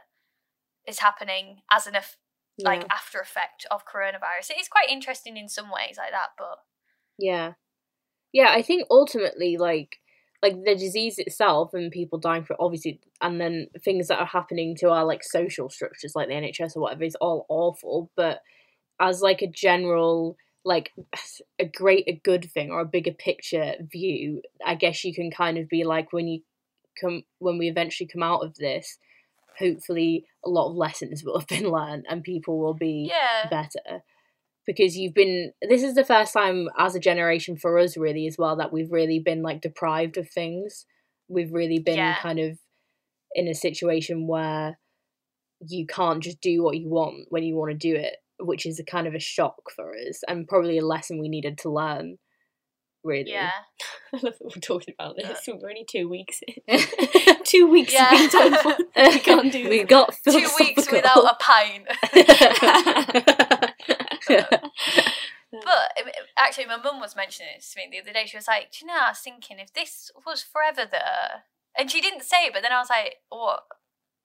is 0.86 0.98
happening 1.00 1.58
as 1.70 1.86
an 1.86 1.94
eff- 1.94 2.16
like 2.60 2.84
after 2.90 3.20
effect 3.20 3.66
of 3.70 3.84
coronavirus 3.86 4.50
it 4.50 4.60
is 4.60 4.68
quite 4.68 4.90
interesting 4.90 5.36
in 5.36 5.48
some 5.48 5.66
ways 5.70 5.96
like 5.96 6.10
that 6.10 6.30
but 6.36 6.58
Yeah. 7.18 7.52
Yeah, 8.32 8.50
I 8.50 8.62
think 8.62 8.86
ultimately 8.90 9.56
like 9.56 9.98
like 10.42 10.64
the 10.64 10.74
disease 10.74 11.18
itself 11.18 11.74
and 11.74 11.90
people 11.90 12.18
dying 12.18 12.44
for 12.44 12.52
it 12.52 12.60
obviously 12.60 13.00
and 13.20 13.40
then 13.40 13.66
things 13.82 14.08
that 14.08 14.20
are 14.20 14.26
happening 14.26 14.76
to 14.76 14.88
our 14.90 15.04
like 15.04 15.24
social 15.24 15.68
structures 15.68 16.12
like 16.14 16.28
the 16.28 16.34
NHS 16.34 16.76
or 16.76 16.80
whatever 16.80 17.04
is 17.04 17.16
all 17.16 17.46
awful, 17.48 18.10
but 18.16 18.40
as 19.00 19.20
like 19.20 19.42
a 19.42 19.46
general 19.46 20.36
like 20.64 20.92
a 21.58 21.64
great 21.64 22.04
a 22.08 22.20
good 22.24 22.50
thing 22.52 22.70
or 22.70 22.80
a 22.80 22.86
bigger 22.86 23.12
picture 23.12 23.74
view, 23.90 24.42
I 24.64 24.74
guess 24.74 25.04
you 25.04 25.14
can 25.14 25.30
kind 25.30 25.58
of 25.58 25.68
be 25.68 25.84
like 25.84 26.12
when 26.12 26.28
you 26.28 26.40
come 27.00 27.22
when 27.38 27.58
we 27.58 27.68
eventually 27.68 28.08
come 28.08 28.22
out 28.22 28.44
of 28.44 28.56
this, 28.56 28.98
hopefully 29.58 30.26
a 30.44 30.48
lot 30.48 30.70
of 30.70 30.76
lessons 30.76 31.24
will 31.24 31.38
have 31.38 31.48
been 31.48 31.68
learned 31.70 32.06
and 32.08 32.22
people 32.22 32.58
will 32.58 32.74
be 32.74 33.10
yeah. 33.10 33.48
better 33.48 34.02
because 34.68 34.96
you've 34.98 35.14
been 35.14 35.50
this 35.66 35.82
is 35.82 35.94
the 35.94 36.04
first 36.04 36.34
time 36.34 36.68
as 36.78 36.94
a 36.94 37.00
generation 37.00 37.56
for 37.56 37.78
us 37.78 37.96
really 37.96 38.26
as 38.26 38.36
well 38.38 38.54
that 38.56 38.70
we've 38.72 38.92
really 38.92 39.18
been 39.18 39.42
like 39.42 39.62
deprived 39.62 40.18
of 40.18 40.28
things 40.30 40.84
we've 41.28 41.52
really 41.52 41.78
been 41.78 41.96
Yeah. 41.96 42.16
kind 42.20 42.38
of 42.38 42.58
in 43.34 43.48
a 43.48 43.54
situation 43.54 44.26
where 44.28 44.78
you 45.66 45.86
can't 45.86 46.22
just 46.22 46.40
do 46.40 46.62
what 46.62 46.76
you 46.76 46.88
want 46.88 47.24
when 47.30 47.42
you 47.42 47.56
want 47.56 47.72
to 47.72 47.76
do 47.78 47.96
it 47.96 48.16
which 48.38 48.66
is 48.66 48.78
a 48.78 48.84
kind 48.84 49.06
of 49.08 49.14
a 49.14 49.18
shock 49.18 49.56
for 49.74 49.92
us 50.08 50.20
and 50.28 50.46
probably 50.46 50.78
a 50.78 50.84
lesson 50.86 51.18
we 51.18 51.28
needed 51.30 51.56
to 51.58 51.70
learn 51.70 52.18
really 53.02 53.30
yeah 53.30 53.50
I 54.12 54.16
love 54.22 54.34
that 54.38 54.44
we're 54.44 54.60
talking 54.62 54.94
about 54.98 55.16
this. 55.16 55.46
We're 55.46 55.68
only 55.68 55.84
two 55.86 56.08
weeks 56.08 56.40
in. 56.66 56.78
two 57.44 57.66
weeks 57.70 57.92
Yeah. 57.92 58.06
of 58.06 58.10
being 58.18 58.30
told 58.30 58.52
what 58.64 58.80
we 58.96 59.18
can't 59.20 59.52
do. 59.52 59.68
we 59.68 59.84
got 59.84 60.14
two 60.24 60.48
weeks 60.58 60.90
without 60.90 61.24
a 61.24 61.36
pint 61.38 61.86
But 65.64 65.92
actually, 66.38 66.66
my 66.66 66.76
mum 66.76 67.00
was 67.00 67.16
mentioning 67.16 67.52
it 67.56 67.62
to 67.64 67.78
me 67.78 67.88
the 67.90 68.00
other 68.00 68.12
day. 68.12 68.26
She 68.26 68.36
was 68.36 68.46
like, 68.48 68.70
"Do 68.70 68.84
you 68.84 68.86
know?" 68.86 69.00
I 69.00 69.10
was 69.10 69.18
thinking 69.20 69.58
if 69.58 69.72
this 69.72 70.10
was 70.26 70.42
forever 70.42 70.84
there, 70.90 71.44
and 71.76 71.90
she 71.90 72.00
didn't 72.02 72.22
say 72.24 72.44
it, 72.46 72.52
but 72.52 72.62
then 72.62 72.72
I 72.72 72.78
was 72.80 72.90
like, 72.90 73.16
"What? 73.30 73.62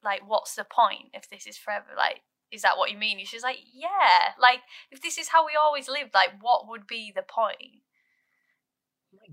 Like, 0.04 0.22
what's 0.28 0.56
the 0.56 0.66
point 0.66 1.12
if 1.14 1.30
this 1.30 1.48
is 1.48 1.58
forever? 1.58 1.88
Like, 1.96 2.22
is 2.52 2.62
that 2.64 2.78
what 2.78 2.92
you 2.92 2.98
mean?" 2.98 3.20
And 3.20 3.28
she 3.28 3.38
was 3.38 3.44
like, 3.44 3.60
"Yeah. 3.74 4.34
Like, 4.40 4.60
if 4.92 5.02
this 5.02 5.18
is 5.18 5.30
how 5.30 5.46
we 5.46 5.54
always 5.62 5.88
lived, 5.88 6.14
like, 6.14 6.42
what 6.42 6.68
would 6.68 6.88
be 6.88 7.12
the 7.16 7.24
point?" 7.24 7.84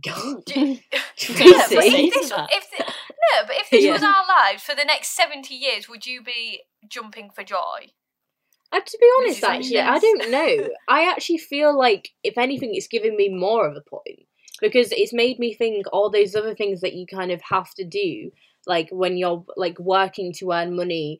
God. 0.02 0.44
Do- 0.46 0.78
yeah, 0.92 1.68
but 1.74 1.84
if 1.86 2.10
this, 2.14 2.30
if 2.52 2.70
the, 2.70 2.84
no, 2.84 3.46
but 3.46 3.56
if 3.56 3.70
this 3.70 3.84
Yeah. 3.84 3.92
was 3.92 4.02
our 4.02 4.24
lives 4.28 4.62
for 4.62 4.74
the 4.74 4.84
next 4.84 5.08
seventy 5.10 5.54
years, 5.54 5.88
would 5.88 6.06
you 6.06 6.22
be 6.22 6.62
jumping 6.88 7.30
for 7.30 7.44
joy? 7.44 7.92
Uh, 8.72 8.80
to 8.80 8.98
be 9.00 9.10
honest, 9.18 9.42
actually, 9.42 9.80
I 9.80 9.98
don't 9.98 10.30
know. 10.30 10.68
I 10.88 11.10
actually 11.10 11.38
feel 11.38 11.76
like, 11.76 12.10
if 12.22 12.38
anything, 12.38 12.74
it's 12.74 12.86
given 12.86 13.16
me 13.16 13.28
more 13.28 13.66
of 13.66 13.76
a 13.76 13.80
point 13.80 14.26
because 14.60 14.92
it's 14.92 15.12
made 15.12 15.38
me 15.38 15.54
think 15.54 15.86
all 15.92 16.10
those 16.10 16.36
other 16.36 16.54
things 16.54 16.80
that 16.82 16.94
you 16.94 17.06
kind 17.06 17.32
of 17.32 17.40
have 17.42 17.72
to 17.74 17.84
do, 17.84 18.30
like 18.66 18.88
when 18.90 19.16
you're 19.16 19.44
like 19.56 19.78
working 19.78 20.32
to 20.34 20.52
earn 20.52 20.76
money 20.76 21.18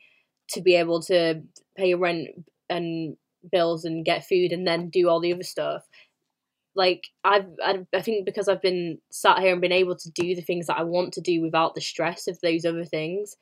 to 0.50 0.60
be 0.60 0.76
able 0.76 1.00
to 1.02 1.42
pay 1.76 1.94
rent 1.94 2.28
and 2.68 3.16
bills 3.50 3.84
and 3.84 4.04
get 4.04 4.26
food 4.26 4.52
and 4.52 4.66
then 4.66 4.90
do 4.90 5.08
all 5.08 5.20
the 5.20 5.32
other 5.32 5.42
stuff. 5.42 5.88
Like 6.76 7.08
I've, 7.24 7.46
I, 7.64 7.84
I 7.92 8.00
think 8.00 8.26
because 8.26 8.48
I've 8.48 8.62
been 8.62 8.98
sat 9.10 9.40
here 9.40 9.52
and 9.52 9.60
been 9.60 9.72
able 9.72 9.96
to 9.96 10.10
do 10.10 10.34
the 10.34 10.42
things 10.42 10.66
that 10.66 10.78
I 10.78 10.84
want 10.84 11.14
to 11.14 11.20
do 11.20 11.40
without 11.42 11.74
the 11.74 11.80
stress 11.80 12.28
of 12.28 12.40
those 12.40 12.64
other 12.64 12.84
things, 12.84 13.36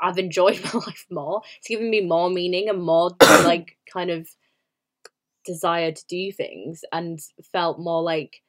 I've 0.00 0.18
enjoyed 0.18 0.60
my 0.64 0.80
life 0.86 1.06
more. 1.10 1.42
It's 1.58 1.68
given 1.68 1.90
me 1.90 2.00
more 2.00 2.30
meaning 2.30 2.68
and 2.68 2.82
more 2.82 3.12
like 3.20 3.76
kind 3.92 4.10
of 4.10 4.28
desire 5.44 5.92
to 5.92 6.06
do 6.06 6.32
things 6.32 6.82
and 6.92 7.20
felt 7.52 7.78
more 7.78 8.02
like 8.02 8.42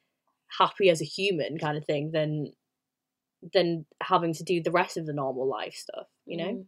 happy 0.58 0.88
as 0.88 1.00
a 1.00 1.04
human 1.04 1.58
kind 1.58 1.76
of 1.76 1.84
thing 1.84 2.10
than 2.12 2.52
than 3.52 3.84
having 4.02 4.32
to 4.32 4.42
do 4.42 4.62
the 4.62 4.70
rest 4.70 4.96
of 4.96 5.06
the 5.06 5.12
normal 5.12 5.46
life 5.48 5.74
stuff, 5.74 6.06
you 6.24 6.36
know? 6.36 6.52
Mm. 6.52 6.64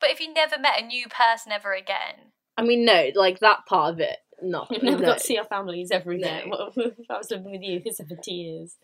But 0.00 0.10
if 0.10 0.20
you 0.20 0.32
never 0.32 0.58
met 0.58 0.80
a 0.80 0.86
new 0.86 1.06
person 1.08 1.52
ever 1.52 1.72
again, 1.72 2.32
I 2.56 2.62
mean 2.62 2.84
no, 2.84 3.10
like 3.14 3.40
that 3.40 3.66
part 3.66 3.94
of 3.94 4.00
it, 4.00 4.18
no. 4.42 4.66
You've 4.70 4.82
never 4.82 5.02
no. 5.02 5.08
got 5.08 5.18
to 5.18 5.24
see 5.24 5.38
our 5.38 5.44
families 5.44 5.90
every 5.90 6.18
No. 6.18 6.40
What 6.46 6.72
if 6.76 7.10
I 7.10 7.18
was 7.18 7.30
living 7.30 7.52
with 7.52 7.62
you 7.62 7.80
for 7.80 7.92
70 7.92 8.32
years? 8.32 8.76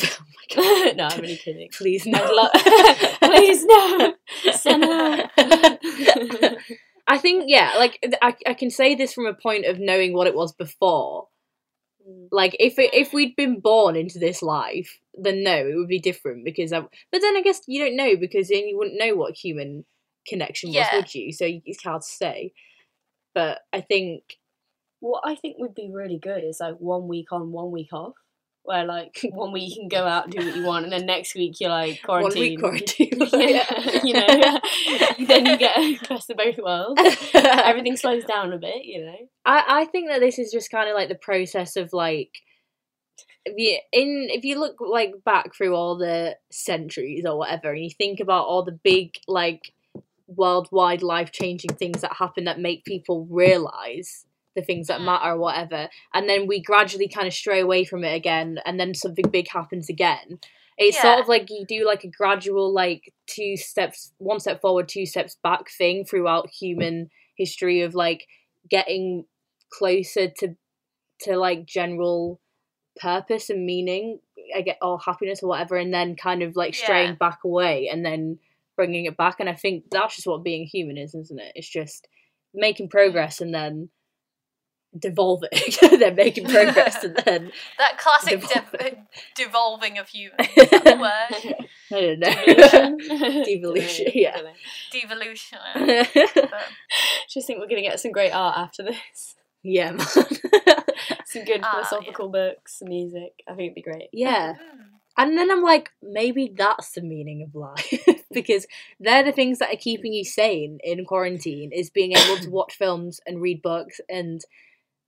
oh 0.04 0.24
my 0.28 0.54
god. 0.54 0.96
no, 0.96 1.04
I'm 1.06 1.20
only 1.20 1.36
kidding. 1.36 1.68
Please 1.72 2.06
no. 2.06 2.24
Lo- 2.32 2.48
Please, 3.22 3.64
no. 3.64 4.14
Senna. 4.52 5.30
I 7.08 7.18
think 7.18 7.44
yeah, 7.46 7.72
like 7.78 7.98
I, 8.22 8.34
I 8.46 8.54
can 8.54 8.70
say 8.70 8.94
this 8.94 9.12
from 9.14 9.26
a 9.26 9.34
point 9.34 9.64
of 9.66 9.78
knowing 9.78 10.12
what 10.14 10.26
it 10.26 10.34
was 10.34 10.52
before. 10.52 11.28
Mm. 12.08 12.28
Like 12.32 12.56
if 12.58 12.78
it, 12.78 12.92
if 12.94 13.12
we'd 13.12 13.36
been 13.36 13.60
born 13.60 13.96
into 13.96 14.18
this 14.18 14.42
life, 14.42 14.98
then 15.14 15.42
no, 15.42 15.54
it 15.56 15.74
would 15.76 15.88
be 15.88 16.00
different 16.00 16.44
because 16.44 16.72
I. 16.72 16.80
But 16.80 17.20
then 17.20 17.36
I 17.36 17.42
guess 17.42 17.60
you 17.66 17.84
don't 17.84 17.96
know 17.96 18.16
because 18.16 18.48
then 18.48 18.66
you 18.66 18.76
wouldn't 18.78 18.98
know 18.98 19.14
what 19.14 19.36
human 19.36 19.84
connection 20.26 20.70
was, 20.70 20.76
Yeah. 20.76 20.96
would 20.96 21.14
you? 21.14 21.32
So 21.32 21.46
it's 21.64 21.82
hard 21.84 22.02
to 22.02 22.08
say. 22.08 22.52
But 23.34 23.60
I 23.72 23.80
think 23.82 24.22
What 25.00 25.22
I 25.24 25.36
think 25.36 25.56
would 25.58 25.74
be 25.74 25.90
really 25.92 26.18
good 26.18 26.42
is 26.44 26.58
like 26.60 26.76
one 26.78 27.06
week 27.08 27.32
on, 27.32 27.52
one 27.52 27.70
week 27.70 27.92
off. 27.92 28.14
Where 28.66 28.84
like 28.84 29.20
one 29.30 29.52
week 29.52 29.70
you 29.70 29.76
can 29.76 29.88
go 29.88 30.04
out 30.04 30.24
and 30.24 30.34
do 30.34 30.44
what 30.44 30.56
you 30.56 30.64
want, 30.64 30.84
and 30.84 30.92
then 30.92 31.06
next 31.06 31.34
week 31.34 31.60
you're 31.60 31.70
like 31.70 32.02
quarantine. 32.02 32.60
one 32.60 32.72
quarantine. 32.72 33.18
week 33.18 33.30
quarantine. 33.30 33.48
yeah, 33.54 34.04
you 34.04 34.12
know. 34.12 34.60
then 35.26 35.46
you 35.46 35.56
get 35.56 36.08
best 36.08 36.30
of 36.30 36.36
both 36.36 36.58
worlds. 36.58 37.00
Everything 37.34 37.96
slows 37.96 38.24
down 38.24 38.52
a 38.52 38.58
bit, 38.58 38.84
you 38.84 39.04
know. 39.04 39.16
I, 39.44 39.64
I 39.68 39.84
think 39.86 40.08
that 40.08 40.20
this 40.20 40.38
is 40.38 40.50
just 40.52 40.70
kind 40.70 40.88
of 40.88 40.94
like 40.94 41.08
the 41.08 41.14
process 41.14 41.76
of 41.76 41.92
like 41.92 42.30
if 43.44 43.54
you 43.56 43.78
in 43.92 44.28
if 44.30 44.44
you 44.44 44.58
look 44.58 44.76
like 44.80 45.12
back 45.24 45.54
through 45.54 45.74
all 45.74 45.96
the 45.96 46.36
centuries 46.50 47.24
or 47.24 47.38
whatever 47.38 47.72
and 47.72 47.84
you 47.84 47.90
think 47.90 48.18
about 48.18 48.46
all 48.46 48.64
the 48.64 48.78
big 48.82 49.14
like 49.28 49.72
worldwide 50.26 51.02
life 51.02 51.30
changing 51.30 51.70
things 51.74 52.00
that 52.00 52.12
happen 52.12 52.44
that 52.44 52.58
make 52.58 52.84
people 52.84 53.26
realize 53.30 54.26
the 54.56 54.62
things 54.62 54.88
that 54.88 55.00
Mm. 55.00 55.04
matter 55.04 55.30
or 55.32 55.38
whatever. 55.38 55.88
And 56.12 56.28
then 56.28 56.48
we 56.48 56.60
gradually 56.60 57.06
kind 57.06 57.28
of 57.28 57.32
stray 57.34 57.60
away 57.60 57.84
from 57.84 58.02
it 58.02 58.14
again 58.14 58.58
and 58.66 58.80
then 58.80 58.94
something 58.94 59.28
big 59.30 59.48
happens 59.48 59.88
again. 59.88 60.40
It's 60.78 61.00
sort 61.00 61.20
of 61.20 61.28
like 61.28 61.48
you 61.48 61.64
do 61.66 61.86
like 61.86 62.02
a 62.04 62.08
gradual 62.08 62.72
like 62.72 63.14
two 63.26 63.56
steps 63.56 64.12
one 64.18 64.40
step 64.40 64.60
forward 64.60 64.88
two 64.88 65.06
steps 65.06 65.36
back 65.42 65.70
thing 65.70 66.04
throughout 66.04 66.50
human 66.50 67.08
history 67.36 67.80
of 67.82 67.94
like 67.94 68.26
getting 68.68 69.24
closer 69.70 70.28
to 70.38 70.54
to 71.20 71.36
like 71.38 71.64
general 71.64 72.40
purpose 73.00 73.48
and 73.50 73.64
meaning 73.64 74.20
I 74.54 74.60
get 74.62 74.78
or 74.82 74.98
happiness 74.98 75.42
or 75.42 75.48
whatever 75.48 75.76
and 75.76 75.92
then 75.94 76.14
kind 76.14 76.42
of 76.42 76.56
like 76.56 76.74
straying 76.74 77.10
Yeah. 77.12 77.14
back 77.14 77.38
away 77.44 77.88
and 77.88 78.04
then 78.04 78.38
bringing 78.76 79.06
it 79.06 79.16
back. 79.16 79.36
And 79.40 79.48
I 79.48 79.54
think 79.54 79.84
that's 79.90 80.16
just 80.16 80.26
what 80.26 80.44
being 80.44 80.66
human 80.66 80.98
is 80.98 81.14
isn't 81.14 81.40
it? 81.40 81.52
It's 81.54 81.68
just 81.70 82.06
making 82.52 82.90
progress 82.90 83.40
and 83.40 83.54
then 83.54 83.88
devolving 84.98 85.48
then 85.80 86.14
making 86.14 86.44
progress 86.46 87.02
and 87.04 87.16
then 87.24 87.50
That 87.78 87.98
classic 87.98 88.40
Devolve- 88.40 88.78
de- 88.78 89.06
devolving 89.36 89.98
of 89.98 90.08
humans. 90.08 90.48
Is 90.56 90.70
that 90.70 90.84
the 90.84 90.96
word? 90.96 91.66
I 91.92 92.00
don't 92.00 92.18
know 92.20 93.44
Devolution. 93.44 93.44
Devolution, 93.44 94.06
yeah. 94.14 94.36
Devolution. 94.92 95.58
But, 96.34 96.68
Just 97.28 97.46
think 97.46 97.60
we're 97.60 97.68
gonna 97.68 97.82
get 97.82 98.00
some 98.00 98.12
great 98.12 98.30
art 98.32 98.56
after 98.58 98.82
this. 98.82 99.34
Yeah, 99.62 99.92
man 99.92 100.06
Some 101.26 101.44
good 101.44 101.60
Ah, 101.62 101.72
philosophical 101.72 102.28
books, 102.28 102.78
some 102.78 102.88
music. 102.88 103.32
I 103.48 103.52
think 103.54 103.72
it'd 103.72 103.74
be 103.74 103.82
great. 103.82 104.08
yeah 104.12 104.52
mm, 104.52 104.86
And 105.18 105.36
then 105.36 105.50
I'm 105.50 105.62
like, 105.62 105.90
maybe 106.02 106.52
that's 106.56 106.92
the 106.92 107.02
meaning 107.02 107.42
of 107.42 107.54
life. 107.54 108.06
because 108.32 108.66
they're 109.00 109.24
the 109.24 109.32
things 109.32 109.58
that 109.58 109.72
are 109.72 109.76
keeping 109.78 110.12
you 110.12 110.24
sane 110.24 110.78
in 110.84 111.04
quarantine 111.04 111.72
is 111.72 111.90
being 111.90 112.12
able 112.12 112.36
to 112.38 112.50
watch 112.58 112.74
films 112.76 113.20
and 113.26 113.40
read 113.40 113.60
books 113.62 114.00
and 114.08 114.40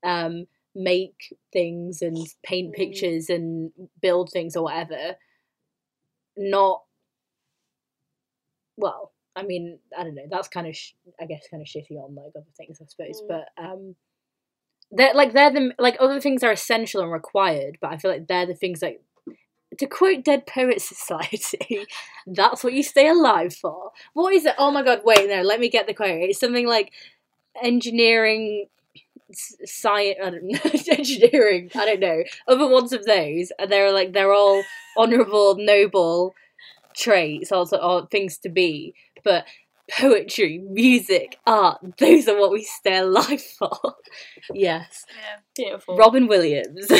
um, 0.05 0.47
make 0.75 1.37
things 1.53 2.03
and 2.03 2.17
paint 2.43 2.73
Mm. 2.73 2.77
pictures 2.77 3.29
and 3.31 3.73
build 4.01 4.31
things 4.31 4.57
or 4.57 4.65
whatever. 4.65 5.17
Not, 6.37 6.85
well, 8.77 9.13
I 9.35 9.43
mean, 9.43 9.79
I 9.97 10.05
don't 10.05 10.15
know. 10.15 10.27
That's 10.31 10.49
kind 10.49 10.67
of, 10.67 10.77
sh- 10.77 10.93
I 11.21 11.27
guess, 11.27 11.47
kind 11.51 11.61
of 11.61 11.67
shitty 11.67 11.97
on 11.97 12.15
like 12.15 12.33
other 12.37 12.45
things, 12.57 12.81
I 12.81 12.87
suppose. 12.87 13.23
Mm. 13.23 13.29
But 13.29 13.49
um, 13.63 13.95
they're 14.91 15.15
like 15.15 15.33
they're 15.33 15.51
the 15.53 15.73
like 15.79 15.97
other 16.01 16.21
things 16.21 16.43
are 16.43 16.53
essential 16.53 17.03
and 17.03 17.13
required. 17.13 17.79
But 17.81 17.93
I 17.93 17.99
feel 17.99 18.11
like 18.11 18.27
they're 18.27 18.47
the 18.47 18.55
things 18.55 18.81
that 18.81 19.01
to 19.79 19.87
quote 19.87 20.25
Dead 20.25 20.47
Poets 20.47 20.89
Society, 20.89 21.87
that's 22.27 22.65
what 22.65 22.73
you 22.73 22.83
stay 22.83 23.09
alive 23.09 23.55
for. 23.55 23.93
What 24.15 24.35
is 24.35 24.47
it? 24.47 24.55
Oh 24.59 24.71
my 24.71 24.83
god, 24.83 25.03
wait, 25.05 25.29
no, 25.29 25.43
let 25.43 25.61
me 25.61 25.69
get 25.69 25.87
the 25.87 25.95
quote. 25.95 26.11
It's 26.23 26.41
something 26.41 26.67
like 26.67 26.93
engineering, 27.63 28.67
science, 29.33 30.19
I 30.23 30.31
don't 30.31 30.45
know, 30.45 30.59
engineering, 30.93 31.71
I 31.75 31.85
don't 31.85 32.01
know. 32.01 32.23
Other 32.47 32.69
ones 32.69 32.93
of 32.93 33.05
those, 33.05 33.53
and 33.59 33.71
they're 33.71 33.93
like, 33.93 34.13
they're 34.13 34.33
all 34.33 34.63
honourable, 34.97 35.57
noble 35.59 36.35
traits, 36.95 37.53
also 37.53 37.77
or 37.79 38.07
things 38.07 38.39
to 38.39 38.49
be. 38.49 38.95
But 39.25 39.45
poetry, 39.91 40.59
music, 40.59 41.39
art, 41.47 41.79
those 41.99 42.29
are 42.29 42.39
what 42.39 42.53
we 42.53 42.63
stay 42.65 42.99
alive 42.99 43.43
for. 43.43 43.95
yes. 44.53 45.05
yeah. 45.09 45.37
Beautiful. 45.57 45.97
Robin 45.97 46.27
Williams. 46.27 46.87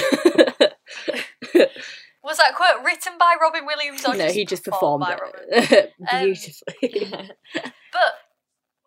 Was 2.23 2.37
that 2.37 2.55
quote 2.55 2.85
written 2.85 3.15
by 3.19 3.37
Robin 3.41 3.65
Williams 3.65 4.05
or 4.05 4.15
no, 4.15 4.25
just 4.25 4.35
he 4.35 4.45
just 4.45 4.65
performed 4.65 5.07
performed 5.07 5.35
it 5.51 5.93
Um, 6.13 6.25
beautifully. 6.25 7.11
But 7.55 8.15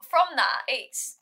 from 0.09 0.35
that, 0.35 0.61
it's 0.67 1.17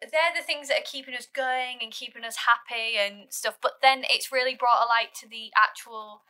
they're 0.00 0.34
the 0.36 0.42
things 0.44 0.68
that 0.68 0.78
are 0.78 0.90
keeping 0.90 1.14
us 1.14 1.26
going 1.26 1.78
and 1.82 1.92
keeping 1.92 2.24
us 2.24 2.36
happy 2.46 2.96
and 2.98 3.32
stuff. 3.32 3.58
But 3.60 3.74
then 3.82 4.04
it's 4.10 4.32
really 4.32 4.54
brought 4.54 4.84
a 4.84 4.88
light 4.88 5.14
to 5.20 5.28
the 5.28 5.50
actual 5.56 6.22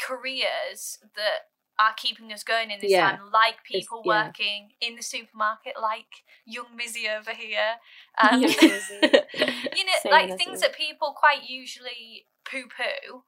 careers 0.00 0.98
that 1.16 1.48
are 1.78 1.94
keeping 1.96 2.32
us 2.32 2.44
going 2.44 2.70
in 2.70 2.80
this 2.80 2.92
Yeah. 2.92 3.16
time, 3.16 3.30
like 3.32 3.64
people 3.64 4.02
working 4.04 4.70
in 4.80 4.96
the 4.96 5.02
supermarket, 5.02 5.74
like 5.80 6.24
young 6.46 6.66
Mizzy 6.78 7.08
over 7.08 7.32
here. 7.32 7.76
Um, 8.22 8.40
you 9.74 9.84
know, 9.84 9.92
Same 10.02 10.12
like 10.12 10.38
things 10.38 10.60
that 10.60 10.74
people 10.76 11.14
quite 11.16 11.48
usually 11.48 12.26
poo 12.44 12.64
poo. 12.68 13.22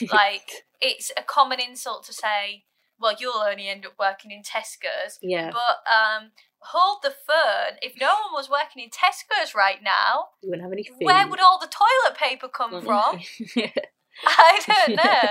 like 0.10 0.50
it's 0.80 1.12
a 1.16 1.22
common 1.22 1.60
insult 1.60 2.04
to 2.06 2.12
say, 2.12 2.64
"Well, 2.98 3.14
you'll 3.18 3.38
only 3.38 3.68
end 3.68 3.86
up 3.86 3.94
working 3.98 4.30
in 4.30 4.42
Tesco's." 4.42 5.20
yeah, 5.22 5.50
But 5.52 5.78
um, 5.92 6.30
hold 6.68 6.98
the 7.02 7.10
phone. 7.10 7.78
If 7.82 7.94
no 8.00 8.08
one 8.08 8.32
was 8.32 8.48
working 8.50 8.82
in 8.82 8.90
Tesco's 8.90 9.54
right 9.54 9.82
now, 9.82 10.28
you 10.42 10.50
wouldn't 10.50 10.62
have 10.64 10.72
any 10.72 10.84
food. 10.84 11.04
where 11.04 11.28
would 11.28 11.40
all 11.40 11.58
the 11.60 11.68
toilet 11.68 12.16
paper 12.18 12.48
come 12.48 12.72
Mm. 12.72 12.84
from? 12.84 13.20
I 14.26 14.60
don't 14.66 14.96
know. 15.04 15.30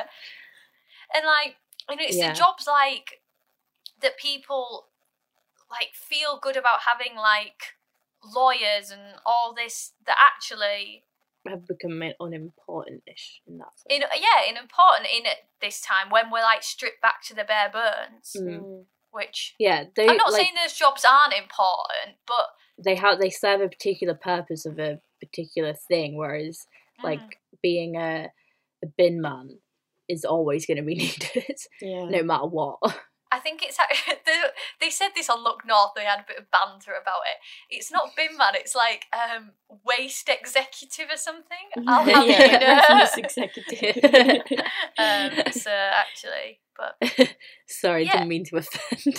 And 1.15 1.25
like, 1.25 1.55
you 1.89 1.95
know, 1.95 2.03
it's 2.03 2.17
Yeah. 2.17 2.29
the 2.33 2.37
jobs 2.37 2.67
like 2.67 3.21
that 4.01 4.17
people 4.17 4.87
like 5.69 5.89
feel 5.93 6.39
good 6.41 6.57
about 6.57 6.81
having 6.87 7.15
like 7.15 7.75
lawyers 8.33 8.91
and 8.91 9.01
all 9.25 9.53
this 9.53 9.93
that 10.05 10.17
actually 10.19 11.03
have 11.47 11.67
become 11.67 12.01
unimportant-ish 12.21 13.41
in 13.47 13.57
that 13.57 13.67
sense. 13.77 13.85
in 13.89 14.01
yeah 14.21 14.49
in 14.49 14.55
important 14.55 15.09
in 15.13 15.25
it 15.25 15.39
this 15.59 15.81
time 15.81 16.09
when 16.09 16.31
we're 16.31 16.41
like 16.41 16.63
stripped 16.63 17.01
back 17.01 17.21
to 17.21 17.33
the 17.35 17.43
bare 17.43 17.69
bones 17.69 18.33
Mm. 18.39 18.85
Which 19.13 19.55
yeah, 19.59 19.85
they 19.95 20.07
i'm 20.07 20.17
not 20.17 20.31
like, 20.31 20.41
saying 20.41 20.53
those 20.61 20.73
jobs 20.73 21.05
aren't 21.05 21.33
important 21.33 22.17
but 22.27 22.47
they 22.83 22.95
have 22.95 23.19
they 23.19 23.29
serve 23.29 23.61
a 23.61 23.69
particular 23.69 24.13
purpose 24.13 24.65
of 24.65 24.79
a 24.79 24.99
particular 25.21 25.73
thing, 25.73 26.17
whereas 26.17 26.65
mm, 26.99 27.03
like 27.03 27.39
being 27.61 27.95
a 27.95 28.29
a 28.83 28.87
bin 28.97 29.21
man 29.21 29.59
is 30.09 30.25
always 30.25 30.65
going 30.65 30.77
to 30.77 30.83
be 30.83 30.95
needed, 30.95 31.57
Yeah. 31.81 32.05
no 32.09 32.23
matter 32.23 32.45
what. 32.45 32.79
I 33.33 33.39
think 33.39 33.63
it's 33.63 33.77
they, 34.25 34.41
they 34.79 34.89
said 34.91 35.09
this 35.15 35.29
on 35.29 35.43
Look 35.43 35.65
North. 35.65 35.91
They 35.95 36.03
had 36.05 36.19
a 36.19 36.25
bit 36.27 36.37
of 36.37 36.45
banter 36.51 36.91
about 36.91 37.21
it. 37.25 37.39
It's 37.75 37.91
not 37.91 38.15
bin 38.15 38.37
man. 38.37 38.53
It's 38.55 38.75
like 38.75 39.05
um, 39.11 39.51
waste 39.83 40.29
executive 40.29 41.07
or 41.11 41.17
something. 41.17 41.65
I'll 41.87 42.03
have 42.05 42.27
Yeah. 42.27 42.83
know. 42.89 43.07
Executive. 43.17 43.97
um, 44.97 45.51
so 45.51 45.71
actually, 45.71 46.59
but 46.77 47.27
Sorry, 47.67 48.05
Yeah. 48.05 48.11
didn't 48.13 48.27
mean 48.29 48.45
to 48.45 48.57
offend. 48.57 49.17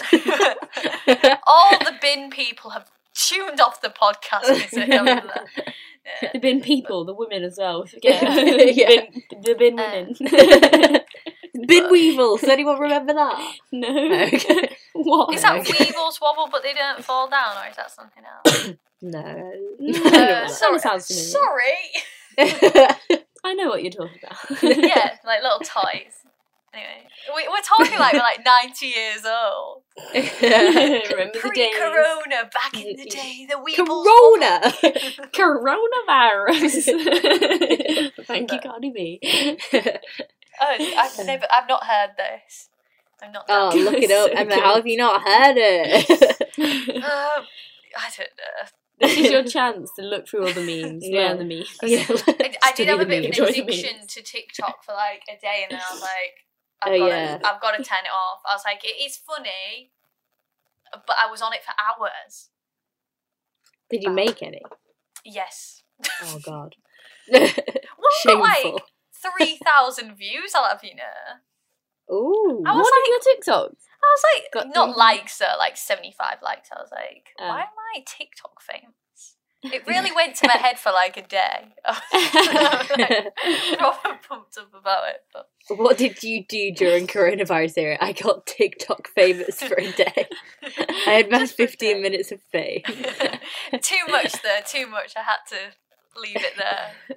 all 1.47 1.71
the 1.81 1.95
bin 2.01 2.31
people 2.31 2.71
have 2.71 2.91
tuned 3.15 3.61
off 3.61 3.81
the 3.81 3.89
podcast. 3.89 4.51
Is 4.51 4.73
it? 4.73 4.89
Yeah. 4.89 5.21
the 6.33 6.39
bin 6.39 6.61
people, 6.61 7.05
the 7.05 7.15
women 7.15 7.43
as 7.43 7.57
well. 7.59 7.85
Forget 7.87 8.23
Yeah. 8.23 8.87
bin, 8.87 9.23
the 9.43 9.55
bin 9.55 9.79
Um, 9.81 9.87
women. 9.87 10.15
bin 10.19 11.01
weevil. 11.55 12.37
Does 12.37 12.49
anyone 12.49 12.79
remember 12.79 13.15
that? 13.15 13.55
no. 13.73 13.89
Okay. 14.27 14.77
what? 14.95 15.35
Is 15.35 15.43
that 15.43 15.61
Okay. 15.61 15.85
Weebles 15.87 16.21
wobble 16.21 16.49
but 16.51 16.63
they 16.63 16.75
don't 16.75 17.03
fall 17.05 17.29
down, 17.29 17.57
or 17.65 17.69
is 17.71 17.77
that 17.77 17.91
something 17.91 18.23
else? 18.25 18.71
No. 19.03 19.21
No. 19.21 19.53
I 20.07 20.11
don't 20.11 20.15
Uh, 20.15 20.47
know. 20.47 20.49
sorry, 20.49 20.79
sounds 20.79 21.07
sorry. 21.33 21.77
I 22.39 23.53
know 23.55 23.69
what 23.69 23.83
you're 23.83 23.93
talking 23.93 24.19
about. 24.23 24.37
yeah, 24.63 25.17
like 25.27 25.43
little 25.43 25.59
toys. 25.59 26.23
Anyway, 26.73 27.07
we, 27.37 27.47
we're 27.49 27.61
talking 27.63 27.99
like 27.99 28.15
we're 28.15 28.21
like 28.21 28.43
ninety 28.45 28.87
years 28.87 29.25
old. 29.27 29.83
Remember 30.07 30.31
the 30.43 31.51
days. 31.55 31.73
Pre-corona, 31.75 32.49
back 32.53 32.75
in 32.83 32.97
the 32.97 33.05
day, 33.05 33.47
the 33.49 33.57
weebles. 33.57 34.07
Corona. 34.07 34.73
Coronavirus. 35.35 36.85
Thank 38.27 38.53
you, 38.53 38.59
Cardi 38.61 38.91
B. 38.91 39.21
Oh, 40.61 40.77
I've 40.99 41.27
never, 41.27 41.47
I've 41.51 41.69
not 41.69 41.85
heard 41.85 42.11
this. 42.17 42.69
I'm 43.23 43.33
not. 43.33 43.45
oh, 43.49 43.71
That 43.71 43.79
look 43.85 43.95
it 44.03 44.11
up, 44.11 44.31
So 44.31 44.37
Emma. 44.37 44.55
good. 44.55 44.61
How 44.63 44.75
have 44.77 44.87
you 44.87 44.97
not 44.97 45.23
heard 45.23 45.57
it? 45.57 46.11
um, 46.61 47.45
I 47.97 48.11
don't 48.17 48.31
know. 48.37 48.69
this 49.01 49.17
is 49.19 49.31
your 49.31 49.45
chance 49.45 49.91
to 49.97 50.03
look 50.03 50.29
through 50.29 50.47
all 50.47 50.53
the 50.53 50.61
memes, 50.63 51.05
Yeah. 51.09 51.29
learn 51.35 51.39
the 51.39 51.45
memes. 51.45 51.77
yeah, 51.83 52.05
I, 52.09 52.55
I 52.65 52.73
did 52.73 52.89
have 52.89 53.01
a 53.01 53.07
bit 53.07 53.19
of 53.19 53.31
memes. 53.31 53.39
Enjoy 53.39 53.45
an 53.45 53.69
addiction 53.69 54.07
to 54.07 54.23
TikTok 54.23 54.85
for 54.85 54.93
like 54.93 55.23
a 55.29 55.41
day, 55.41 55.63
and 55.65 55.73
then 55.73 55.81
I 55.81 55.93
was 55.93 56.03
like, 56.03 56.35
I've 56.83 56.93
Oh, 56.93 56.99
got 56.99 57.09
yeah. 57.09 57.37
to, 57.39 57.47
I've 57.47 57.61
got 57.61 57.71
to 57.73 57.83
turn 57.83 58.05
it 58.05 58.13
off. 58.15 58.41
I 58.49 58.55
was 58.55 58.63
like, 58.65 58.85
it 58.85 58.97
is 59.03 59.17
funny, 59.17 59.91
but 60.93 61.17
I 61.21 61.31
was 61.31 61.41
on 61.43 61.53
it 61.53 61.61
for 61.65 61.73
hours. 61.79 62.51
Did 63.91 64.03
you 64.03 64.11
make 64.11 64.43
any? 64.43 64.63
Yes. 65.25 65.83
Oh 66.23 66.39
god. 66.45 66.75
One 67.29 67.51
got 68.27 68.41
like 68.41 68.83
Shameful. 69.25 69.47
three 69.47 69.59
thousand 69.64 70.16
views. 70.16 70.53
I'll 70.55 70.68
have 70.68 70.85
you 70.85 70.95
know. 70.97 72.14
Ooh. 72.14 72.62
I 72.66 72.72
was 72.77 72.85
One 72.85 73.01
of 73.01 73.09
your 73.09 73.20
TikToks. 73.20 73.77
I 74.05 74.07
was 74.12 74.22
like, 74.35 74.53
Got 74.53 74.75
not 74.75 74.89
three- 74.93 74.99
likes, 74.99 75.39
though, 75.39 75.55
like 75.59 75.77
75 75.79 76.37
likes. 76.43 76.68
I 76.70 76.81
was 76.81 76.91
like, 76.93 77.29
Oh. 77.41 77.49
why 77.49 77.61
am 77.62 77.68
I 77.97 78.05
TikTok 78.07 78.61
famous? 78.61 79.37
It 79.62 79.87
really 79.89 80.12
went 80.12 80.37
to 80.37 80.47
my 80.47 80.59
head 80.59 80.79
for 80.79 80.93
like 80.93 81.16
a 81.16 81.22
day. 81.27 81.75
Proper 83.79 84.18
pumped 84.29 84.59
up 84.59 84.75
about 84.79 85.09
it. 85.09 85.22
But 85.33 85.49
What 85.79 85.97
did 85.97 86.22
you 86.22 86.45
do 86.47 86.72
during 86.72 87.07
coronavirus 87.07 87.79
era? 87.79 87.99
I 88.01 88.12
got 88.12 88.47
TikTok 88.47 89.09
famous 89.09 89.62
for 89.62 89.77
a 89.79 89.91
day. 89.93 90.27
I 91.07 91.11
had 91.11 91.31
my 91.31 91.39
Just 91.39 91.57
for 91.57 91.62
a 91.62 91.66
15 91.68 92.03
minutes 92.03 92.31
of 92.33 92.41
fame. 92.53 92.83
too 92.85 94.07
much 94.11 94.33
there, 94.43 94.61
too 94.66 94.87
much. 94.87 95.14
I 95.16 95.22
had 95.22 95.39
to 95.49 95.57
leave 96.17 96.37
it 96.37 96.55
there. 96.57 97.17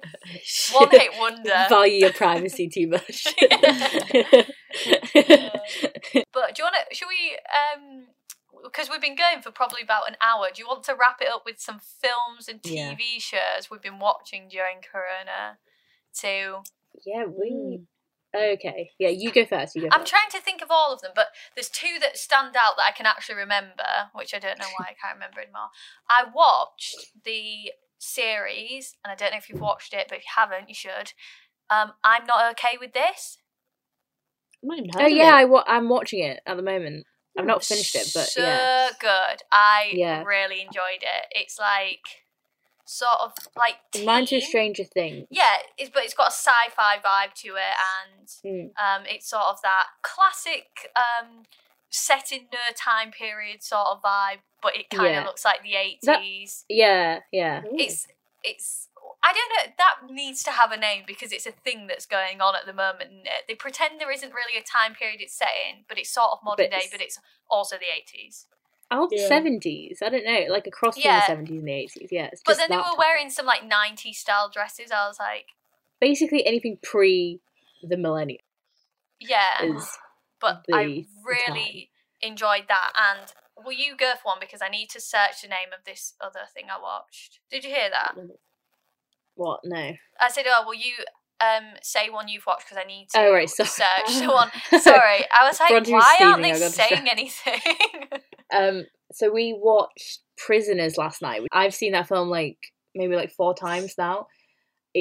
One 0.72 0.90
hit 0.90 1.12
wonder. 1.18 1.52
Value 1.68 2.00
your 2.00 2.12
privacy 2.12 2.68
too 2.68 2.88
much. 2.88 3.26
But 6.32 6.54
do 6.54 6.62
you 6.62 6.64
want 6.64 6.76
to? 6.88 6.94
Should 6.94 7.08
we? 7.08 7.36
Um, 7.48 8.06
because 8.62 8.90
we've 8.90 9.00
been 9.00 9.16
going 9.16 9.42
for 9.42 9.50
probably 9.50 9.82
about 9.82 10.08
an 10.08 10.16
hour. 10.20 10.48
Do 10.52 10.60
you 10.60 10.66
want 10.66 10.84
to 10.84 10.92
wrap 10.94 11.20
it 11.20 11.28
up 11.28 11.42
with 11.44 11.60
some 11.60 11.78
films 11.80 12.48
and 12.48 12.60
Yeah. 12.64 12.92
TV 12.94 13.20
shows 13.20 13.70
we've 13.70 13.82
been 13.82 13.98
watching 13.98 14.48
during 14.48 14.78
Corona? 14.80 15.58
To 16.20 16.62
yeah, 17.06 17.24
we. 17.26 17.82
Okay. 18.34 18.90
Yeah, 18.98 19.08
you 19.08 19.30
go 19.32 19.46
first. 19.46 19.74
You 19.74 19.82
go 19.82 19.88
I'm 19.92 20.00
first. 20.00 20.10
trying 20.10 20.30
to 20.32 20.40
think 20.40 20.60
of 20.62 20.68
all 20.70 20.92
of 20.92 21.00
them, 21.00 21.12
but 21.14 21.28
there's 21.54 21.70
two 21.70 21.98
that 22.00 22.16
stand 22.18 22.56
out 22.56 22.76
that 22.76 22.84
I 22.88 22.92
can 22.96 23.06
actually 23.06 23.36
remember, 23.36 24.10
which 24.14 24.34
I 24.34 24.38
don't 24.38 24.58
know 24.58 24.66
why 24.78 24.86
I 24.90 24.94
can't 25.00 25.14
remember 25.14 25.40
anymore. 25.40 25.68
I 26.10 26.24
watched 26.34 27.06
the 27.24 27.72
series, 27.98 28.96
and 29.04 29.12
I 29.12 29.14
don't 29.14 29.32
know 29.32 29.38
if 29.38 29.48
you've 29.48 29.60
watched 29.60 29.92
it, 29.92 30.06
but 30.08 30.18
if 30.18 30.24
you 30.24 30.30
haven't, 30.36 30.68
you 30.68 30.74
should. 30.74 31.12
Um, 31.70 31.92
I'm 32.04 32.24
not 32.26 32.50
okay 32.52 32.76
with 32.80 32.92
this. 32.92 33.38
I've 34.62 34.68
not 34.68 34.78
even 34.78 34.90
Oh 35.00 35.06
yeah, 35.06 35.34
it. 35.34 35.40
I 35.40 35.44
wa- 35.44 35.64
I'm 35.66 35.88
watching 35.88 36.20
it 36.20 36.40
at 36.46 36.56
the 36.56 36.62
moment. 36.62 37.06
I've 37.38 37.46
not 37.46 37.64
finished 37.64 37.94
it, 37.94 38.10
but 38.14 38.26
so 38.26 38.42
yeah. 38.42 38.88
good. 38.98 39.42
I 39.52 39.92
Yeah. 39.92 40.24
really 40.24 40.60
enjoyed 40.60 41.02
it. 41.02 41.26
It's 41.30 41.58
like 41.58 42.00
sort 42.84 43.20
of 43.22 43.32
like 43.56 43.76
It 43.94 44.00
Reminds 44.00 44.32
me 44.32 44.38
of. 44.38 44.44
Stranger 44.44 44.84
Things. 44.84 45.26
Yeah, 45.30 45.56
it's, 45.76 45.90
but 45.90 46.04
it's 46.04 46.14
got 46.14 46.28
a 46.28 46.32
sci-fi 46.32 46.96
vibe 47.04 47.34
to 47.42 47.48
it, 47.48 47.76
and 48.08 48.28
Mm. 48.44 48.70
um, 48.76 49.04
it's 49.06 49.28
sort 49.28 49.44
of 49.44 49.60
that 49.62 49.84
classic 50.02 50.90
um, 50.96 51.44
set 51.90 52.32
in 52.32 52.42
no 52.52 52.58
time 52.76 53.10
period 53.10 53.62
sort 53.62 53.86
of 53.88 54.02
vibe, 54.02 54.38
but 54.62 54.76
it 54.76 54.90
kind 54.90 55.06
of 55.08 55.12
Yeah. 55.12 55.24
looks 55.24 55.44
like 55.44 55.62
the 55.62 55.74
eighties. 55.74 56.64
Yeah, 56.68 57.20
yeah. 57.32 57.62
It's 57.72 58.06
it's. 58.42 58.88
I 59.22 59.32
don't 59.32 59.48
know. 59.68 59.72
That 59.78 60.12
needs 60.12 60.42
to 60.44 60.50
have 60.52 60.70
a 60.70 60.76
name 60.76 61.02
because 61.06 61.32
it's 61.32 61.46
a 61.46 61.50
thing 61.50 61.86
that's 61.88 62.06
going 62.06 62.40
on 62.40 62.54
at 62.54 62.66
the 62.66 62.72
moment. 62.72 63.26
They 63.48 63.54
pretend 63.54 64.00
there 64.00 64.12
isn't 64.12 64.32
really 64.32 64.58
a 64.58 64.62
time 64.62 64.94
period 64.94 65.20
it's 65.20 65.36
set 65.36 65.48
in, 65.68 65.84
but 65.88 65.98
it's 65.98 66.10
sort 66.10 66.30
of 66.32 66.38
modern 66.44 66.68
But 66.70 66.78
day, 66.78 66.86
but 66.92 67.00
it's 67.00 67.18
also 67.50 67.76
the 67.76 67.86
eighties. 67.94 68.46
Oh, 68.90 69.06
the 69.06 69.16
Yeah. 69.16 69.28
70s. 69.28 70.00
I 70.02 70.08
don't 70.08 70.24
know. 70.24 70.46
Like 70.48 70.66
a 70.66 70.70
cross 70.70 70.96
Yeah. 70.96 71.20
between 71.20 71.44
the 71.44 71.52
70s 71.52 71.58
and 71.58 71.68
the 71.68 71.72
80s. 71.72 72.08
Yeah. 72.10 72.30
But 72.46 72.56
then 72.56 72.70
they 72.70 72.76
were 72.78 72.82
time. 72.84 72.96
wearing 72.96 73.28
some 73.28 73.44
like 73.44 73.62
90s 73.62 74.14
style 74.16 74.48
dresses. 74.48 74.90
I 74.90 75.06
was 75.08 75.18
like, 75.18 75.46
Basically 76.00 76.46
anything 76.46 76.78
pre 76.82 77.40
the 77.82 77.96
millennium 77.98 78.40
yeah. 79.20 79.62
is. 79.64 79.98
But 80.40 80.64
I 80.72 81.06
really 81.24 81.90
enjoyed 82.20 82.64
that. 82.68 82.92
And 82.96 83.32
will 83.64 83.72
you 83.72 83.96
go 83.96 84.12
for 84.22 84.28
one 84.28 84.38
because 84.40 84.60
I 84.62 84.68
need 84.68 84.88
to 84.90 85.00
search 85.00 85.42
the 85.42 85.48
name 85.48 85.68
of 85.76 85.84
this 85.84 86.14
other 86.20 86.40
thing 86.52 86.64
I 86.70 86.80
watched. 86.80 87.40
Did 87.50 87.64
you 87.64 87.70
hear 87.70 87.90
that? 87.90 88.14
What? 89.34 89.60
No. 89.64 89.92
I 90.20 90.28
said, 90.30 90.44
"Oh, 90.48 90.64
will 90.66 90.74
you 90.74 90.94
um 91.40 91.74
say 91.82 92.10
one 92.10 92.26
you've 92.28 92.46
watched 92.46 92.66
because 92.66 92.82
I 92.82 92.86
need 92.86 93.08
to 93.10 93.20
Oh, 93.20 93.32
right, 93.32 93.48
sorry. 93.48 93.68
search 93.68 94.18
the 94.20 94.28
one." 94.28 94.50
Sorry, 94.80 95.24
I 95.30 95.46
was 95.46 95.60
like, 95.60 95.70
Bronte 95.70 95.92
was 95.92 96.02
"Why 96.04 96.26
aren't 96.26 96.42
they 96.42 96.54
saying 96.54 97.08
anything?" 97.10 97.60
Um, 98.50 98.86
so 99.12 99.30
we 99.30 99.54
watched 99.54 100.20
Prisoners 100.38 100.96
last 100.96 101.20
night. 101.20 101.42
I've 101.52 101.74
seen 101.74 101.92
that 101.92 102.08
film 102.08 102.30
like 102.30 102.56
maybe 102.94 103.14
like 103.14 103.30
four 103.30 103.54
times 103.54 103.94
now. 103.98 104.26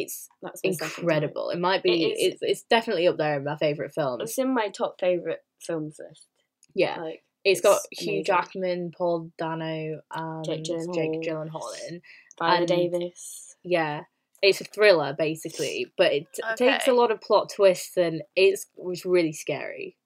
It's 0.04 0.28
That's 0.42 0.62
my 0.64 0.72
second 0.72 0.90
time. 0.90 1.04
incredible. 1.04 1.50
It 1.50 1.60
might 1.60 1.84
be. 1.84 2.04
It 2.06 2.08
is- 2.08 2.34
it's 2.34 2.42
it's 2.42 2.64
definitely 2.64 3.08
up 3.08 3.18
there 3.18 3.38
in 3.38 3.44
my 3.44 3.58
favorite 3.58 3.94
films. 3.94 4.22
It's 4.24 4.38
in 4.38 4.54
my 4.54 4.70
top 4.70 5.00
favorite 5.00 5.44
films 5.62 5.98
list. 6.00 6.28
Yeah, 6.76 7.00
Like 7.02 7.24
it's 7.44 7.62
got 7.62 7.80
it's 7.92 8.02
Hugh. 8.04 8.24
Jackman, 8.24 8.92
Paul 8.98 9.32
Dano, 9.38 10.02
and 10.14 10.46
Jake 10.46 10.64
Jake 10.66 10.76
Gyllenhaal. 10.94 11.24
Gyllenhaal 11.26 11.90
in. 11.90 12.02
Viola 12.40 12.58
And- 12.60 12.68
Davis. 12.68 13.56
Yeah, 13.64 14.04
it's 14.42 14.62
a 14.62 14.66
thriller 14.66 15.16
basically, 15.18 15.92
but 15.98 16.14
it 16.14 16.28
t- 16.34 16.42
takes 16.58 16.88
a 16.88 16.94
lot 16.94 17.10
of 17.12 17.20
plot 17.22 17.50
twists 17.56 17.98
and 17.98 18.22
it's 18.36 18.68
it 18.78 18.84
was 18.84 19.06
really 19.06 19.34
scary. 19.34 19.98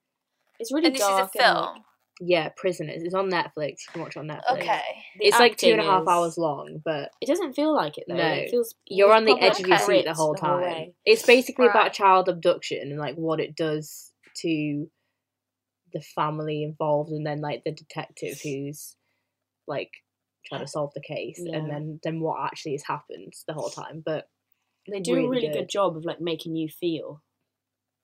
It's 0.60 0.72
really 0.72 0.88
and 0.88 0.96
this 0.96 1.02
is 1.02 1.08
a 1.08 1.10
dark. 1.10 1.32
and, 1.36 1.44
film. 1.44 1.84
Yeah, 2.24 2.50
Prisoners. 2.56 3.02
It's 3.04 3.16
on 3.16 3.32
Netflix. 3.32 3.80
You 3.88 3.94
can 3.94 4.02
watch 4.04 4.16
it 4.16 4.20
on 4.20 4.28
Netflix. 4.28 4.52
Okay. 4.62 4.82
the 5.18 5.26
It's 5.26 5.40
like 5.40 5.58
two 5.58 5.72
and 5.72 5.82
a 5.82 5.84
half 5.84 6.04
is- 6.04 6.08
hours 6.08 6.38
long, 6.38 6.80
but 6.86 7.10
It 7.20 7.26
doesn't 7.26 7.54
feel 7.54 7.74
like 7.76 7.98
it 7.98 8.04
though. 8.08 8.16
No. 8.16 8.28
It 8.28 8.52
feels 8.52 8.76
you're 8.86 9.12
on 9.14 9.26
the 9.26 9.36
edge 9.42 9.60
of 9.60 9.68
your 9.68 9.80
seat 9.80 10.06
the 10.06 10.14
whole 10.14 10.36
time. 10.36 10.62
way. 10.62 10.94
it's 11.06 11.26
basically 11.26 11.66
about 11.66 11.84
Right. 11.86 11.94
child 11.94 12.30
abduction 12.30 12.92
and 12.92 13.00
like 13.00 13.16
what 13.16 13.40
it 13.40 13.56
does 13.56 14.12
to 14.42 14.90
the 15.94 16.02
family 16.02 16.64
involved, 16.64 17.12
and 17.12 17.26
then 17.26 17.42
like 17.42 17.64
the 17.64 17.72
detective 17.72 18.40
who's 18.44 18.96
like 19.68 19.92
trying 20.46 20.62
to 20.62 20.68
solve 20.68 20.92
the 20.94 21.02
case, 21.02 21.40
Yeah. 21.44 21.58
and 21.58 21.70
then 21.72 22.00
then 22.04 22.20
what 22.22 22.40
actually 22.46 22.74
has 22.74 22.84
happened 22.84 23.34
the 23.48 23.54
whole 23.54 23.70
time. 23.70 24.02
But 24.06 24.30
They 24.90 25.00
do 25.00 25.16
really 25.16 25.26
a 25.26 25.30
really 25.30 25.48
good. 25.48 25.54
good. 25.54 25.70
job 25.70 25.98
of 25.98 26.06
like 26.06 26.22
making 26.22 26.56
you 26.56 26.70
feel 26.70 27.22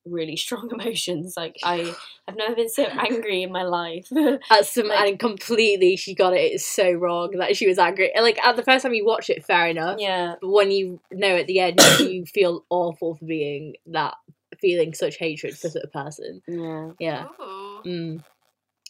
really 0.09 0.35
strong 0.35 0.69
emotions. 0.79 1.35
Like 1.37 1.57
I, 1.63 1.93
I've 2.27 2.35
never 2.35 2.55
been 2.55 2.69
so 2.69 2.83
angry 2.83 3.43
in 3.43 3.51
my 3.51 3.63
life. 3.63 4.07
at 4.51 4.65
some 4.65 4.87
Like- 4.87 5.07
and 5.09 5.19
completely 5.19 5.95
she 5.95 6.13
got 6.15 6.33
it. 6.33 6.51
It's 6.53 6.65
so 6.65 6.91
wrong 6.93 7.31
that 7.37 7.55
she 7.55 7.67
was 7.67 7.77
angry. 7.77 8.11
Like 8.19 8.39
at 8.45 8.55
the 8.55 8.63
first 8.63 8.83
time 8.83 8.93
you 8.93 9.05
watch 9.05 9.29
it, 9.29 9.45
fair 9.45 9.67
enough. 9.67 9.97
yeah, 9.99 10.35
But 10.41 10.49
when 10.49 10.71
you 10.71 10.99
know 11.11 11.35
at 11.37 11.47
the 11.47 11.59
end, 11.59 11.79
you 11.99 12.25
feel 12.25 12.65
awful 12.69 13.15
for 13.15 13.25
being 13.25 13.75
that 13.87 14.15
feeling 14.59 14.93
such 14.93 15.17
hatred 15.17 15.57
for 15.57 15.69
a 15.83 15.87
person. 15.87 16.41
yeah. 16.47 16.91
Yeah. 16.99 17.25
Ooh. 17.41 17.81
Mm. 17.85 18.23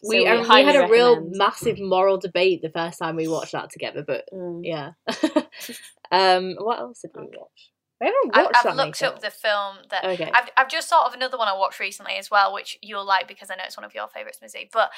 So 0.03 0.09
We, 0.09 0.19
we 0.21 0.27
um, 0.27 0.47
we 0.47 0.63
had 0.63 0.75
a 0.75 0.87
real 0.87 1.19
massive 1.31 1.79
moral 1.79 2.17
debate 2.19 2.61
the 2.61 2.69
first 2.69 2.99
time 2.99 3.15
we 3.15 3.27
watched 3.27 3.53
that 3.53 3.71
together, 3.71 4.03
but 4.05 4.25
Mm. 4.31 4.61
yeah. 4.63 4.91
um, 6.11 6.55
what 6.59 6.79
else 6.79 7.01
did 7.01 7.11
we 7.15 7.23
watch? 7.35 7.71
Haven't 7.99 8.31
I've, 8.33 8.47
I've 8.55 8.75
many 8.75 8.87
looked 8.89 9.01
up 9.01 9.21
the 9.21 9.31
film 9.31 9.77
that 9.89 10.03
Okay. 10.05 10.31
I've, 10.33 10.49
I've 10.55 10.69
just 10.69 10.87
thought 10.89 11.07
of 11.07 11.13
another 11.13 11.37
one 11.37 11.47
I 11.47 11.57
watched 11.57 11.79
recently 11.79 12.13
as 12.13 12.29
well, 12.29 12.53
which 12.53 12.77
you'll 12.81 13.05
like 13.05 13.27
because 13.27 13.49
I 13.49 13.55
know 13.55 13.63
it's 13.65 13.77
one 13.77 13.83
of 13.85 13.95
your 13.95 14.07
favourites, 14.07 14.39
Mizzy. 14.43 14.69
But 14.71 14.91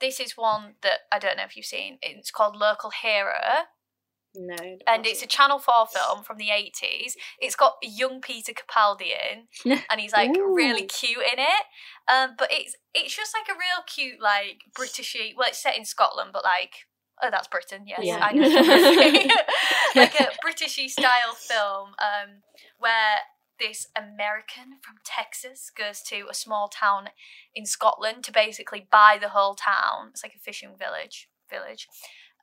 this 0.00 0.20
is 0.20 0.36
one 0.36 0.74
that 0.82 1.00
I 1.12 1.18
don't 1.18 1.36
know 1.36 1.44
if 1.44 1.56
you've 1.56 1.66
seen. 1.66 1.98
It's 2.02 2.30
called 2.30 2.54
Local 2.54 2.90
Hero, 2.90 3.64
no. 4.36 4.56
and 4.86 5.06
it's 5.06 5.22
a 5.22 5.26
Channel 5.26 5.58
4 5.58 5.86
film 5.86 6.22
from 6.22 6.36
the 6.36 6.48
80s. 6.48 7.14
It's 7.40 7.56
got 7.56 7.74
young 7.82 8.20
Peter 8.20 8.52
Capaldi 8.52 9.08
in, 9.64 9.72
and 9.90 10.00
he's 10.00 10.12
like 10.12 10.30
really 10.36 10.84
cute 10.84 11.18
in 11.32 11.38
it. 11.38 11.64
Um, 12.12 12.34
but 12.38 12.48
it's 12.52 12.76
it's 12.94 13.16
just 13.16 13.34
like 13.34 13.54
a 13.54 13.58
real 13.58 13.82
cute, 13.86 14.20
like 14.20 14.60
Britishy. 14.78 15.32
Well, 15.36 15.48
it's 15.48 15.62
set 15.62 15.76
in 15.76 15.84
Scotland, 15.84 16.30
but 16.32 16.44
like. 16.44 16.86
Oh, 17.22 17.28
that's 17.30 17.48
Britain. 17.48 17.84
Yes, 17.86 18.00
Yeah. 18.02 18.18
I 18.20 18.32
know. 18.32 18.46
like 20.00 20.20
a 20.20 20.30
Britishy 20.46 20.88
style 20.88 21.34
film 21.34 21.90
um, 21.98 22.42
where 22.78 23.18
this 23.58 23.86
American 23.96 24.78
from 24.82 24.96
Texas 25.04 25.70
goes 25.76 26.02
to 26.02 26.26
a 26.30 26.34
small 26.34 26.68
town 26.68 27.08
in 27.54 27.64
Scotland 27.64 28.22
to 28.24 28.32
basically 28.32 28.86
buy 28.92 29.16
the 29.20 29.30
whole 29.30 29.54
town. 29.54 30.08
It's 30.10 30.22
like 30.22 30.34
a 30.34 30.38
fishing 30.38 30.74
village 30.78 31.28
village 31.48 31.88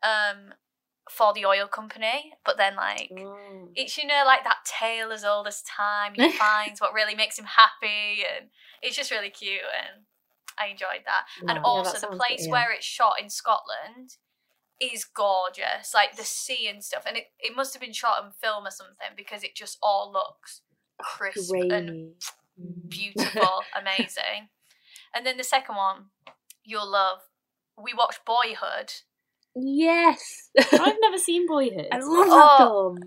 um, 0.01 0.53
for 1.09 1.31
the 1.33 1.45
oil 1.45 1.67
company. 1.67 2.33
But 2.43 2.57
then 2.57 2.75
like 2.75 3.11
Mm. 3.13 3.69
it's 3.75 3.95
you 3.97 4.07
know 4.07 4.23
like 4.25 4.43
that 4.43 4.65
tale 4.65 5.11
as 5.11 5.23
old 5.23 5.45
as 5.47 5.61
time. 5.61 6.13
He 6.15 6.31
finds 6.31 6.81
what 6.81 6.93
really 6.93 7.13
makes 7.13 7.37
him 7.37 7.45
happy, 7.45 8.23
and 8.35 8.49
it's 8.81 8.95
just 8.95 9.11
really 9.11 9.29
cute, 9.29 9.61
and 9.61 10.05
I 10.57 10.67
enjoyed 10.71 11.03
that. 11.05 11.25
Wow. 11.43 11.49
And 11.49 11.57
Yeah, 11.57 11.63
also 11.63 11.99
that 11.99 12.09
the 12.09 12.17
place 12.17 12.39
good, 12.41 12.45
yeah. 12.47 12.51
where 12.53 12.71
it's 12.71 12.85
shot 12.85 13.21
in 13.21 13.29
Scotland 13.29 14.17
is 14.79 15.05
gorgeous, 15.05 15.93
like 15.93 16.15
the 16.15 16.23
sea 16.23 16.67
and 16.67 16.83
stuff. 16.83 17.03
And 17.07 17.17
it, 17.17 17.25
it 17.39 17.55
must 17.55 17.73
have 17.73 17.81
been 17.81 17.93
shot 17.93 18.23
on 18.23 18.31
film 18.41 18.65
or 18.65 18.71
something 18.71 19.07
because 19.15 19.43
it 19.43 19.55
just 19.55 19.77
all 19.81 20.11
looks 20.11 20.61
crisp 21.01 21.53
and 21.53 22.11
beautiful, 22.87 23.61
amazing. 23.79 24.49
And 25.15 25.25
then 25.25 25.37
the 25.37 25.43
second 25.43 25.75
one, 25.75 26.05
you'll 26.63 26.89
love. 26.91 27.19
We 27.81 27.93
watched 27.93 28.25
Boyhood. 28.25 28.93
Yes. 29.55 30.49
I've 30.71 30.95
never 31.01 31.17
seen 31.19 31.47
Boyhood. 31.47 31.87
I 31.91 31.97
love 31.99 32.27
that 32.27 32.57
Oh, 32.59 32.95
film. 32.95 32.99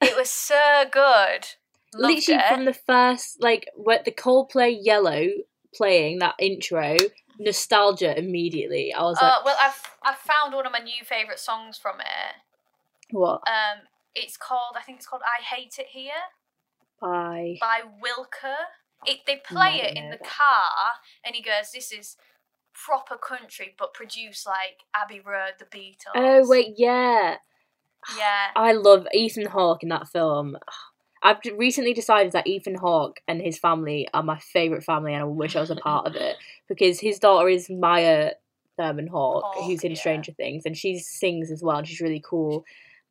It 0.00 0.16
was 0.16 0.30
so 0.30 0.84
good. 0.90 1.46
Loved 1.94 2.14
Literally 2.16 2.40
it. 2.40 2.48
from 2.48 2.64
the 2.64 2.72
first, 2.74 3.36
like, 3.40 3.68
what 3.74 4.04
the 4.04 4.10
Coldplay 4.10 4.76
Yellow 4.80 5.26
playing 5.74 6.18
that 6.18 6.34
intro 6.38 6.96
nostalgia 7.38 8.16
immediately. 8.18 8.92
I 8.92 9.02
was 9.02 9.20
like, 9.20 9.32
Uh, 9.32 9.42
well, 9.44 9.56
I've 9.60 9.80
I've 10.02 10.18
found 10.18 10.54
one 10.54 10.66
of 10.66 10.72
my 10.72 10.78
new 10.80 11.04
favorite 11.04 11.38
songs 11.38 11.78
from 11.78 12.00
it. 12.00 12.34
what? 13.10 13.42
Um, 13.46 13.86
it's 14.14 14.36
called 14.36 14.76
I 14.76 14.82
think 14.82 14.98
it's 14.98 15.06
called 15.06 15.22
"I 15.24 15.42
Hate 15.42 15.76
It 15.78 15.86
Here" 15.90 16.12
Bye. 17.00 17.56
by 17.60 17.80
Wilco. 18.00 18.54
It 19.06 19.20
they 19.26 19.40
play 19.44 19.80
it 19.82 19.96
in 19.96 20.10
the 20.10 20.18
that. 20.18 20.24
car, 20.28 20.92
and 21.24 21.34
he 21.34 21.42
goes, 21.42 21.72
"This 21.74 21.90
is 21.92 22.16
proper 22.72 23.16
country, 23.16 23.74
but 23.78 23.92
produced 23.94 24.46
like 24.46 24.84
Abbey 24.94 25.20
Road, 25.20 25.54
the 25.58 25.64
Beatles." 25.64 26.12
Oh 26.14 26.48
wait, 26.48 26.74
yeah. 26.76 27.36
yeah. 28.16 28.46
I 28.54 28.72
love 28.72 29.06
Ethan 29.12 29.46
Hawke 29.46 29.82
in 29.82 29.88
that 29.88 30.08
film. 30.08 30.56
I've 31.24 31.38
recently 31.56 31.94
decided 31.94 32.32
that 32.32 32.46
Ethan 32.48 32.74
Hawke 32.76 33.20
and 33.28 33.40
his 33.40 33.56
family 33.58 34.08
are 34.12 34.22
my 34.24 34.38
favourite 34.38 34.84
family, 34.84 35.14
and 35.14 35.22
I 35.22 35.26
wish 35.26 35.54
I 35.56 35.60
was 35.60 35.70
a 35.70 35.76
part 35.76 36.06
of 36.06 36.14
it 36.16 36.36
because 36.74 37.00
his 37.00 37.18
daughter 37.18 37.48
is 37.48 37.68
Maya 37.68 38.32
Thurman 38.78 39.08
Hawke, 39.08 39.44
Hawke, 39.44 39.64
who's 39.64 39.84
in 39.84 39.92
yeah. 39.92 39.98
Stranger 39.98 40.32
Things, 40.32 40.62
and 40.64 40.76
she 40.76 40.98
sings 40.98 41.50
as 41.50 41.62
well, 41.62 41.78
and 41.78 41.86
she's 41.86 42.00
really 42.00 42.22
cool. 42.24 42.64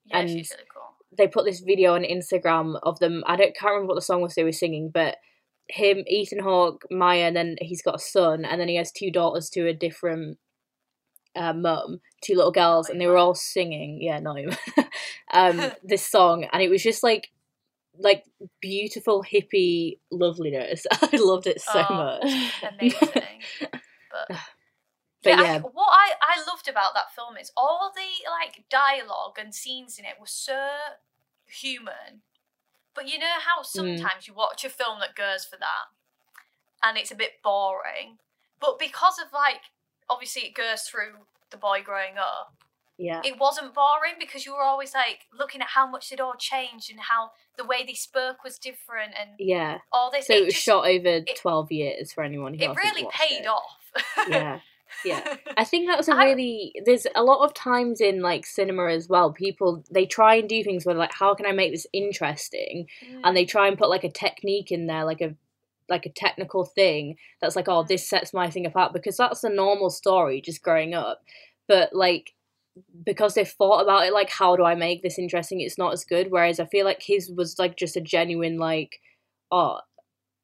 Yeah, 0.06 0.20
and- 0.20 0.30
she's 0.30 0.52
really 0.52 0.64
cool. 0.74 0.82
They 1.18 1.28
put 1.28 1.44
this 1.44 1.60
video 1.60 1.96
on 1.96 2.04
Instagram 2.04 2.80
of 2.84 3.00
them. 3.00 3.22
I 3.28 3.36
don't 3.36 3.54
can't 3.54 3.72
remember 3.72 3.90
what 3.90 3.96
the 3.96 4.02
song 4.02 4.22
was 4.22 4.34
they 4.34 4.46
were 4.46 4.54
singing, 4.54 4.90
but 4.94 5.18
him, 5.68 6.04
Ethan 6.08 6.40
Hawke, 6.40 6.86
Maya, 6.90 7.26
and 7.26 7.36
then 7.36 7.58
he's 7.60 7.82
got 7.82 7.96
a 7.96 8.00
son, 8.00 8.46
and 8.46 8.60
then 8.60 8.70
he 8.70 8.78
has 8.78 8.94
two 8.94 9.12
daughters 9.12 9.50
to 9.52 9.68
a 9.68 9.74
different 9.74 10.38
uh, 11.36 11.52
mum, 11.54 12.00
two 12.24 12.36
little 12.36 12.52
girls, 12.52 12.90
and 12.90 13.00
they 13.00 13.08
were 13.08 13.18
all 13.18 13.36
singing. 13.36 14.02
Yeah, 14.02 14.20
no, 14.20 14.38
um, 15.34 15.72
this 15.84 16.08
song, 16.08 16.48
and 16.52 16.64
it 16.64 16.70
was 16.70 16.82
just 16.82 17.04
like 17.04 17.30
like 17.98 18.26
beautiful 18.62 19.24
hippie 19.24 20.00
loveliness. 20.12 20.86
I 20.92 21.18
loved 21.18 21.48
it 21.48 21.62
so 21.62 21.86
Oh. 21.90 21.94
much. 21.94 22.64
Amazing. 22.80 23.42
but 23.60 24.38
But 25.24 25.30
yeah, 25.38 25.44
yeah, 25.44 25.56
I, 25.58 25.60
what 25.60 25.88
I, 25.92 26.14
I 26.20 26.44
loved 26.50 26.68
about 26.68 26.96
that 26.96 27.14
film 27.14 27.38
is 27.38 27.52
all 27.56 27.92
the 27.94 28.28
like 28.28 28.64
dialogue 28.72 29.38
and 29.40 29.54
scenes 29.54 30.00
in 30.00 30.06
it 30.06 30.16
were 30.20 30.26
so 30.26 30.68
human. 31.48 32.24
But 32.96 33.08
you 33.08 33.20
know 33.20 33.38
how 33.40 33.62
mm. 33.62 33.66
sometimes 33.66 34.28
you 34.28 34.34
watch 34.34 34.66
a 34.66 34.70
film 34.70 35.00
that 35.00 35.16
goes 35.16 35.46
for 35.46 35.58
that 35.58 35.94
and 36.84 36.98
it's 36.98 37.12
a 37.12 37.16
bit 37.16 37.34
boring. 37.44 38.18
But 38.60 38.80
because 38.80 39.20
of 39.20 39.32
like 39.32 39.62
obviously 40.10 40.44
it 40.44 40.56
goes 40.56 40.82
through 40.82 41.14
the 41.52 41.58
boy 41.58 41.82
growing 41.84 42.18
up, 42.18 42.56
yeah, 43.02 43.22
it 43.26 43.40
wasn't 43.40 43.74
boring 43.74 44.14
because 44.20 44.46
you 44.46 44.54
were 44.54 44.62
always 44.62 44.94
like 44.94 45.22
looking 45.38 45.60
at 45.62 45.70
how 45.70 45.88
much 45.88 46.10
they'd 46.10 46.22
all 46.22 46.36
changed 46.38 46.92
and 46.92 47.00
how 47.00 47.32
the 47.58 47.66
way 47.66 47.84
they 47.86 47.96
spoke 47.96 48.44
was 48.44 48.60
different 48.60 49.14
and 49.20 49.32
yeah. 49.40 49.80
all 49.92 50.12
this. 50.12 50.28
So 50.28 50.34
it 50.34 50.46
was 50.46 50.54
just- 50.54 50.64
shot 50.64 50.88
over 50.88 51.22
twelve 51.36 51.72
years 51.72 52.14
for 52.14 52.24
anyone 52.24 52.54
who 52.54 52.64
It 52.64 52.76
really 52.76 53.08
paid 53.12 53.42
it. 53.42 53.48
off. 53.48 54.28
Yeah, 54.30 54.60
yeah. 55.04 55.36
I 55.58 55.64
think 55.64 55.88
that's 55.88 56.08
a 56.08 56.16
really 56.16 56.74
there's 56.86 57.08
a 57.16 57.24
lot 57.24 57.44
of 57.44 57.56
times 57.56 58.02
in 58.02 58.22
like 58.22 58.46
cinema 58.46 58.92
as 58.92 59.10
well. 59.10 59.32
People 59.32 59.84
they 59.90 60.06
try 60.06 60.36
and 60.36 60.48
do 60.48 60.64
things 60.64 60.86
where 60.86 60.96
like 60.96 61.14
how 61.14 61.34
can 61.34 61.48
I 61.48 61.54
make 61.54 61.72
this 61.72 61.88
interesting, 61.94 62.86
and 63.24 63.36
they 63.36 63.46
mm. 63.46 63.50
try 63.50 63.68
and 63.68 63.80
put 63.80 63.90
like 63.90 64.04
a 64.04 64.12
technique 64.12 64.72
in 64.72 64.86
there, 64.86 65.06
like 65.06 65.22
a 65.22 65.36
like 65.90 66.06
a 66.06 66.12
technical 66.12 66.64
thing 66.64 67.18
that's 67.42 67.56
like 67.56 67.68
oh 67.68 67.84
mm. 67.84 67.88
this 67.88 68.08
sets 68.08 68.32
my 68.32 68.50
thing 68.50 68.68
apart 68.68 68.94
because 68.94 69.18
that's 69.18 69.44
a 69.44 69.50
normal 69.50 69.90
story 69.90 70.40
just 70.40 70.62
growing 70.62 70.94
up, 70.94 71.24
but 71.68 71.96
like 71.96 72.34
because 73.06 73.34
they've 73.34 73.48
thought 73.48 73.82
about 73.82 74.06
it 74.06 74.14
like 74.14 74.30
how 74.30 74.56
do 74.56 74.64
I 74.64 74.76
make 74.76 75.04
this 75.04 75.20
interesting, 75.20 75.62
it's 75.62 75.78
not 75.78 75.94
as 75.94 76.06
good. 76.06 76.28
Whereas 76.32 76.60
I 76.60 76.66
feel 76.66 76.86
like 76.86 77.02
his 77.02 77.30
was 77.36 77.58
like 77.60 77.76
just 77.78 77.98
a 77.98 78.02
genuine 78.02 78.58
like 78.58 79.00
oh 79.52 79.80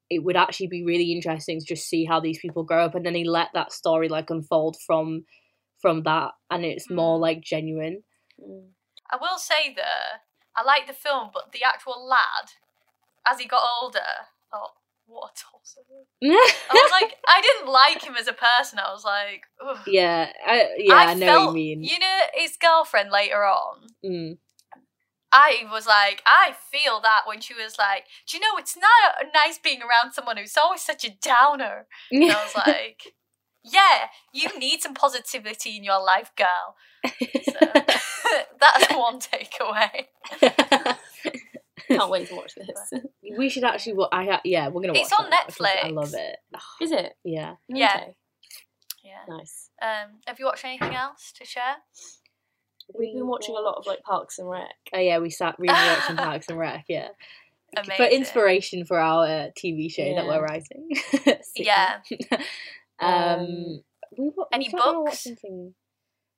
it 0.09 0.23
would 0.23 0.37
actually 0.37 0.67
be 0.67 0.83
really 0.85 1.11
interesting 1.11 1.59
to 1.59 1.65
just 1.65 1.87
see 1.87 2.05
how 2.05 2.19
these 2.19 2.39
people 2.39 2.63
grow 2.63 2.85
up 2.85 2.95
and 2.95 3.05
then 3.05 3.15
he 3.15 3.25
let 3.25 3.49
that 3.53 3.71
story 3.73 4.07
like 4.09 4.29
unfold 4.29 4.77
from 4.85 5.23
from 5.81 6.03
that 6.03 6.31
and 6.49 6.63
it's 6.65 6.89
more 6.89 7.17
Mm. 7.17 7.21
like 7.21 7.41
genuine 7.41 8.03
Mm. 8.41 8.69
I 9.09 9.17
will 9.17 9.37
say 9.37 9.73
though, 9.75 10.19
I 10.55 10.63
like 10.63 10.85
the 10.87 10.93
film, 10.93 11.29
but 11.33 11.51
the 11.53 11.63
actual 11.63 12.05
lad, 12.05 12.51
as 13.25 13.39
he 13.39 13.47
got 13.47 13.63
older, 13.81 13.99
thought, 14.51 14.73
what 15.07 15.43
a. 15.53 16.05
I 16.23 16.73
was 16.73 16.91
like, 16.91 17.15
I 17.27 17.41
didn't 17.41 17.71
like 17.71 18.03
him 18.03 18.15
as 18.15 18.27
a 18.27 18.33
person. 18.33 18.79
I 18.79 18.91
was 18.91 19.03
like, 19.03 19.43
Ugh. 19.65 19.77
yeah 19.87 20.29
I, 20.45 20.69
yeah 20.77 20.93
I, 20.93 21.13
know 21.13 21.25
felt, 21.25 21.47
what 21.47 21.59
you 21.59 21.77
mean 21.77 21.83
You 21.83 21.99
know, 21.99 22.19
his 22.33 22.57
girlfriend 22.57 23.11
later 23.11 23.43
on. 23.43 23.87
mm. 24.03 24.37
I 25.31 25.65
was 25.71 25.85
like, 25.85 26.23
I 26.25 26.53
feel 26.71 27.01
that 27.01 27.23
when 27.25 27.41
she 27.41 27.53
was 27.53 27.77
like, 27.77 28.05
do 28.27 28.37
you 28.37 28.41
know, 28.41 28.57
it's 28.57 28.77
not 28.77 29.27
nice 29.33 29.59
being 29.59 29.81
around 29.81 30.13
someone 30.13 30.37
who's 30.37 30.55
always 30.57 30.81
such 30.81 31.03
a 31.03 31.09
downer. 31.21 31.85
And 32.11 32.31
I 32.31 32.43
was 32.43 32.55
like, 32.67 33.13
yeah, 33.63 34.07
you 34.33 34.57
need 34.57 34.81
some 34.81 34.93
positivity 34.93 35.75
in 35.75 35.83
your 35.83 36.01
life, 36.01 36.31
girl. 36.37 36.75
So 37.43 37.59
that's 38.59 38.93
one 38.93 39.19
takeaway. 39.19 40.05
Can't 41.97 42.09
wait 42.09 42.27
to 42.29 42.35
watch 42.35 42.53
this. 42.55 43.01
we 43.37 43.49
should 43.49 43.63
actually 43.63 43.93
wa- 43.93 44.09
I 44.11 44.25
ha- 44.25 44.41
yeah 44.43 44.67
we're 44.67 44.81
gonna 44.81 44.93
watch 44.93 44.99
it. 44.99 45.03
It's 45.03 45.13
on 45.19 45.29
that 45.29 45.45
because 45.47 45.67
I 45.83 45.89
love 45.89 46.13
it 46.13 46.37
Is 46.81 46.91
it? 46.91 47.13
yeah 47.23 47.55
Yeah. 47.67 47.93
Okay. 47.95 48.15
Yeah. 49.03 49.35
Nice. 49.35 49.69
Um, 49.81 50.19
have 50.27 50.39
you 50.39 50.45
watched 50.45 50.65
anything 50.65 50.93
else 50.95 51.31
to 51.37 51.45
share? 51.45 51.75
We've 52.97 53.13
been 53.13 53.27
watching 53.27 53.55
a 53.55 53.61
lot 53.61 53.75
of 53.77 53.85
like 53.85 54.01
Parks 54.01 54.39
and 54.39 54.49
Rec. 54.49 54.63
oh 54.93 54.99
yeah 54.99 55.19
we 55.19 55.29
sat 55.29 55.59
we 55.59 55.67
were 55.67 55.73
watching 55.73 56.15
Parks 56.17 56.47
and 56.49 56.57
Rec 56.57 56.85
yeah 56.87 57.09
Amazing. 57.75 57.95
for 57.97 58.03
inspiration 58.05 58.85
for 58.85 58.97
our 58.99 59.25
uh, 59.25 59.47
TV 59.61 59.91
show 59.91 60.15
that 60.15 60.25
we're 60.25 60.41
writing 60.41 60.89
Yeah. 61.55 61.99
um 62.99 63.81
we, 64.17 64.31
wa- 64.35 64.45
Any 64.51 64.65
was 64.65 64.71
that 64.73 64.85
when 64.87 64.95
I 64.95 64.97
watched 64.99 65.25
books? 65.25 65.73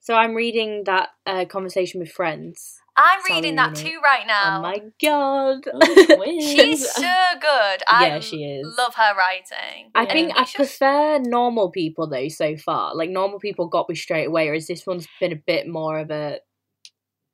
So 0.02 0.16
I'm 0.16 0.34
reading 0.34 0.84
that 0.86 1.10
uh, 1.28 1.45
conversation 1.45 2.00
with 2.00 2.12
friends. 2.12 2.80
I'm 3.02 3.24
reading 3.24 3.56
that 3.56 3.76
too 3.76 4.00
right 4.04 4.24
oh 4.24 4.28
now. 4.28 4.60
Oh 4.60 4.62
my 4.62 4.80
god! 5.02 5.66
Oh, 5.74 5.95
twins. 5.95 6.52
She's 6.52 6.86
so 6.86 7.39
good. 7.39 7.84
I 7.88 8.08
Yeah, 8.08 8.20
she 8.20 8.43
is. 8.43 8.68
love 8.78 8.95
her 8.95 9.14
writing. 9.16 9.91
I 9.95 10.06
Yeah. 10.06 10.14
think 10.14 10.34
I 10.36 10.45
prefer 10.54 11.20
normal 11.20 11.72
people 11.72 12.08
though 12.08 12.28
so 12.28 12.58
far. 12.58 12.95
Like 12.95 13.10
normal 13.10 13.39
people 13.39 13.68
got 13.68 13.89
me 13.89 13.95
straight 13.95 14.26
away, 14.28 14.47
whereas 14.47 14.68
this 14.68 14.86
one's 14.86 15.08
been 15.20 15.32
a 15.32 15.36
bit 15.38 15.68
more 15.68 16.00
of 16.00 16.12
a. 16.12 16.39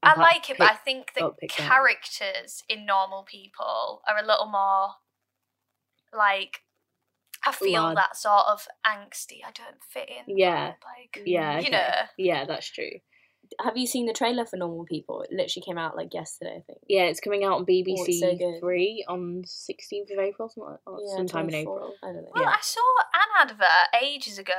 I 0.03 0.09
had 0.09 0.19
like 0.19 0.49
it, 0.49 0.57
but 0.59 0.67
I 0.67 0.75
think 0.75 1.13
the 1.15 1.21
pick 1.39 1.55
down. 1.55 1.67
characters 1.67 2.63
in 2.69 2.85
normal 2.85 3.23
people 3.23 4.01
are 4.07 4.17
a 4.17 4.25
little 4.25 4.47
more 4.51 4.89
like 6.13 6.61
I 7.45 7.51
feel 7.51 7.93
that 7.95 8.15
sort 8.17 8.43
of 8.47 8.67
angsty. 8.85 9.39
I 9.45 9.51
don't 9.53 9.83
fit 9.89 10.09
in. 10.09 10.35
Yeah. 10.37 10.73
Like 10.83 11.21
Yeah, 11.25 11.57
you 11.57 11.67
okay. 11.67 11.71
know. 11.71 11.91
Yeah, 12.17 12.45
that's 12.45 12.69
true. 12.71 12.91
Have 13.63 13.77
you 13.77 13.87
seen 13.87 14.05
the 14.05 14.13
trailer 14.13 14.45
for 14.45 14.57
Normal 14.57 14.85
People? 14.85 15.21
It 15.21 15.31
literally 15.31 15.63
came 15.65 15.77
out 15.77 15.95
like 15.95 16.13
yesterday, 16.13 16.57
I 16.57 16.61
think. 16.61 16.79
Yeah, 16.87 17.03
it's 17.03 17.19
coming 17.19 17.43
out 17.43 17.53
on 17.53 17.65
BBC 17.65 17.95
Oh, 18.23 18.37
so. 18.37 18.59
Three 18.59 19.05
on 19.07 19.43
sixteenth 19.45 20.09
of 20.11 20.19
April, 20.19 20.49
something 20.49 20.77
like, 20.85 20.99
Yeah, 21.07 21.15
sometime 21.15 21.49
in 21.49 21.55
April. 21.55 21.93
I 22.03 22.07
don't 22.07 22.15
know. 22.23 22.31
Well, 22.33 22.43
Yeah. 22.43 22.49
I 22.49 22.61
saw 22.61 22.81
an 23.13 23.49
advert 23.49 24.01
ages 24.03 24.37
ago. 24.37 24.53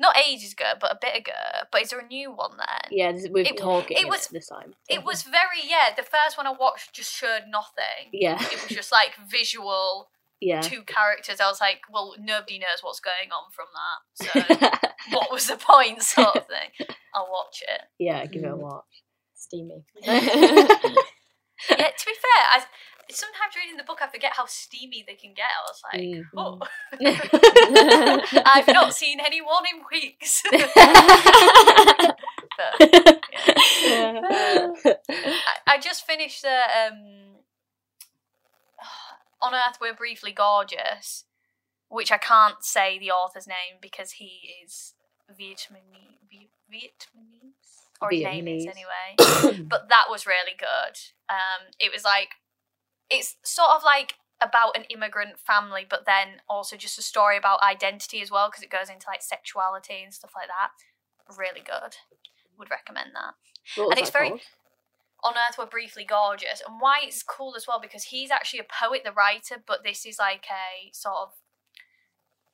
Not 0.00 0.16
ages 0.16 0.52
ago, 0.52 0.74
but 0.80 0.92
a 0.92 0.98
bit 1.00 1.16
ago. 1.16 1.32
But 1.72 1.82
is 1.82 1.90
there 1.90 1.98
a 1.98 2.06
new 2.06 2.30
one 2.30 2.52
then? 2.56 2.90
Yeah, 2.92 3.10
this, 3.10 3.28
with 3.28 3.48
It- 3.48 3.56
talking 3.56 3.96
it 3.96 4.02
in 4.04 4.08
was- 4.08 4.28
this 4.28 4.46
time. 4.46 4.74
It 4.88 5.02
was 5.04 5.24
very 5.24 5.60
yeah. 5.64 5.92
The 5.96 6.04
first 6.04 6.36
one 6.36 6.46
I 6.46 6.52
watched 6.52 6.94
just 6.94 7.12
showed 7.12 7.46
nothing. 7.48 8.10
Yeah, 8.12 8.40
It 8.40 8.62
was 8.62 8.68
just 8.68 8.92
like 8.92 9.16
visual 9.28 10.08
yeah. 10.40 10.60
two 10.60 10.82
characters. 10.82 11.40
I 11.40 11.48
was 11.48 11.60
like, 11.60 11.80
well, 11.92 12.14
nobody 12.18 12.58
knows 12.58 12.82
what's 12.82 13.00
going 13.00 13.30
on 13.32 13.50
from 13.52 13.66
that. 13.74 14.02
So 15.10 15.16
what 15.16 15.30
was 15.32 15.46
the 15.46 15.56
point, 15.56 16.02
sort 16.02 16.36
of 16.36 16.46
thing. 16.46 16.70
I'll 17.14 17.30
watch 17.30 17.62
it. 17.66 17.80
yeah, 17.98 18.26
give 18.26 18.42
it 18.44 18.48
a 18.48 18.52
Mm. 18.54 18.58
watch. 18.58 19.02
Steamy. 19.34 19.84
Yeah, 21.70 21.90
to 21.90 22.06
be 22.06 22.14
fair, 22.14 22.44
I 22.52 22.62
sometimes 23.10 23.56
reading 23.56 23.76
the 23.78 23.82
book 23.84 24.00
I 24.00 24.06
forget 24.08 24.32
how 24.36 24.44
steamy 24.46 25.02
they 25.06 25.14
can 25.14 25.32
get. 25.34 25.46
I 25.46 25.62
was 25.66 25.82
like, 25.82 26.02
Mm. 26.02 26.24
oh. 26.36 26.60
I've 28.46 28.68
not 28.68 28.94
seen 28.94 29.18
anyone 29.18 29.64
in 29.72 29.82
weeks. 29.90 30.42
but 30.50 30.60
Yeah. 33.82 34.20
I, 34.86 35.56
I 35.66 35.78
just 35.80 36.06
finished 36.06 36.42
the 36.42 36.48
um, 36.48 37.36
On 39.40 39.54
Earth 39.54 39.78
We're 39.80 39.94
Briefly 39.94 40.32
Gorgeous, 40.32 41.24
which 41.88 42.10
I 42.10 42.18
can't 42.18 42.62
say 42.64 42.98
the 42.98 43.10
author's 43.10 43.46
name 43.46 43.78
because 43.80 44.12
he 44.12 44.54
is 44.64 44.94
Vietnamese. 45.30 46.48
Vietnamese? 46.72 47.54
Or 48.00 48.10
his 48.10 48.22
name 48.22 48.46
is 48.48 48.66
Vietnamese. 48.66 49.38
anyway. 49.48 49.62
but 49.68 49.88
that 49.88 50.06
was 50.10 50.26
really 50.26 50.54
good. 50.58 50.98
Um, 51.28 51.70
it 51.78 51.90
was 51.92 52.04
like, 52.04 52.30
it's 53.10 53.36
sort 53.42 53.70
of 53.70 53.82
like 53.82 54.14
about 54.40 54.76
an 54.76 54.84
immigrant 54.84 55.38
family, 55.38 55.84
but 55.88 56.06
then 56.06 56.40
also 56.48 56.76
just 56.76 56.98
a 56.98 57.02
story 57.02 57.36
about 57.36 57.62
identity 57.62 58.20
as 58.20 58.30
well 58.30 58.48
because 58.48 58.62
it 58.62 58.70
goes 58.70 58.88
into 58.88 59.06
like 59.08 59.22
sexuality 59.22 60.02
and 60.04 60.14
stuff 60.14 60.32
like 60.36 60.48
that. 60.48 60.70
Really 61.36 61.60
good. 61.60 61.96
Would 62.58 62.70
recommend 62.70 63.10
that. 63.14 63.34
And 63.76 63.98
it's 63.98 64.10
that 64.10 64.18
very- 64.18 64.28
called? 64.30 64.40
On 65.24 65.34
Earth 65.34 65.56
We're 65.58 65.66
Briefly 65.66 66.04
Gorgeous, 66.04 66.62
and 66.66 66.80
why 66.80 67.00
it's 67.02 67.22
cool 67.22 67.54
as 67.56 67.66
well 67.66 67.80
because 67.80 68.04
he's 68.04 68.30
actually 68.30 68.60
a 68.60 68.64
poet, 68.64 69.02
the 69.04 69.12
writer, 69.12 69.56
but 69.66 69.82
this 69.84 70.06
is 70.06 70.18
like 70.18 70.46
a 70.50 70.92
sort 70.92 71.16
of. 71.22 71.28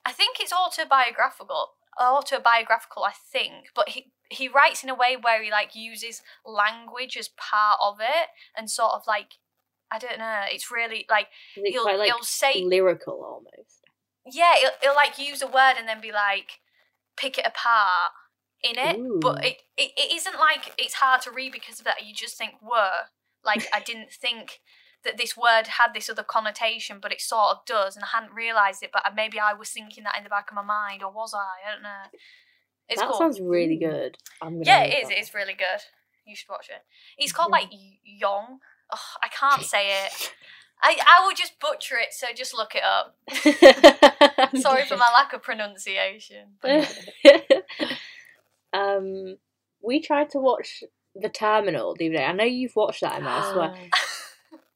I 0.03 0.11
think 0.11 0.37
it's 0.39 0.53
autobiographical. 0.53 1.73
autobiographical, 1.99 3.03
I 3.03 3.13
think, 3.31 3.67
but 3.75 3.89
he 3.89 4.11
he 4.29 4.47
writes 4.47 4.83
in 4.83 4.89
a 4.89 4.95
way 4.95 5.15
where 5.19 5.43
he 5.43 5.51
like 5.51 5.75
uses 5.75 6.21
language 6.45 7.15
as 7.17 7.29
part 7.29 7.77
of 7.83 7.99
it 7.99 8.29
and 8.57 8.69
sort 8.69 8.93
of 8.93 9.03
like 9.07 9.33
I 9.91 9.99
don't 9.99 10.17
know. 10.17 10.41
It's 10.49 10.71
really 10.71 11.05
like 11.09 11.27
he'll 11.53 11.85
like 11.85 12.01
he'll 12.01 12.23
say 12.23 12.63
lyrical 12.63 13.23
almost? 13.23 13.81
yeah, 14.31 14.55
he'll, 14.59 14.71
he'll 14.81 14.95
like 14.95 15.19
use 15.19 15.41
a 15.41 15.47
word 15.47 15.75
and 15.77 15.87
then 15.87 16.01
be 16.01 16.11
like 16.11 16.59
pick 17.15 17.37
it 17.37 17.45
apart 17.45 18.11
in 18.65 18.77
it, 18.77 18.97
Ooh. 18.99 19.19
but 19.21 19.43
it, 19.45 19.57
it 19.77 19.91
it 19.97 20.15
isn't 20.15 20.37
like 20.39 20.73
it's 20.77 20.95
hard 20.95 21.21
to 21.21 21.31
read 21.31 21.51
because 21.51 21.79
of 21.79 21.85
that. 21.85 22.05
You 22.05 22.13
just 22.13 22.37
think 22.37 22.53
were 22.61 22.91
like 23.43 23.67
I 23.73 23.79
didn't 23.79 24.11
think 24.25 24.59
that 25.03 25.17
this 25.17 25.37
word 25.37 25.67
had 25.67 25.93
this 25.93 26.09
other 26.09 26.23
connotation, 26.23 26.97
but 27.01 27.11
it 27.11 27.21
sort 27.21 27.51
of 27.51 27.57
does, 27.65 27.95
and 27.95 28.03
I 28.03 28.07
hadn't 28.17 28.33
realised 28.33 28.81
it. 28.83 28.89
But 28.91 29.03
maybe 29.15 29.39
I 29.39 29.53
was 29.53 29.69
thinking 29.69 30.03
that 30.05 30.17
in 30.17 30.23
the 30.23 30.29
back 30.29 30.49
of 30.49 30.55
my 30.55 30.63
mind, 30.63 31.03
or 31.03 31.11
was 31.11 31.33
I? 31.35 31.69
I 31.69 31.73
don't 31.73 31.83
know. 31.83 32.09
It's 32.89 33.01
that 33.01 33.09
cool. 33.09 33.17
sounds 33.19 33.39
really 33.39 33.77
Mm. 33.77 33.89
good. 33.89 34.17
Yeah, 34.63 34.83
it 34.83 35.03
is. 35.03 35.09
that 35.09 35.17
It 35.17 35.21
is 35.21 35.33
really 35.33 35.53
good. 35.53 35.81
You 36.25 36.35
should 36.35 36.49
watch 36.49 36.69
it. 36.69 36.81
It's 37.17 37.31
called 37.31 37.51
like 37.51 37.69
Y- 37.71 37.99
Yong. 38.03 38.59
Ugh, 38.91 38.99
I 39.23 39.27
can't 39.27 39.63
say 39.63 40.05
it. 40.05 40.33
I 40.83 40.97
I 41.07 41.25
will 41.25 41.33
just 41.35 41.59
butcher 41.59 41.97
it, 41.97 42.13
so 42.13 42.27
just 42.35 42.53
look 42.53 42.73
it 42.75 42.83
up. 42.83 43.15
Sorry 44.59 44.85
for 44.85 44.97
my 44.97 45.09
lack 45.13 45.33
of 45.33 45.41
pronunciation. 45.41 46.57
But 48.75 48.97
um, 48.97 49.37
we 49.81 50.01
tried 50.01 50.29
to 50.31 50.39
watch 50.39 50.83
The 51.15 51.29
Terminal 51.29 51.95
the 51.97 52.07
other 52.07 52.17
day. 52.17 52.25
I 52.25 52.31
know 52.33 52.43
you've 52.43 52.75
watched 52.75 53.01
that, 53.01 53.15
Emma. 53.15 53.29
I 53.29 53.53
swear. 53.53 53.75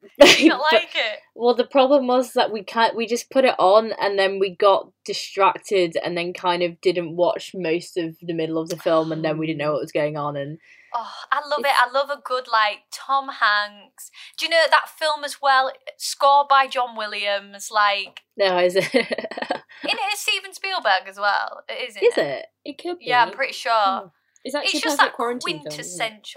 I 0.22 0.26
don't 0.48 0.50
But- 0.50 0.72
like 0.72 0.96
it. 0.96 1.20
well, 1.36 1.54
the 1.56 1.66
problem 1.66 2.08
was 2.08 2.34
that 2.34 2.52
we 2.52 2.64
can't. 2.64 2.96
We 2.96 3.06
just 3.06 3.30
put 3.30 3.46
it 3.46 3.56
on, 3.60 3.92
and 4.00 4.18
then 4.18 4.40
we 4.40 4.56
got 4.56 4.92
distracted, 5.06 5.98
and 6.04 6.18
then 6.18 6.34
kind 6.34 6.64
of 6.64 6.80
didn't 6.82 7.16
watch 7.16 7.52
most 7.54 7.98
of 7.98 8.16
the 8.22 8.34
middle 8.34 8.58
of 8.58 8.70
the 8.70 8.78
film, 8.78 9.12
and 9.12 9.24
then 9.26 9.38
we 9.38 9.48
didn't 9.48 9.60
know 9.60 9.74
what 9.74 9.82
was 9.82 9.92
going 9.92 10.16
on. 10.18 10.38
And 10.38 10.58
Oh, 10.94 11.12
I 11.32 11.42
love 11.48 11.60
it. 11.60 11.68
I 11.78 11.92
love 11.92 12.10
a 12.10 12.22
good 12.24 12.48
like 12.52 12.80
Tom 12.92 13.30
Hanks. 13.30 14.10
Do 14.38 14.46
you 14.46 14.50
know 14.52 14.64
that 14.70 14.90
film 14.90 15.24
as 15.24 15.38
well? 15.42 15.72
Scored 15.98 16.48
by 16.50 16.68
John 16.68 16.96
Williams. 16.96 17.70
Like, 17.72 18.22
no, 18.38 18.58
is 18.58 18.76
it? 18.76 18.94
in 18.94 19.02
it 19.04 20.14
is 20.14 20.20
Steven 20.20 20.54
Spielberg 20.54 21.08
as 21.08 21.20
well. 21.20 21.64
It 21.70 21.90
is. 21.90 21.96
Isn't 21.96 22.04
is 22.08 22.18
it? 22.18 22.22
it? 22.26 22.46
It 22.66 22.78
could 22.82 23.00
be. 23.00 23.06
Yeah, 23.06 23.24
I'm 23.24 23.32
pretty 23.32 23.54
sure. 23.54 23.72
Oh, 23.74 24.12
It's 24.44 24.56
actually 24.56 24.72
It's 24.78 24.82
just 24.82 24.98
that 24.98 25.14
quarantine 25.14 25.62
film. 25.64 25.80
isn't 25.80 26.02
it? 26.06 26.28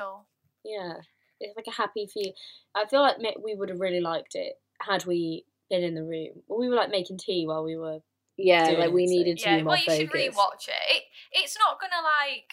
Yeah, 0.64 0.94
it's 1.40 1.56
like 1.56 1.66
a 1.66 1.72
happy 1.72 2.06
feel. 2.12 2.32
I 2.74 2.86
feel 2.86 3.00
like 3.02 3.16
we 3.42 3.54
would 3.54 3.68
have 3.68 3.80
really 3.80 4.00
liked 4.00 4.34
it 4.34 4.54
had 4.80 5.04
we 5.06 5.44
been 5.70 5.82
in 5.82 5.94
the 5.94 6.04
room. 6.04 6.42
Well, 6.46 6.58
we 6.60 6.68
were 6.68 6.76
like 6.76 6.90
making 6.90 7.18
tea 7.18 7.46
while 7.46 7.64
we 7.64 7.76
were. 7.76 7.98
Yeah, 8.38 8.70
like 8.78 8.92
we 8.92 9.06
needed 9.06 9.38
to 9.38 9.44
Yeah, 9.44 9.56
be 9.58 9.62
more 9.62 9.72
well, 9.74 9.76
you 9.84 9.90
should 9.96 10.10
focused. 10.10 10.36
rewatch 10.38 10.68
it. 10.68 10.74
it. 10.96 11.02
It's 11.32 11.56
not 11.58 11.78
gonna 11.80 12.02
like 12.02 12.48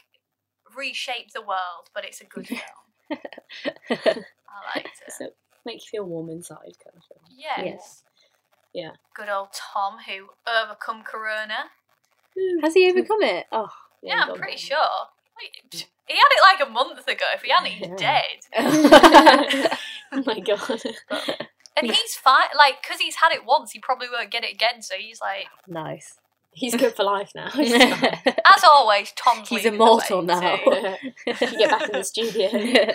reshape 0.75 1.31
the 1.33 1.41
world, 1.41 1.89
but 1.93 2.05
it's 2.05 2.21
a 2.21 2.25
good 2.25 2.47
film. 2.47 2.59
I 3.11 4.75
liked 4.75 5.01
it. 5.07 5.13
So 5.17 5.27
make 5.65 5.77
you 5.83 5.87
feel 5.89 6.03
warm 6.05 6.29
inside, 6.29 6.57
kind 6.83 6.95
of 6.97 7.03
film. 7.03 7.21
Yes. 7.37 8.03
Yeah. 8.73 8.91
Good 9.15 9.29
old 9.29 9.49
Tom 9.53 9.97
who 10.07 10.27
overcome 10.47 11.03
Corona. 11.03 11.65
Has 12.61 12.73
he 12.73 12.89
overcome 12.89 13.21
it? 13.23 13.47
Oh, 13.51 13.67
Yeah, 14.01 14.21
I'm 14.21 14.27
God. 14.29 14.37
pretty 14.37 14.57
sure. 14.57 14.77
Wait, 15.41 15.85
He 16.07 16.15
had 16.15 16.29
it 16.31 16.41
like 16.59 16.67
a 16.67 16.71
month 16.71 17.07
ago. 17.07 17.25
If 17.33 17.41
he 17.41 17.51
hadn't, 17.51 17.71
he's 17.71 17.87
Yeah. 17.87 18.21
dead. 18.53 19.77
oh 20.13 20.23
my 20.25 20.39
god. 20.39 20.81
And 21.75 21.87
he's 21.87 22.15
fine. 22.15 22.49
Like, 22.57 22.81
because 22.81 22.99
he's 22.99 23.15
had 23.15 23.31
it 23.31 23.45
once, 23.45 23.71
he 23.71 23.79
probably 23.79 24.07
won't 24.11 24.31
get 24.31 24.43
it 24.43 24.53
again. 24.53 24.81
So 24.81 24.95
he's 24.95 25.19
like, 25.21 25.47
nice. 25.67 26.15
He's 26.59 26.75
good 26.75 26.95
for 26.95 27.03
life 27.03 27.31
now. 27.35 27.49
He's 27.53 27.73
He's 27.73 27.83
fine. 27.93 28.19
as 28.25 28.63
always, 28.65 29.11
Tom's 29.15 29.49
He's 29.49 29.65
immortal 29.65 30.21
now. 30.21 30.57
too. 30.57 30.97
you 31.25 31.33
get 31.57 31.69
back 31.71 31.89
in 31.89 31.91
the 31.93 32.03
studio. 32.03 32.93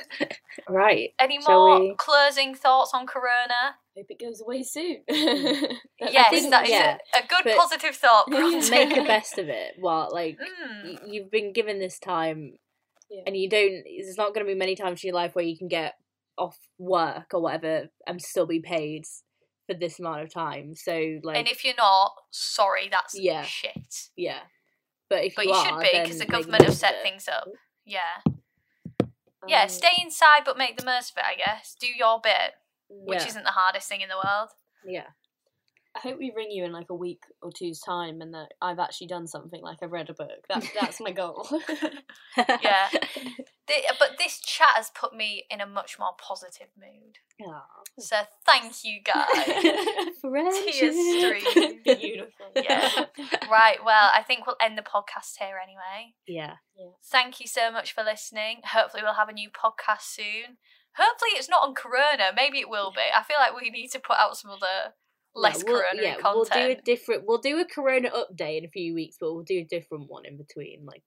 right. 0.69 1.11
Any 1.19 1.39
more 1.47 1.81
we- 1.81 1.95
closing 1.99 2.55
thoughts 2.55 2.93
on 2.95 3.07
Corona? 3.07 3.77
Hope 3.97 4.07
it 4.11 4.19
goes 4.21 4.41
away 4.41 4.62
soon. 4.65 5.03
Yes, 5.09 6.31
think- 6.31 6.51
that 6.51 6.65
is 6.65 6.71
yeah, 6.71 6.99
a, 7.15 7.19
a 7.19 7.27
good 7.29 7.57
positive 7.57 7.95
thought. 7.95 8.29
Make 8.29 8.95
the 8.95 9.05
best 9.07 9.39
of 9.39 9.49
it. 9.49 9.75
Well, 9.81 10.09
like 10.12 10.37
Mm. 10.39 10.85
y- 10.85 10.99
you've 11.07 11.31
been 11.31 11.53
given 11.53 11.79
this 11.79 11.99
time, 11.99 12.55
Yeah. 13.09 13.23
and 13.27 13.37
you 13.37 13.49
don't. 13.49 13.85
There's 13.85 14.17
not 14.19 14.35
going 14.35 14.45
to 14.47 14.53
be 14.53 14.59
many 14.59 14.75
times 14.75 15.03
in 15.03 15.09
your 15.09 15.15
life 15.15 15.35
where 15.35 15.45
you 15.45 15.57
can 15.57 15.69
get 15.69 15.95
off 16.37 16.59
work 16.79 17.27
or 17.33 17.41
whatever 17.41 17.85
and 18.09 18.21
still 18.21 18.47
be 18.47 18.59
paid 18.61 19.05
for 19.67 19.75
this 19.75 19.99
amount 19.99 20.23
of 20.23 20.33
time. 20.33 20.75
So, 20.75 21.21
like, 21.23 21.39
and 21.39 21.49
if 21.49 21.65
you're 21.65 21.75
not, 21.79 22.12
sorry, 22.31 22.89
that's 22.91 23.19
Yeah. 23.19 23.43
shit. 23.45 24.09
yeah. 24.17 24.41
But 25.09 25.25
if 25.25 25.35
But 25.37 25.45
you, 25.47 25.53
you, 25.53 25.57
are, 25.57 25.67
should 25.67 25.93
be 25.93 26.01
because 26.01 26.19
the 26.19 26.27
government 26.27 26.65
have 26.65 26.75
set 26.75 27.03
things 27.03 27.29
up. 27.29 27.47
Yeah, 27.85 28.01
yeah. 29.47 29.62
Um, 29.65 29.69
Stay 29.69 29.93
inside, 30.03 30.43
but 30.45 30.57
make 30.59 30.77
the 30.79 30.85
most 30.85 31.12
of 31.12 31.19
it. 31.19 31.25
I 31.27 31.35
guess. 31.37 31.77
Do 31.79 31.87
your 31.87 32.21
bit, 32.23 32.55
which 32.89 33.21
Yeah. 33.21 33.27
isn't 33.29 33.45
the 33.45 33.51
hardest 33.51 33.89
thing 33.89 34.01
in 34.01 34.09
the 34.09 34.17
world. 34.17 34.51
Yeah. 34.87 35.09
I 35.97 36.01
hope 36.01 36.18
we 36.18 36.32
ring 36.34 36.51
you 36.51 36.64
in 36.64 36.72
like 36.72 36.90
a 36.90 36.95
week 36.95 37.22
or 37.40 37.53
two's 37.53 37.78
time, 37.80 38.20
and 38.20 38.34
that 38.34 38.49
I've 38.61 38.78
actually 38.80 39.07
done 39.07 39.26
something. 39.28 39.62
Like 39.62 39.78
I've 39.82 39.92
read 39.92 40.11
a 40.11 40.14
book. 40.14 40.45
That 40.49 40.64
that's 40.80 41.01
my 41.01 41.12
goal. 41.12 41.47
Yeah. 42.36 42.88
Thi- 43.66 43.86
but 43.99 44.18
this 44.18 44.40
chat 44.40 44.72
has 44.74 44.90
put 44.90 45.14
me 45.14 45.45
in 45.51 45.61
a 45.61 45.66
much 45.66 45.99
more 45.99 46.11
positive 46.18 46.66
mood. 46.78 47.18
Aw. 47.49 47.62
So 47.99 48.16
thank 48.45 48.84
you 48.84 49.01
guys. 49.03 49.24
Tears 50.22 50.97
stream. 51.45 51.80
Beautiful. 51.84 52.47
Yeah. 52.57 53.05
right. 53.51 53.78
Well, 53.84 54.11
I 54.12 54.22
think 54.26 54.47
we'll 54.47 54.57
end 54.61 54.76
the 54.76 54.82
podcast 54.82 55.38
here 55.38 55.59
anyway. 55.62 56.14
Yeah. 56.26 56.55
Thank 57.05 57.40
you 57.40 57.47
so 57.47 57.70
much 57.70 57.95
for 57.95 58.03
listening. 58.03 58.62
Hopefully, 58.72 59.03
we'll 59.05 59.14
have 59.14 59.28
a 59.28 59.32
new 59.32 59.49
podcast 59.49 60.03
soon. 60.03 60.59
Hopefully, 60.97 61.30
it's 61.36 61.49
not 61.49 61.62
on 61.62 61.74
Corona. 61.74 62.30
Maybe 62.34 62.59
it 62.59 62.68
will 62.68 62.90
be. 62.90 63.03
I 63.16 63.22
feel 63.22 63.36
like 63.38 63.59
we 63.61 63.70
need 63.70 63.88
to 63.92 63.99
put 64.01 64.16
out 64.18 64.36
some 64.36 64.51
other 64.51 64.95
less 65.35 65.59
yeah, 65.59 65.64
we'll, 65.66 65.80
Corona 65.82 66.03
yeah, 66.03 66.16
content. 66.16 66.35
We'll 66.35 66.45
do 66.45 66.72
a 66.72 66.82
different. 66.82 67.22
We'll 67.26 67.39
do 67.39 67.61
a 67.61 67.64
Corona 67.64 68.11
update 68.11 68.59
in 68.59 68.64
a 68.64 68.68
few 68.68 68.95
weeks, 68.95 69.16
but 69.20 69.35
we'll 69.35 69.45
do 69.45 69.59
a 69.59 69.64
different 69.64 70.09
one 70.09 70.24
in 70.26 70.37
between. 70.37 70.85
Like, 70.85 71.05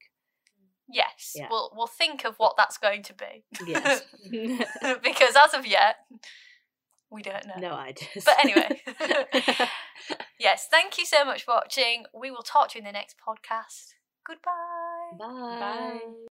yes, 0.92 1.32
Yeah. 1.34 1.48
we'll 1.50 1.72
we'll 1.74 1.86
think 1.86 2.24
of 2.24 2.36
what 2.36 2.56
that's 2.56 2.78
going 2.78 3.02
to 3.04 3.14
be. 3.14 3.44
yes. 3.66 4.02
because 5.02 5.34
as 5.36 5.54
of 5.54 5.66
yet, 5.66 5.96
we 7.10 7.22
don't 7.22 7.46
know. 7.46 7.54
no 7.58 7.72
ideas. 7.72 8.24
But 8.24 8.38
anyway, 8.44 8.82
yes, 10.38 10.68
thank 10.70 10.98
you 10.98 11.06
so 11.06 11.24
much 11.24 11.44
for 11.44 11.54
watching. 11.54 12.04
We 12.14 12.30
will 12.30 12.42
talk 12.42 12.70
to 12.70 12.78
you 12.78 12.80
in 12.80 12.84
the 12.86 12.92
next 12.92 13.16
podcast. 13.26 13.94
Goodbye. 14.26 15.16
Bye. 15.18 15.58
Bye. 15.58 16.00